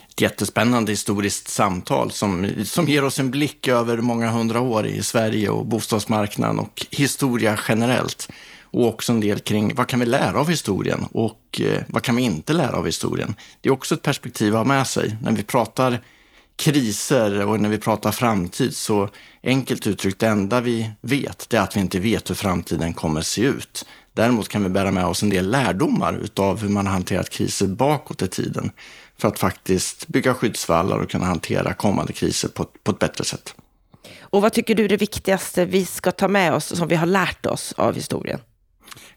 Ett 0.08 0.20
jättespännande 0.20 0.92
historiskt 0.92 1.48
samtal 1.48 2.10
som, 2.10 2.50
som 2.64 2.86
ger 2.86 3.04
oss 3.04 3.18
en 3.18 3.30
blick 3.30 3.68
över 3.68 3.96
många 3.96 4.30
hundra 4.30 4.60
år 4.60 4.86
i 4.86 5.02
Sverige 5.02 5.48
och 5.48 5.66
bostadsmarknaden 5.66 6.58
och 6.58 6.86
historia 6.90 7.58
generellt. 7.68 8.28
Och 8.62 8.88
också 8.88 9.12
en 9.12 9.20
del 9.20 9.38
kring 9.38 9.74
vad 9.74 9.86
kan 9.86 10.00
vi 10.00 10.06
lära 10.06 10.40
av 10.40 10.48
historien 10.48 11.06
och 11.12 11.60
eh, 11.60 11.82
vad 11.88 12.02
kan 12.02 12.16
vi 12.16 12.22
inte 12.22 12.52
lära 12.52 12.76
av 12.76 12.86
historien. 12.86 13.34
Det 13.60 13.68
är 13.68 13.72
också 13.72 13.94
ett 13.94 14.02
perspektiv 14.02 14.52
att 14.52 14.58
ha 14.58 14.64
med 14.64 14.86
sig. 14.86 15.16
När 15.22 15.32
vi 15.32 15.42
pratar 15.42 16.00
kriser 16.60 17.46
och 17.46 17.60
när 17.60 17.68
vi 17.68 17.78
pratar 17.78 18.12
framtid 18.12 18.76
så 18.76 19.08
enkelt 19.42 19.86
uttryckt, 19.86 20.18
det 20.18 20.26
enda 20.26 20.60
vi 20.60 20.90
vet 21.00 21.46
det 21.50 21.56
är 21.56 21.60
att 21.60 21.76
vi 21.76 21.80
inte 21.80 22.00
vet 22.00 22.30
hur 22.30 22.34
framtiden 22.34 22.94
kommer 22.94 23.20
se 23.20 23.42
ut. 23.42 23.84
Däremot 24.12 24.48
kan 24.48 24.62
vi 24.62 24.68
bära 24.68 24.90
med 24.90 25.06
oss 25.06 25.22
en 25.22 25.30
del 25.30 25.50
lärdomar 25.50 26.18
utav 26.22 26.60
hur 26.60 26.68
man 26.68 26.86
har 26.86 26.92
hanterat 26.92 27.30
kriser 27.30 27.66
bakåt 27.66 28.22
i 28.22 28.28
tiden 28.28 28.70
för 29.18 29.28
att 29.28 29.38
faktiskt 29.38 30.08
bygga 30.08 30.34
skyddsvallar 30.34 30.98
och 30.98 31.10
kunna 31.10 31.26
hantera 31.26 31.74
kommande 31.74 32.12
kriser 32.12 32.48
på, 32.48 32.64
på 32.64 32.90
ett 32.90 32.98
bättre 32.98 33.24
sätt. 33.24 33.54
Och 34.20 34.42
vad 34.42 34.52
tycker 34.52 34.74
du 34.74 34.84
är 34.84 34.88
det 34.88 34.96
viktigaste 34.96 35.64
vi 35.64 35.84
ska 35.84 36.12
ta 36.12 36.28
med 36.28 36.54
oss 36.54 36.76
som 36.76 36.88
vi 36.88 36.96
har 36.96 37.06
lärt 37.06 37.46
oss 37.46 37.72
av 37.76 37.94
historien? 37.94 38.40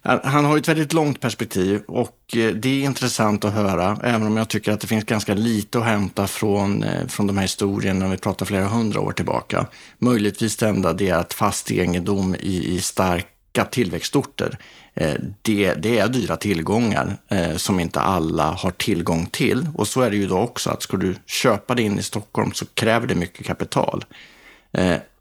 Han 0.01 0.45
har 0.45 0.57
ett 0.57 0.67
väldigt 0.67 0.93
långt 0.93 1.19
perspektiv 1.19 1.81
och 1.87 2.17
eh, 2.35 2.53
det 2.53 2.69
är 2.69 2.83
intressant 2.83 3.45
att 3.45 3.53
höra, 3.53 3.97
även 4.03 4.27
om 4.27 4.37
jag 4.37 4.49
tycker 4.49 4.71
att 4.71 4.81
det 4.81 4.87
finns 4.87 5.05
ganska 5.05 5.33
lite 5.33 5.79
att 5.79 5.85
hämta 5.85 6.27
från, 6.27 6.83
eh, 6.83 7.07
från 7.07 7.27
de 7.27 7.37
här 7.37 7.41
historierna 7.41 7.99
när 7.99 8.11
vi 8.11 8.17
pratar 8.17 8.45
flera 8.45 8.67
hundra 8.67 8.99
år 8.99 9.11
tillbaka. 9.11 9.65
Möjligtvis 9.99 10.55
det 10.55 10.67
enda 10.67 10.93
det 10.93 11.09
är 11.09 11.15
att 11.15 11.33
fast 11.33 11.71
egendom 11.71 12.35
i, 12.35 12.75
i 12.75 12.81
starka 12.81 13.65
tillväxtorter, 13.71 14.57
eh, 14.93 15.15
det, 15.41 15.73
det 15.73 15.99
är 15.99 16.07
dyra 16.07 16.37
tillgångar 16.37 17.17
som 17.57 17.79
inte 17.79 17.99
alla 17.99 18.51
har 18.51 18.71
tillgång 18.71 19.25
till. 19.25 19.67
Och 19.75 19.87
så 19.87 20.01
är 20.01 20.09
det 20.09 20.17
ju 20.17 20.27
då 20.27 20.37
också, 20.37 20.69
att 20.69 20.81
ska 20.81 20.97
du 20.97 21.15
köpa 21.25 21.75
det 21.75 21.81
in 21.81 21.99
i 21.99 22.03
Stockholm 22.03 22.53
så 22.53 22.65
kräver 22.65 23.07
det 23.07 23.15
mycket 23.15 23.45
kapital. 23.45 24.05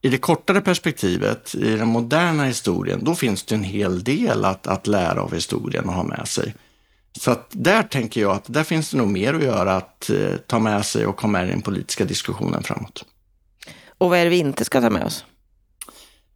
I 0.05 0.09
det 0.09 0.19
kortare 0.19 0.61
perspektivet, 0.61 1.55
i 1.55 1.77
den 1.77 1.89
moderna 1.89 2.45
historien, 2.45 3.05
då 3.05 3.15
finns 3.15 3.43
det 3.45 3.55
en 3.55 3.65
hel 3.65 4.05
del 4.05 4.45
att, 4.45 4.67
att 4.67 4.87
lära 4.87 5.23
av 5.23 5.35
historien 5.35 5.85
och 5.85 5.95
ha 5.95 6.03
med 6.03 6.29
sig. 6.29 6.55
Så 7.21 7.31
att 7.31 7.47
där 7.51 7.83
tänker 7.83 8.21
jag 8.21 8.33
att 8.33 8.45
där 8.47 8.65
finns 8.65 8.91
det 8.91 8.97
nog 8.97 9.09
mer 9.09 9.35
att 9.35 9.43
göra 9.43 9.77
att 9.77 10.11
eh, 10.11 10.37
ta 10.47 10.59
med 10.59 10.87
sig 10.87 11.07
och 11.07 11.21
ha 11.21 11.29
med 11.29 11.49
i 11.49 11.51
den 11.51 11.63
politiska 11.63 12.05
diskussionen 12.05 12.63
framåt. 12.63 13.05
Och 13.99 14.11
vad 14.11 14.19
är 14.19 14.25
det 14.25 14.31
vi 14.31 14.39
inte 14.39 14.65
ska 14.65 14.81
ta 14.81 14.91
med 14.91 15.05
oss? 15.05 15.25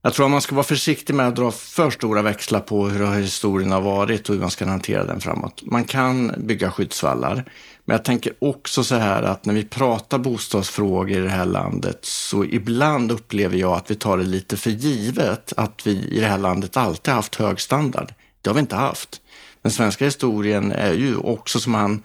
Jag 0.02 0.14
tror 0.14 0.26
att 0.26 0.32
man 0.32 0.40
ska 0.40 0.54
vara 0.54 0.64
försiktig 0.64 1.14
med 1.14 1.28
att 1.28 1.36
dra 1.36 1.50
för 1.50 1.90
stora 1.90 2.22
växlar 2.22 2.60
på 2.60 2.88
hur 2.88 3.14
historien 3.14 3.72
har 3.72 3.80
varit 3.80 4.28
och 4.28 4.34
hur 4.34 4.42
man 4.42 4.50
ska 4.50 4.66
hantera 4.66 5.04
den 5.04 5.20
framåt. 5.20 5.62
Man 5.64 5.84
kan 5.84 6.32
bygga 6.38 6.70
skyddsvallar, 6.70 7.44
men 7.84 7.94
jag 7.94 8.04
tänker 8.04 8.32
också 8.38 8.84
så 8.84 8.94
här 8.94 9.22
att 9.22 9.44
när 9.44 9.54
vi 9.54 9.64
pratar 9.64 10.18
bostadsfrågor 10.18 11.10
i 11.10 11.20
det 11.20 11.28
här 11.28 11.44
landet 11.44 11.98
så 12.02 12.44
ibland 12.44 13.12
upplever 13.12 13.56
jag 13.56 13.72
att 13.72 13.90
vi 13.90 13.94
tar 13.94 14.18
det 14.18 14.24
lite 14.24 14.56
för 14.56 14.70
givet 14.70 15.52
att 15.56 15.86
vi 15.86 15.90
i 15.90 16.20
det 16.20 16.26
här 16.26 16.38
landet 16.38 16.76
alltid 16.76 17.14
haft 17.14 17.34
hög 17.34 17.60
standard. 17.60 18.14
Det 18.42 18.50
har 18.50 18.54
vi 18.54 18.60
inte 18.60 18.76
haft. 18.76 19.20
Den 19.62 19.72
svenska 19.72 20.04
historien 20.04 20.72
är 20.72 20.92
ju 20.92 21.16
också 21.16 21.60
som 21.60 21.74
han, 21.74 22.02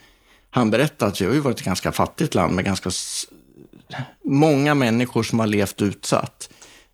han 0.50 0.72
berättat, 0.72 1.08
att 1.08 1.22
vi 1.22 1.26
har 1.26 1.34
ju 1.34 1.40
varit 1.40 1.60
ett 1.60 1.66
ganska 1.66 1.92
fattigt 1.92 2.36
land 2.36 2.56
med 2.56 2.66
ganska 2.66 2.90
många 4.26 4.76
människor 4.76 5.24
som 5.24 5.40
har 5.40 5.48
levt 5.48 5.82
utsatt. 5.82 6.50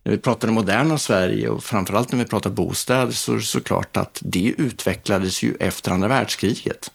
När 0.08 0.12
vi 0.14 0.20
pratar 0.20 0.48
det 0.48 0.54
moderna 0.54 0.98
Sverige 0.98 1.48
och 1.48 1.64
framförallt 1.64 2.12
när 2.12 2.18
vi 2.18 2.24
pratar 2.24 2.50
bostäder 2.50 3.12
så 3.12 3.32
är 3.32 3.36
det 3.36 3.42
såklart 3.42 3.96
att 3.96 4.18
det 4.24 4.54
utvecklades 4.58 5.42
ju 5.42 5.54
efter 5.60 5.90
andra 5.90 6.08
världskriget. 6.08 6.90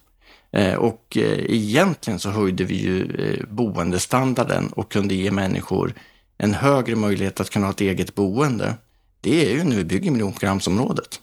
Eh, 0.52 0.74
och 0.74 1.18
eh, 1.18 1.54
egentligen 1.54 2.20
så 2.20 2.30
höjde 2.30 2.64
vi 2.64 2.76
ju 2.76 3.02
eh, 3.02 3.46
boendestandarden 3.50 4.68
och 4.68 4.92
kunde 4.92 5.16
ge 5.16 5.32
människor 5.32 5.94
en 6.38 6.54
högre 6.54 6.96
möjlighet 6.96 7.40
att 7.40 7.50
kunna 7.50 7.66
ha 7.66 7.72
ett 7.72 7.82
eget 7.82 8.16
boende. 8.16 8.74
Det 9.22 9.52
är 9.52 9.56
ju 9.56 9.64
när 9.64 9.76
vi 9.76 9.84
bygger 9.84 10.12
miljonprogramsområdet. 10.12 11.20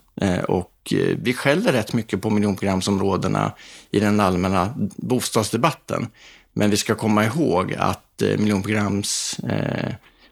Och 0.48 0.94
vi 1.16 1.32
skäller 1.32 1.72
rätt 1.72 1.92
mycket 1.92 2.22
på 2.22 2.30
miljonprogramsområdena 2.30 3.52
i 3.90 4.00
den 4.00 4.20
allmänna 4.20 4.74
bostadsdebatten. 4.96 6.06
Men 6.52 6.70
vi 6.70 6.76
ska 6.76 6.94
komma 6.94 7.24
ihåg 7.24 7.74
att 7.78 8.22
eh, 8.22 8.38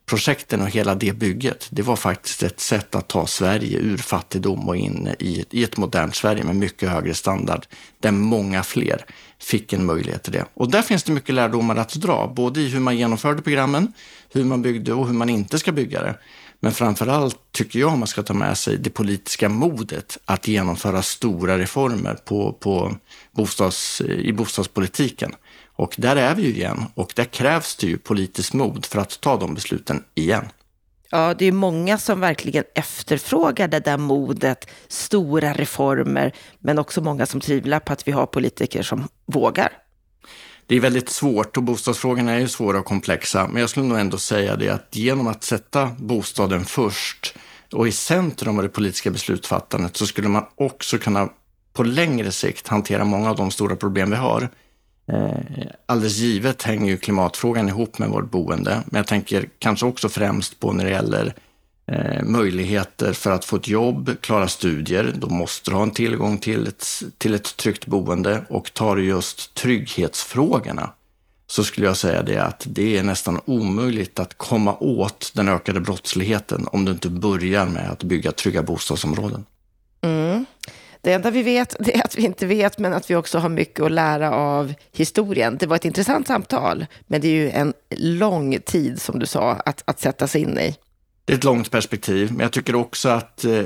Projekten 0.08 0.62
och 0.62 0.68
hela 0.68 0.94
det 0.94 1.12
bygget, 1.12 1.66
det 1.70 1.82
var 1.82 1.96
faktiskt 1.96 2.42
ett 2.42 2.60
sätt 2.60 2.94
att 2.94 3.08
ta 3.08 3.26
Sverige 3.26 3.78
ur 3.78 3.96
fattigdom 3.96 4.68
och 4.68 4.76
in 4.76 5.14
i 5.18 5.40
ett, 5.40 5.54
i 5.54 5.64
ett 5.64 5.76
modernt 5.76 6.16
Sverige 6.16 6.44
med 6.44 6.56
mycket 6.56 6.88
högre 6.88 7.14
standard, 7.14 7.66
där 8.00 8.10
många 8.10 8.62
fler 8.62 9.04
fick 9.38 9.72
en 9.72 9.86
möjlighet 9.86 10.22
till 10.22 10.32
det. 10.32 10.44
Och 10.54 10.70
där 10.70 10.82
finns 10.82 11.02
det 11.02 11.12
mycket 11.12 11.34
lärdomar 11.34 11.76
att 11.76 11.94
dra, 11.94 12.32
både 12.36 12.60
i 12.60 12.68
hur 12.68 12.80
man 12.80 12.96
genomförde 12.96 13.42
programmen, 13.42 13.92
hur 14.32 14.44
man 14.44 14.62
byggde 14.62 14.92
och 14.92 15.06
hur 15.06 15.14
man 15.14 15.28
inte 15.28 15.58
ska 15.58 15.72
bygga 15.72 16.02
det. 16.02 16.18
Men 16.60 16.72
framför 16.72 17.06
allt 17.06 17.38
tycker 17.52 17.78
jag 17.78 17.98
man 17.98 18.08
ska 18.08 18.22
ta 18.22 18.34
med 18.34 18.58
sig 18.58 18.76
det 18.76 18.90
politiska 18.90 19.48
modet 19.48 20.18
att 20.24 20.48
genomföra 20.48 21.02
stora 21.02 21.58
reformer 21.58 22.14
på, 22.14 22.52
på 22.52 22.96
bostads, 23.32 24.00
i 24.00 24.32
bostadspolitiken. 24.32 25.34
Och 25.78 25.94
där 25.98 26.16
är 26.16 26.34
vi 26.34 26.42
ju 26.42 26.48
igen 26.48 26.84
och 26.94 27.12
där 27.16 27.24
krävs 27.24 27.76
det 27.76 27.86
ju 27.86 27.98
politiskt 27.98 28.54
mod 28.54 28.86
för 28.86 28.98
att 29.00 29.20
ta 29.20 29.36
de 29.36 29.54
besluten 29.54 30.04
igen. 30.14 30.44
Ja, 31.10 31.34
det 31.34 31.44
är 31.44 31.52
många 31.52 31.98
som 31.98 32.20
verkligen 32.20 32.64
efterfrågar 32.74 33.68
det 33.68 33.80
där 33.80 33.98
modet, 33.98 34.70
stora 34.88 35.52
reformer, 35.52 36.32
men 36.58 36.78
också 36.78 37.00
många 37.00 37.26
som 37.26 37.40
tvivlar 37.40 37.80
på 37.80 37.92
att 37.92 38.08
vi 38.08 38.12
har 38.12 38.26
politiker 38.26 38.82
som 38.82 39.08
vågar. 39.26 39.68
Det 40.66 40.76
är 40.76 40.80
väldigt 40.80 41.08
svårt 41.08 41.56
och 41.56 41.62
bostadsfrågorna 41.62 42.32
är 42.32 42.38
ju 42.38 42.48
svåra 42.48 42.78
och 42.78 42.84
komplexa, 42.84 43.48
men 43.48 43.60
jag 43.60 43.70
skulle 43.70 43.86
nog 43.86 43.98
ändå 43.98 44.18
säga 44.18 44.56
det 44.56 44.68
att 44.68 44.96
genom 44.96 45.26
att 45.26 45.44
sätta 45.44 45.86
bostaden 45.98 46.64
först 46.64 47.34
och 47.72 47.88
i 47.88 47.92
centrum 47.92 48.56
av 48.56 48.62
det 48.62 48.68
politiska 48.68 49.10
beslutsfattandet 49.10 49.96
så 49.96 50.06
skulle 50.06 50.28
man 50.28 50.44
också 50.54 50.98
kunna 50.98 51.28
på 51.72 51.82
längre 51.82 52.32
sikt 52.32 52.68
hantera 52.68 53.04
många 53.04 53.30
av 53.30 53.36
de 53.36 53.50
stora 53.50 53.76
problem 53.76 54.10
vi 54.10 54.16
har. 54.16 54.48
Eh, 55.08 55.66
alldeles 55.86 56.16
givet 56.16 56.62
hänger 56.62 56.90
ju 56.90 56.96
klimatfrågan 56.96 57.68
ihop 57.68 57.98
med 57.98 58.08
vårt 58.08 58.30
boende, 58.30 58.82
men 58.86 58.98
jag 58.98 59.06
tänker 59.06 59.48
kanske 59.58 59.86
också 59.86 60.08
främst 60.08 60.60
på 60.60 60.72
när 60.72 60.84
det 60.84 60.90
gäller 60.90 61.34
eh, 61.86 62.22
möjligheter 62.22 63.12
för 63.12 63.30
att 63.30 63.44
få 63.44 63.56
ett 63.56 63.68
jobb, 63.68 64.10
klara 64.20 64.48
studier. 64.48 65.14
Då 65.18 65.28
måste 65.28 65.70
du 65.70 65.76
ha 65.76 65.82
en 65.82 65.90
tillgång 65.90 66.38
till 66.38 66.66
ett, 66.66 66.86
till 67.18 67.34
ett 67.34 67.56
tryggt 67.56 67.86
boende 67.86 68.44
och 68.48 68.74
tar 68.74 68.96
du 68.96 69.04
just 69.04 69.54
trygghetsfrågorna 69.54 70.90
så 71.50 71.64
skulle 71.64 71.86
jag 71.86 71.96
säga 71.96 72.22
det 72.22 72.38
att 72.38 72.66
det 72.66 72.98
är 72.98 73.02
nästan 73.02 73.40
omöjligt 73.44 74.18
att 74.18 74.38
komma 74.38 74.76
åt 74.80 75.30
den 75.34 75.48
ökade 75.48 75.80
brottsligheten 75.80 76.68
om 76.72 76.84
du 76.84 76.92
inte 76.92 77.08
börjar 77.08 77.66
med 77.66 77.90
att 77.90 78.02
bygga 78.02 78.32
trygga 78.32 78.62
bostadsområden. 78.62 79.44
Mm. 80.00 80.46
Det 81.00 81.12
enda 81.12 81.30
vi 81.30 81.42
vet 81.42 81.76
det 81.78 81.96
är 81.96 82.04
att 82.04 82.18
vi 82.18 82.22
inte 82.22 82.46
vet, 82.46 82.78
men 82.78 82.92
att 82.92 83.10
vi 83.10 83.14
också 83.14 83.38
har 83.38 83.48
mycket 83.48 83.84
att 83.84 83.92
lära 83.92 84.32
av 84.32 84.74
historien. 84.92 85.56
Det 85.60 85.66
var 85.66 85.76
ett 85.76 85.84
intressant 85.84 86.26
samtal, 86.26 86.86
men 87.06 87.20
det 87.20 87.28
är 87.28 87.32
ju 87.32 87.50
en 87.50 87.72
lång 87.90 88.58
tid, 88.58 89.02
som 89.02 89.18
du 89.18 89.26
sa, 89.26 89.52
att, 89.52 89.82
att 89.84 90.00
sätta 90.00 90.26
sig 90.26 90.40
in 90.40 90.58
i. 90.58 90.76
Det 91.24 91.32
är 91.32 91.36
ett 91.36 91.44
långt 91.44 91.70
perspektiv, 91.70 92.32
men 92.32 92.40
jag 92.40 92.52
tycker 92.52 92.74
också 92.74 93.08
att 93.08 93.44
eh, 93.44 93.64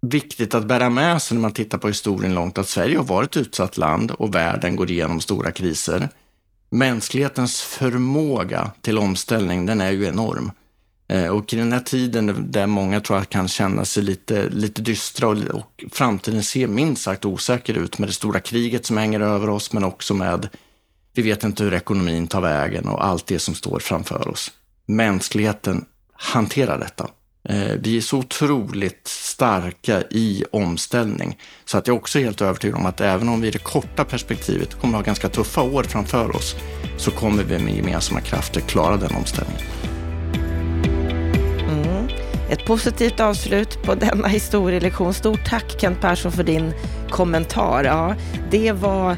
viktigt 0.00 0.54
att 0.54 0.66
bära 0.66 0.90
med 0.90 1.22
sig 1.22 1.34
när 1.34 1.42
man 1.42 1.52
tittar 1.52 1.78
på 1.78 1.88
historien 1.88 2.34
långt, 2.34 2.58
att 2.58 2.68
Sverige 2.68 2.96
har 2.96 3.04
varit 3.04 3.36
ett 3.36 3.42
utsatt 3.42 3.76
land 3.76 4.10
och 4.10 4.34
världen 4.34 4.76
går 4.76 4.90
igenom 4.90 5.20
stora 5.20 5.50
kriser. 5.50 6.08
Mänsklighetens 6.70 7.60
förmåga 7.62 8.70
till 8.80 8.98
omställning, 8.98 9.66
den 9.66 9.80
är 9.80 9.90
ju 9.90 10.04
enorm. 10.04 10.50
Eh, 11.10 11.28
och 11.28 11.52
i 11.52 11.56
den 11.56 11.72
här 11.72 11.80
tiden 11.80 12.46
där 12.50 12.66
många 12.66 13.00
tror 13.00 13.18
jag 13.18 13.28
kan 13.28 13.48
känna 13.48 13.84
sig 13.84 14.02
lite, 14.02 14.48
lite 14.48 14.82
dystra 14.82 15.28
och, 15.28 15.36
och 15.36 15.84
framtiden 15.92 16.42
ser 16.42 16.66
minst 16.66 17.02
sagt 17.02 17.24
osäker 17.24 17.74
ut 17.74 17.98
med 17.98 18.08
det 18.08 18.12
stora 18.12 18.40
kriget 18.40 18.86
som 18.86 18.96
hänger 18.96 19.20
över 19.20 19.48
oss, 19.48 19.72
men 19.72 19.84
också 19.84 20.14
med 20.14 20.48
vi 21.14 21.22
vet 21.22 21.44
inte 21.44 21.64
hur 21.64 21.74
ekonomin 21.74 22.26
tar 22.26 22.40
vägen 22.40 22.88
och 22.88 23.04
allt 23.04 23.26
det 23.26 23.38
som 23.38 23.54
står 23.54 23.78
framför 23.78 24.28
oss. 24.28 24.50
Mänskligheten 24.86 25.84
hanterar 26.12 26.78
detta. 26.78 27.08
Eh, 27.48 27.72
vi 27.80 27.96
är 27.96 28.00
så 28.00 28.18
otroligt 28.18 29.08
starka 29.08 30.02
i 30.10 30.44
omställning 30.52 31.38
så 31.64 31.78
att 31.78 31.86
jag 31.86 31.96
också 31.96 32.18
är 32.18 32.24
helt 32.24 32.40
övertygad 32.40 32.78
om 32.78 32.86
att 32.86 33.00
även 33.00 33.28
om 33.28 33.40
vi 33.40 33.48
i 33.48 33.50
det 33.50 33.58
korta 33.58 34.04
perspektivet 34.04 34.80
kommer 34.80 34.98
att 34.98 35.04
ha 35.04 35.06
ganska 35.06 35.28
tuffa 35.28 35.62
år 35.62 35.82
framför 35.82 36.36
oss 36.36 36.56
så 36.96 37.10
kommer 37.10 37.44
vi 37.44 37.58
med 37.58 37.76
gemensamma 37.76 38.20
krafter 38.20 38.60
klara 38.60 38.96
den 38.96 39.16
omställningen. 39.16 39.89
Ett 42.50 42.64
positivt 42.64 43.20
avslut 43.20 43.82
på 43.82 43.94
denna 43.94 44.28
historielektion. 44.28 45.14
Stort 45.14 45.44
tack 45.44 45.80
Kent 45.80 46.00
Persson 46.00 46.32
för 46.32 46.42
din 46.42 46.72
kommentar. 47.10 47.84
Ja, 47.84 48.14
det 48.50 48.72
var 48.72 49.16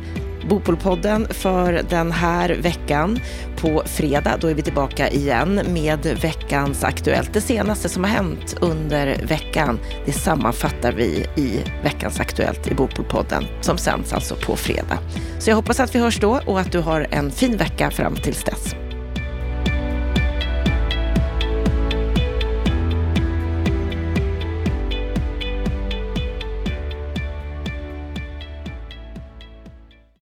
Bopolpodden 0.48 1.26
för 1.30 1.82
den 1.90 2.12
här 2.12 2.56
veckan. 2.62 3.20
På 3.56 3.82
fredag 3.86 4.36
då 4.40 4.46
är 4.48 4.54
vi 4.54 4.62
tillbaka 4.62 5.08
igen 5.10 5.60
med 5.68 6.18
veckans 6.22 6.84
Aktuellt. 6.84 7.32
Det 7.32 7.40
senaste 7.40 7.88
som 7.88 8.04
har 8.04 8.10
hänt 8.10 8.56
under 8.60 9.26
veckan, 9.26 9.78
det 10.04 10.12
sammanfattar 10.12 10.92
vi 10.92 11.26
i 11.36 11.60
veckans 11.82 12.20
Aktuellt 12.20 12.66
i 12.66 12.74
Bopolpodden 12.74 13.44
som 13.60 13.78
sänds 13.78 14.12
alltså 14.12 14.34
på 14.34 14.56
fredag. 14.56 14.98
Så 15.38 15.50
jag 15.50 15.56
hoppas 15.56 15.80
att 15.80 15.94
vi 15.94 15.98
hörs 15.98 16.20
då 16.20 16.40
och 16.46 16.60
att 16.60 16.72
du 16.72 16.78
har 16.78 17.06
en 17.10 17.30
fin 17.30 17.56
vecka 17.56 17.90
fram 17.90 18.16
tills 18.16 18.44
dess. 18.44 18.74